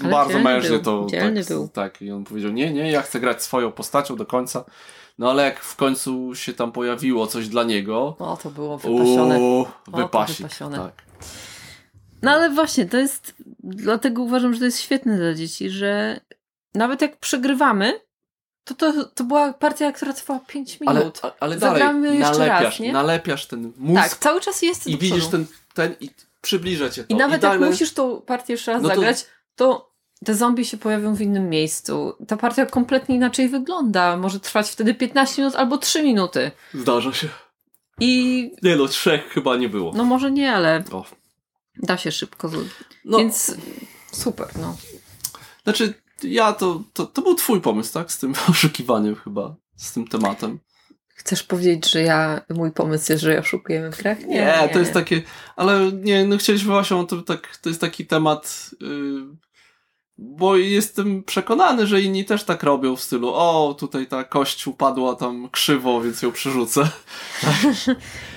[0.00, 1.68] Ale bardzo mężnie był, to dzielny tak, był.
[1.68, 2.02] tak.
[2.02, 4.64] I on powiedział, nie, nie, ja chcę grać swoją postacią do końca.
[5.18, 9.38] No ale jak w końcu się tam pojawiło coś dla niego, O, to było wypasione.
[9.38, 10.36] uuu, wypasik.
[10.36, 10.78] wypasione.
[10.78, 10.92] Tak.
[12.22, 16.20] No ale właśnie, to jest, dlatego uważam, że to jest świetne dla dzieci, że
[16.74, 18.00] nawet jak przegrywamy,
[18.64, 21.20] to to, to była partia, która trwała 5 Ale, minut.
[21.40, 22.92] ale Zagramy dalej, jeszcze nalepiasz, raz, nie?
[22.92, 26.10] nalepiasz ten mózg tak, cały czas jest i widzisz ten, ten i
[26.40, 27.14] przybliża cię to.
[27.14, 29.87] I nawet dalej, jak musisz tą partię jeszcze raz No to- zagrać, to
[30.24, 32.14] te zombie się pojawią w innym miejscu.
[32.28, 34.16] Ta partia kompletnie inaczej wygląda.
[34.16, 36.50] Może trwać wtedy 15 minut albo 3 minuty.
[36.74, 37.28] Zdarza się.
[38.00, 39.92] I Nie no, trzech chyba nie było.
[39.96, 41.04] no może nie, ale O.
[41.76, 42.50] da się szybko.
[43.04, 43.56] No, Więc
[44.12, 44.76] super, no.
[45.64, 48.12] Znaczy, ja to, to, to był twój pomysł, tak?
[48.12, 50.58] Z tym oszukiwaniem chyba, z tym tematem.
[51.14, 54.24] Chcesz powiedzieć, że ja, mój pomysł jest, że oszukujemy w grach?
[54.26, 55.22] Nie, to jest takie,
[55.56, 59.22] ale nie, no chcieliśmy właśnie, to, tak, to jest taki temat, yy,
[60.18, 65.16] bo jestem przekonany, że inni też tak robią w stylu, o, tutaj ta kość upadła
[65.16, 66.80] tam krzywo, więc ją przerzucę.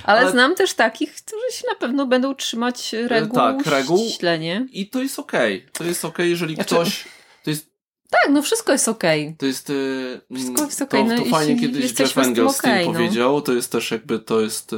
[0.03, 3.97] Ale, ale- znam też takich, którzy się na pewno będą trzymać reguł, tak, reguł.
[3.97, 4.67] ściśle, nie?
[4.71, 5.65] I to jest okej.
[5.73, 7.03] To jest okej, jeżeli Znaczy- ktoś,
[7.43, 7.71] to jest
[8.09, 9.35] Tak, no wszystko jest okej.
[9.39, 9.69] To jest.
[9.69, 12.85] y, Wszystko jest to, okej, no to jeśli fajnie kiedyś Jeff z tym Engels okej,
[12.87, 12.93] no.
[12.93, 13.41] powiedział.
[13.41, 14.73] To jest też jakby to jest.
[14.73, 14.77] y,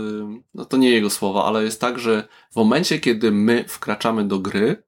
[0.54, 4.40] No to nie jego słowa, ale jest tak, że w momencie, kiedy my wkraczamy do
[4.40, 4.84] gry,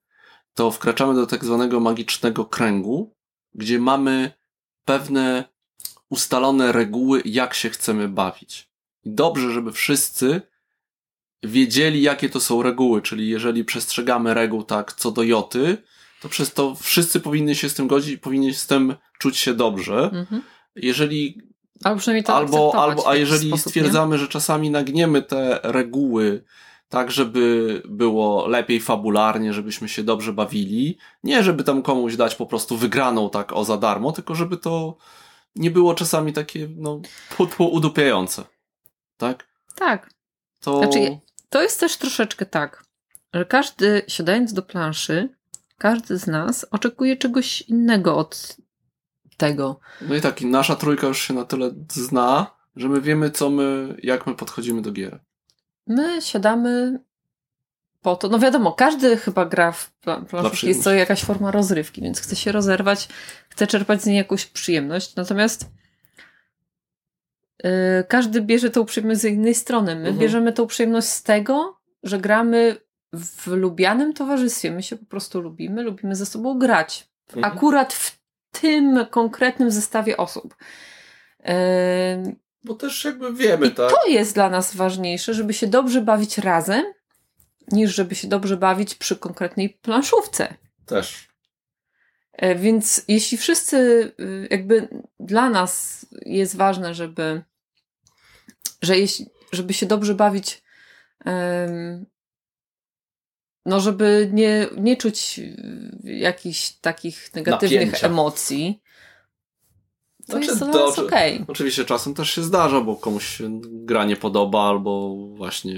[0.56, 3.16] to wkraczamy do tak zwanego magicznego kręgu,
[3.54, 4.32] gdzie mamy
[4.86, 5.44] pewne
[6.10, 8.70] ustalone reguły, jak się chcemy bawić.
[9.04, 10.42] I dobrze, żeby wszyscy
[11.44, 15.78] wiedzieli, jakie to są reguły, czyli jeżeli przestrzegamy reguł tak co do joty,
[16.22, 20.10] to przez to wszyscy powinni się z tym godzić powinni z tym czuć się dobrze.
[20.14, 20.42] Mhm.
[20.76, 21.42] Jeżeli
[22.36, 26.44] Albo albo, albo a jeżeli sposób, stwierdzamy, że czasami nagniemy te reguły
[26.90, 32.46] tak, żeby było lepiej fabularnie, żebyśmy się dobrze bawili, nie żeby tam komuś dać po
[32.46, 34.98] prostu wygraną tak o za darmo, tylko żeby to
[35.56, 37.02] nie było czasami takie no
[37.38, 38.44] pudło udupiające.
[39.18, 39.48] Tak?
[39.76, 40.10] Tak.
[40.62, 41.20] To Znaczy,
[41.50, 42.86] To jest też troszeczkę tak,
[43.34, 45.30] że każdy siadając do planszy,
[45.78, 48.58] każdy z nas oczekuje czegoś innego od
[49.38, 49.80] tego.
[50.02, 53.50] no i tak, i nasza trójka już się na tyle zna, że my wiemy co
[53.50, 55.20] my, jak my podchodzimy do gier.
[55.88, 57.00] My siadamy
[58.02, 62.02] po to, no wiadomo, każdy chyba gra w pla- planszówki, jest to jakaś forma rozrywki,
[62.02, 63.08] więc chce się rozerwać,
[63.50, 65.70] chce czerpać z niej jakąś przyjemność, natomiast
[67.64, 67.70] yy,
[68.10, 69.96] każdy bierze tą przyjemność z innej strony.
[69.96, 70.18] My Mhm.
[70.18, 72.78] bierzemy tą przyjemność z tego, że gramy
[73.14, 74.72] w lubianym towarzystwie.
[74.72, 77.08] My się po prostu lubimy, lubimy ze sobą grać.
[77.36, 77.54] Mhm.
[77.54, 78.20] Akurat w
[78.52, 80.56] tym konkretnym zestawie osób.
[81.40, 81.56] Yy,
[82.66, 83.92] Bo też jakby wiemy, i tak?
[83.92, 86.86] to jest dla nas ważniejsze, żeby się dobrze bawić razem,
[87.72, 90.54] niż żeby się dobrze bawić przy konkretnej planszówce.
[90.86, 91.28] Też.
[92.34, 93.78] E, Więc jeśli wszyscy,
[94.20, 94.88] y, jakby
[95.20, 97.42] dla nas jest ważne, żeby,
[98.82, 100.64] że jeśli, żeby się dobrze bawić,
[103.66, 105.58] no żeby nie, nie czuć y,
[106.04, 108.08] jakichś takich negatywnych Napięcia.
[108.08, 108.82] emocji,
[110.26, 110.92] to Znaczy, jest to-.
[111.48, 115.74] Oczywiście czasem też się zdarza, bo komuś się gra nie podoba, albo właśnie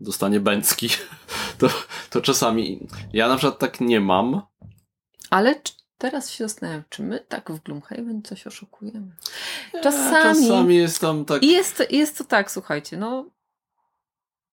[0.00, 0.88] dostanie bęcki.
[1.58, 1.68] To,
[2.10, 2.88] to czasami.
[3.12, 4.42] Ja na przykład tak nie mam.
[5.30, 5.54] Ale
[5.98, 9.16] teraz się zastanawiam, czy my tak w Gloomhaven coś oszukujemy?
[9.82, 11.42] Czasami- Czasami jest tam tak.
[11.42, 13.30] I jest, jest to tak, słuchajcie, no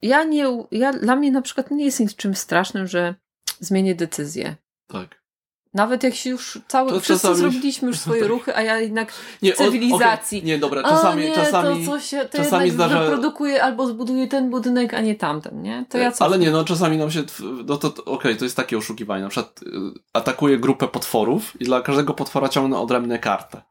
[0.02, 3.16] ja nie, ja, dla mnie na przykład nie jest niczym strasznym, że
[3.60, 4.56] zmienię decyzję.
[4.88, 5.19] tak.
[5.74, 8.30] Nawet jak się już cały, To wszyscy czasami- zrobiliśmy już swoje Tak.
[8.30, 10.38] ruchy, a ja jednak Nie, o- cywilizacji.
[10.38, 11.24] okej, Nie, dobra, o czasami.
[11.24, 15.16] nie, czasami to coś się, to czasami zdarza- wyprodukuje albo zbuduje ten budynek, a nie
[15.16, 15.86] tamten, nie?
[15.90, 16.26] To ja co?
[16.26, 17.24] Ale nie, no czasami nam się.
[17.66, 19.24] No to, okej, to jest takie oszukiwanie.
[19.24, 19.68] Na przykład y,
[20.14, 23.62] atakuję grupę potworów i dla każdego potwora ciągnę odrębne kartę.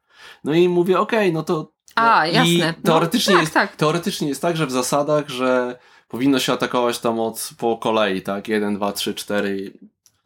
[0.45, 1.73] No i mówię, okej, no to.
[1.95, 2.49] A, no, jasne.
[2.53, 3.77] I No, teoretycznie, tak, jest, tak.
[3.77, 8.49] teoretycznie jest tak, że w zasadach, że powinno się atakować tam od po kolei, tak?
[8.49, 9.15] 1, 2, 3,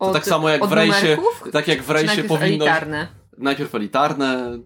[0.03, 0.07] 4.
[0.07, 1.16] To Od- tak samo jak od w rejsie.
[1.53, 2.65] Tak jak w rejsie najpierw powinno.
[2.65, 3.09] elitarne?
[3.39, 4.59] Najpierw elitarne.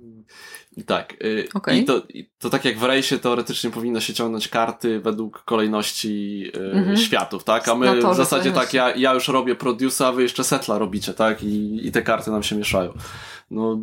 [0.77, 1.15] I tak.
[1.25, 1.81] y, Okej.
[1.81, 6.45] I, to, I to tak jak w rejsie teoretycznie powinno się ciągnąć karty według kolejności
[6.57, 6.97] y, Mhm.
[6.97, 7.69] światów, tak?
[7.69, 11.15] A my w zasadzie tak, ja, ja już robię produce'a, a wy jeszcze setla robicie,
[11.15, 11.43] tak?
[11.43, 12.93] I, I te karty nam się mieszają.
[13.51, 13.81] No.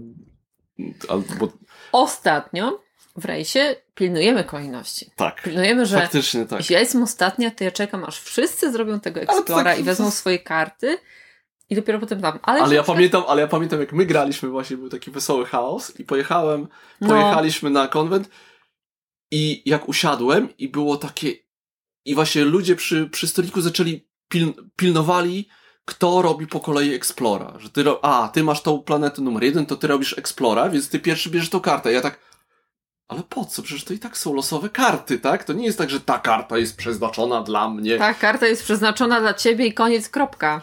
[1.09, 1.47] Albo
[1.91, 2.79] Ostatnio
[3.15, 5.09] w rejsie pilnujemy kolejności.
[5.15, 5.41] tak.
[5.43, 6.59] Pilnujemy, że Faktycznie tak.
[6.59, 10.11] jeśli ja jestem ostatnia, to ja czekam, aż wszyscy zrobią tego Explora tak- i wezmą
[10.11, 10.97] swoje karty
[11.69, 12.39] I dopiero potem tam.
[12.43, 15.99] Ale, Ale ja pamiętam, ale ja pamiętam jak my graliśmy właśnie, był taki wesoły chaos
[15.99, 16.67] i pojechałem,
[17.01, 17.07] No.
[17.07, 18.29] pojechaliśmy na konwent
[19.31, 21.33] i jak usiadłem i było takie
[22.05, 25.47] i właśnie ludzie przy, przy stoliku zaczęli pil, pilnowali
[25.85, 29.75] kto robi po kolei Explora, że ty, a, ty masz tą planetę numer jeden, to
[29.75, 31.91] ty robisz Explora, więc ty pierwszy bierzesz tą kartę.
[31.91, 32.19] Ja tak,
[33.07, 33.61] ale po co?
[33.63, 35.43] Przecież to i tak są losowe karty, tak?
[35.43, 37.97] To nie jest tak, że ta karta jest przeznaczona dla mnie.
[37.97, 40.61] Ta karta jest przeznaczona dla ciebie i koniec, kropka.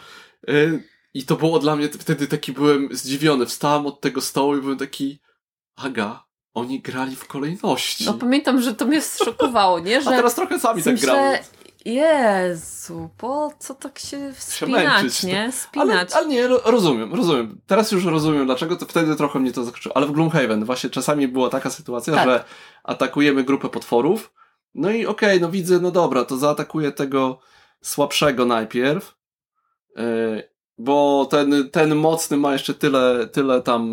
[0.49, 3.45] Y, I to było dla mnie, wtedy taki byłem zdziwiony.
[3.45, 5.21] Wstałem od tego stołu i byłem taki,
[5.75, 6.23] Aga,
[6.53, 8.05] oni grali w kolejności.
[8.05, 10.01] No pamiętam, że to mnie szokowało, nie?
[10.01, 11.39] Że A teraz trochę sami tak gramy.
[11.85, 15.41] Jezu, po co tak się wspinać, nie?
[15.43, 16.13] Ale, Spinać.
[16.13, 17.61] ale nie, ro- rozumiem, rozumiem.
[17.67, 19.97] Teraz już rozumiem dlaczego, to wtedy trochę mnie to zaskoczyło.
[19.97, 22.25] Ale w Gloomhaven właśnie czasami była taka sytuacja, Tak.
[22.25, 22.43] że
[22.83, 24.33] atakujemy grupę potworów,
[24.75, 27.39] no i okej, no widzę, no dobra, to zaatakuję tego
[27.81, 29.15] słabszego najpierw,
[30.77, 33.89] bo ten, ten mocny ma jeszcze tyle, tyle tam,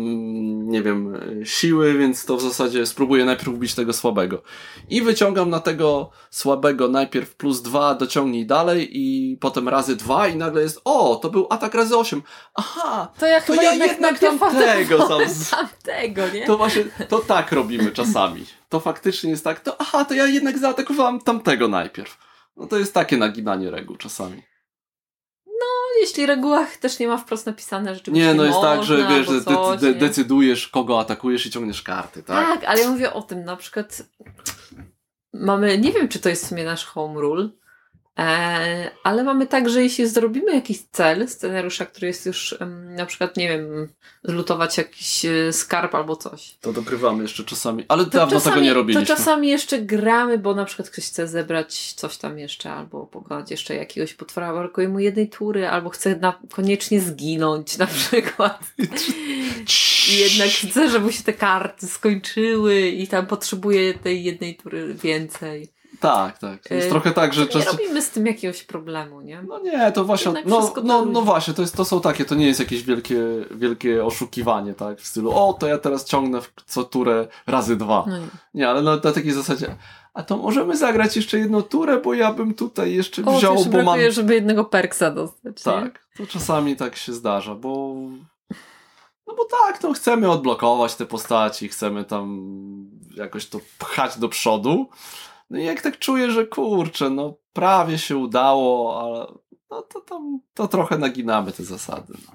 [0.69, 4.41] nie wiem, siły, więc to w zasadzie spróbuję najpierw ubić tego słabego.
[4.89, 10.35] I wyciągam na tego słabego najpierw plus dwa, dociągnij dalej i potem razy dwa i
[10.35, 12.21] nagle jest, o, to był atak razy osiem.
[12.55, 15.21] Aha, To ja to ja jednak, jednak tamtego tam-
[15.51, 16.45] tamtego, nie?
[16.45, 18.45] to właśnie, to tak robimy czasami.
[18.69, 22.17] To faktycznie jest tak, to aha, to ja jednak zaatakowałem tamtego najpierw.
[22.57, 24.48] No to jest takie naginanie reguł czasami.
[26.01, 29.27] Jeśli regułach też nie ma wprost napisane rzeczywiście Nie, no jest tak, że można, wiesz,
[29.27, 29.93] albo że de- coś, de- nie?
[29.95, 32.47] decydujesz, kogo atakujesz i ciągniesz karty, tak?
[32.47, 34.01] Tak, ale ja mówię o tym, na przykład
[35.33, 37.49] mamy, nie wiem czy to jest w sumie nasz home rule,
[39.03, 42.55] ale mamy tak, że jeśli zrobimy jakiś cel scenariusza, który jest już
[42.95, 43.89] na przykład, nie wiem,
[44.23, 46.57] zlutować jakiś e, skarb albo coś.
[46.61, 49.05] To dogrywamy jeszcze czasami, ale To dawno czasami, tego nie robiliśmy.
[49.05, 53.51] To czasami jeszcze gramy, bo na przykład ktoś chce zebrać coś tam jeszcze, albo pokonać
[53.51, 58.59] jeszcze jakiegoś potwora, brakuje mu jednej tury, albo chce na, koniecznie zginąć na przykład.
[60.11, 65.78] I jednak chce, żeby się te karty skończyły i tam potrzebuje tej jednej tury więcej.
[65.99, 66.67] Tak, tak.
[66.67, 67.71] To jest Y, trochę tak, że Nie czasem...
[67.71, 69.41] robimy z tym jakiegoś problemu, nie?
[69.41, 72.35] No nie, to właśnie, Jednak no, no, no właśnie, to, jest, to są takie, to
[72.35, 73.19] nie jest jakieś wielkie,
[73.51, 78.05] wielkie oszukiwanie, tak, w stylu, o, to ja teraz ciągnę w co turę razy dwa.
[78.07, 78.27] No nie.
[78.53, 79.75] Nie, ale no, na takiej zasadzie,
[80.13, 83.69] a to możemy zagrać jeszcze jedną turę, bo ja bym tutaj jeszcze O, wziął, jeszcze
[83.69, 83.85] bo mam...
[83.85, 85.71] brakuje, żeby jednego perksa dostać, nie?
[85.73, 87.95] Tak, to czasami tak się zdarza, bo...
[89.27, 92.49] No bo tak, no chcemy odblokować te postaci, chcemy tam
[93.15, 94.89] jakoś to pchać do przodu.
[95.49, 99.33] No i jak tak czuję, że kurczę, no prawie się udało, ale
[99.71, 102.13] no to tam, to trochę naginamy te zasady.
[102.27, 102.33] No.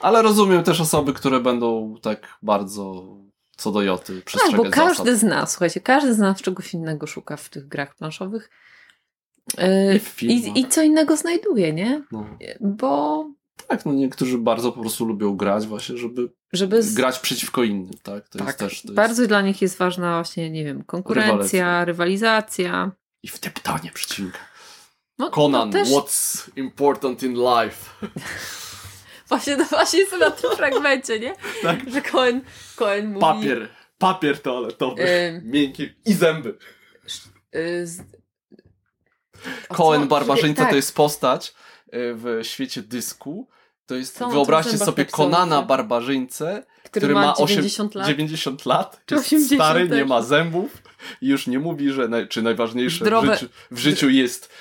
[0.00, 3.16] Ale rozumiem też osoby, które będą tak bardzo
[3.56, 5.18] co do joty Tak, przestrzegać bo każdy zasad.
[5.18, 8.50] z nas, słuchajcie, każdy z nas czegoś innego szuka w tych grach planszowych.
[9.58, 10.00] Yy.
[10.22, 12.02] I, I co innego znajduje, nie?
[12.12, 12.26] No,
[12.60, 13.24] Bo
[13.68, 17.98] tak, no niektórzy bardzo po prostu lubią grać właśnie, żeby żeby z, grać przeciwko innym,
[18.02, 18.28] tak?
[18.28, 18.82] To tak, jest też...
[18.82, 18.94] To jest...
[18.94, 22.90] bardzo dla nich jest ważna właśnie, nie wiem, konkurencja, rywalizacja.
[23.22, 24.38] I wdeptanie przeciwnika.
[25.18, 27.90] No, Conan, no też, what's important in life?
[29.28, 31.34] Właśnie, no właśnie jestem na tym fragmencie, nie?
[31.62, 31.90] Tak.
[31.90, 32.40] Że Cohen,
[32.76, 33.20] Cohen mówi...
[33.20, 33.68] Papier,
[33.98, 35.50] papier toaletowy, Ym.
[35.50, 36.58] miękki i zęby.
[37.56, 38.02] y, z-
[39.68, 41.52] Cohen co- Barbarzyńca tak, to jest postać y,
[41.92, 43.48] w świecie dysku.
[43.86, 48.06] To jest, on wyobraźcie sobie Konana Barbarzyńcę, który, który ma ma 90 lat.
[48.06, 49.98] 90 lat, Czy jest 80 stary, też.
[49.98, 50.82] nie ma zębów
[51.20, 54.52] i już nie mówi, że naj, czy najważniejsze Zdrowe- w życiu, w życiu jest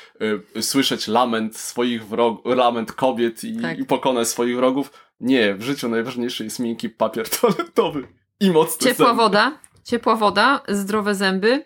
[0.55, 3.79] y, słyszeć lament swoich wrogów, lament kobiet i, Tak.
[3.79, 4.91] i pokonać swoich wrogów.
[5.19, 8.07] Nie, w życiu najważniejszy jest miękki papier toaletowy
[8.39, 9.21] i mocne Ciepła zęby.
[9.21, 11.65] woda, ciepła woda, zdrowe zęby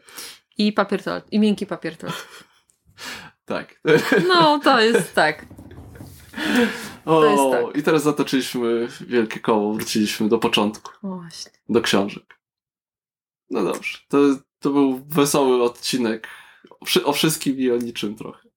[0.57, 2.15] i papier toalet, i miękki papier toalet.
[3.45, 3.81] Tak.
[4.27, 5.45] No, to jest tak.
[7.05, 7.77] O, tak.
[7.77, 11.51] I teraz zatoczyliśmy wielkie koło, wróciliśmy do początku, właśnie.
[11.69, 12.39] do książek.
[13.49, 14.18] No dobrze, to,
[14.59, 16.27] to był wesoły odcinek
[16.80, 18.47] o, wszy- o wszystkim i o niczym trochę.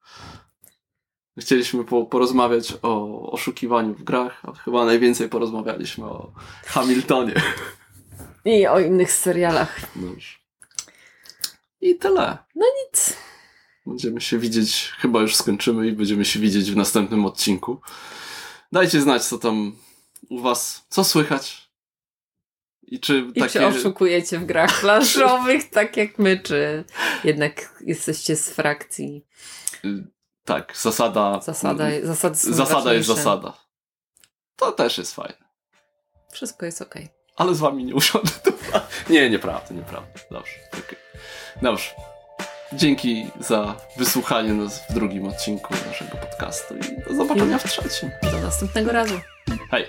[1.40, 6.32] Chcieliśmy po, porozmawiać o oszukiwaniu w grach, a chyba najwięcej porozmawialiśmy o
[6.66, 7.35] Hamiltonie.
[8.44, 9.81] I o innych serialach.
[9.97, 10.39] Dobrze.
[11.81, 12.39] I tyle.
[12.55, 13.16] Nic.
[13.91, 17.81] Będziemy się widzieć, chyba już skończymy i będziemy się widzieć w następnym odcinku.
[18.73, 19.77] Dajcie znać, co tam
[20.29, 21.71] u was, co słychać.
[22.83, 23.53] I czy I takie...
[23.53, 26.85] czy oszukujecie w grach planszowych, tak jak my, czy
[27.25, 29.27] jednak jesteście z frakcji?
[30.45, 31.41] Tak, zasada...
[31.41, 33.57] Zasada, zasady Zasada jest zasada.
[34.57, 35.51] To też jest fajne.
[36.33, 37.09] Wszystko jest okej.
[37.37, 38.31] Ale z wami nie usiądę.
[39.11, 40.21] Nie, nieprawda, nieprawda.
[40.31, 40.99] Dobrze, okej.
[41.62, 42.10] Dobrze.
[42.72, 48.10] Dzięki za wysłuchanie nas w drugim odcinku naszego podcastu i do zobaczenia w trzecim.
[48.22, 49.14] Do następnego razu.
[49.70, 49.86] Hej!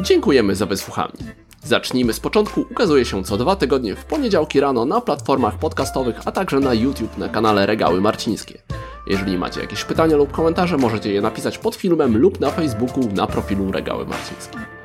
[0.00, 1.34] Dziękujemy za wysłuchanie.
[1.64, 6.32] Zacznijmy z początku ukazuje się co dwa tygodnie w poniedziałki rano na platformach podcastowych, a
[6.32, 8.62] także na YouTube na kanale Regały Marcińskie.
[9.06, 13.26] Jeżeli macie jakieś pytania lub komentarze, możecie je napisać pod filmem lub na Facebooku na
[13.26, 14.75] profilu Regały Marcińskie.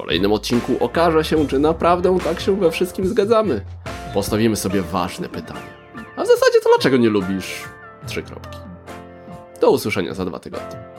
[0.00, 3.60] Kolejnym odcinku okaże się, czy naprawdę tak się we wszystkim zgadzamy.
[4.14, 5.70] Postawimy sobie ważne pytanie.
[6.16, 7.64] A w zasadzie to dlaczego nie lubisz
[8.06, 8.58] trzy kropki?
[9.60, 10.89] Do usłyszenia za dwa tygodnie.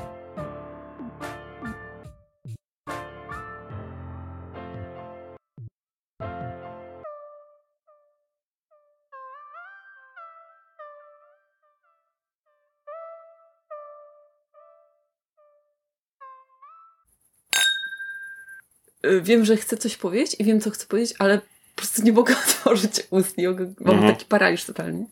[19.21, 21.45] Wiem, że chcę coś powiedzieć i wiem, co chcę powiedzieć, ale po
[21.75, 23.37] prostu nie mogę otworzyć ust.
[23.37, 24.13] Nie mogę, mam Mhm.
[24.13, 25.05] taki paraliż totalnie.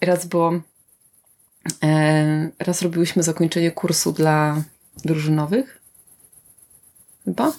[0.00, 0.60] Raz, bo
[1.84, 4.62] e, raz robiłyśmy zakończenie kursu dla
[5.04, 5.80] drużynowych.
[7.24, 7.52] Chyba.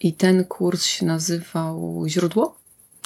[0.00, 2.58] I ten kurs się nazywał Źródło.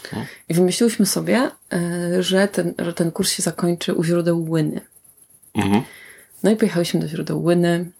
[0.04, 0.26] Mhm.
[0.48, 4.80] I wymyśliłyśmy sobie, e, że, ten, że ten kurs się zakończy u źródeł Łyny.
[5.54, 5.82] Mhm.
[6.42, 7.90] No i pojechałyśmy do źródeł Łyny.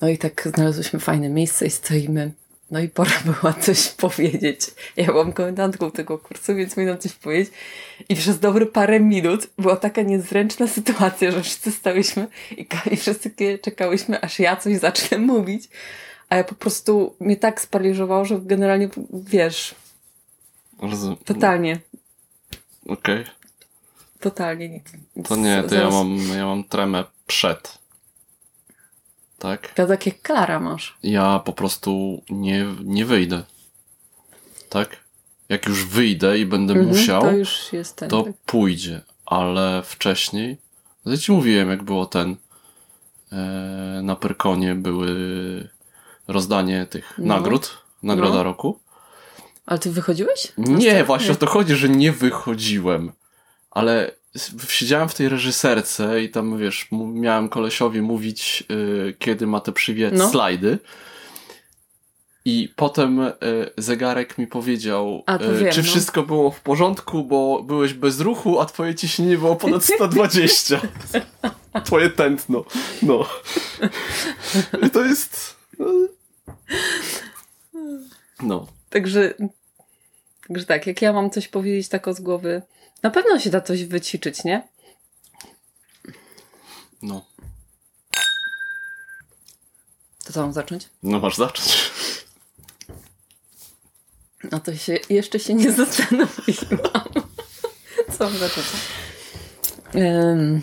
[0.00, 2.32] No i tak znalazłyśmy fajne miejsce i stoimy.
[2.70, 3.10] No i pora
[3.40, 4.60] była coś powiedzieć.
[4.96, 7.54] Ja byłam komendantką tego kursu, więc miałam coś powiedzieć.
[8.08, 13.30] I przez dobre parę minut była taka niezręczna sytuacja, że wszyscy stałyśmy i, i wszyscy
[13.62, 15.68] czekałyśmy, aż ja coś zacznę mówić.
[16.28, 19.74] A ja po prostu mnie tak sparaliżowało, że generalnie, wiesz,
[20.82, 21.16] Rozumiem.
[21.24, 21.80] totalnie,
[22.88, 23.24] Okej.
[24.20, 24.84] totalnie nic.
[25.28, 27.78] To nie, to ja Zaraz- mam, ja mam tremę przed.
[29.40, 29.74] Tak?
[29.74, 30.98] To tak jak Klara masz.
[31.02, 33.42] Ja po prostu nie, nie wyjdę.
[34.68, 34.96] Tak?
[35.48, 38.08] Jak już wyjdę i będę Mhm, musiał, To już jest ten.
[38.08, 38.32] to tak.
[38.46, 39.00] pójdzie.
[39.26, 40.58] Ale wcześniej,
[41.06, 42.36] ja ci mówiłem, jak było ten,
[43.32, 43.36] e,
[44.02, 45.08] na Pyrkonie były
[46.28, 47.26] rozdanie tych No.
[47.26, 48.42] nagród, nagroda No.
[48.42, 48.78] roku.
[49.66, 50.52] Ale ty wychodziłeś?
[50.58, 53.12] Nie, właśnie o to chodzi, że nie wychodziłem.
[53.70, 54.10] Ale
[54.68, 60.14] siedziałem w tej reżyserce i tam, wiesz, miałem kolesiowi mówić, y, kiedy ma te przywiec
[60.16, 60.30] No.
[60.30, 60.78] slajdy.
[62.44, 63.32] I potem y,
[63.78, 65.84] zegarek mi powiedział, A, y, wiem, czy no.
[65.84, 70.80] wszystko było w porządku, bo byłeś bez ruchu, a twoje ciśnienie było ponad 120.
[71.84, 72.64] Twoje tętno.
[73.02, 73.26] No.
[74.92, 75.56] To jest...
[75.78, 75.86] no.
[78.42, 78.66] No.
[78.90, 79.34] Także,
[80.48, 82.62] także tak, jak ja mam coś powiedzieć tak z głowy,
[83.02, 84.68] na pewno się da coś wyćwiczyć, nie?
[87.02, 87.24] No.
[90.24, 90.88] To co mam zacząć?
[91.02, 91.90] No masz zacząć.
[94.52, 97.08] No to się, jeszcze się nie zastanowiłam.
[98.18, 98.66] Co mam zacząć?
[99.94, 100.62] Em,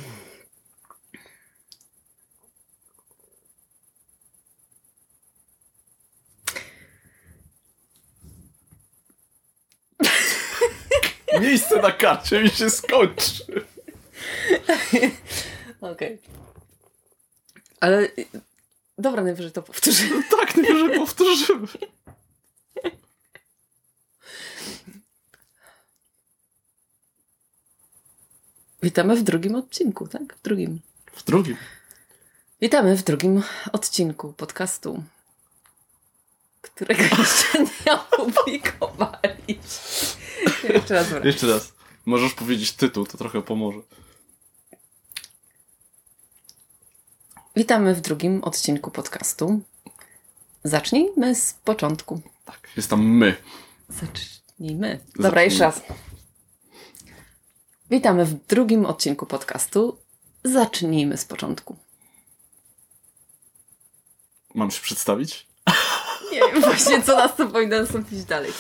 [11.42, 13.66] Miejsce na karcie mi się skończy.
[15.82, 16.22] Okej.
[17.80, 18.26] Ale y,
[18.98, 20.04] dobra, najwyżej to powtórzę.
[20.38, 21.68] Tak, najwyżej powtórzymy.
[28.84, 30.36] Witamy w drugim odcinku, tak?
[30.38, 30.80] W drugim.
[31.14, 31.58] W drugim.
[32.62, 35.04] Witamy w drugim odcinku podcastu,
[36.62, 40.17] którego jeszcze nie opublikowaliśmy.
[40.74, 41.08] Jeszcze raz.
[41.24, 41.74] Jeszcze raz.
[42.06, 43.80] Możesz powiedzieć tytuł, to trochę pomoże.
[47.56, 49.62] Witamy w drugim odcinku podcastu.
[50.64, 52.22] Zacznijmy z początku.
[52.46, 53.36] Tak, jest tam my.
[53.90, 55.00] Zacznijmy.
[55.16, 55.44] Dobra, Zacznijmy.
[55.44, 55.82] jeszcze raz.
[57.90, 59.98] Witamy w drugim odcinku podcastu.
[60.44, 61.76] Zacznijmy z początku.
[64.56, 65.48] Mam się przedstawić?
[66.32, 68.52] Nie wiem właśnie, co nas to powinno nastąpić dalej.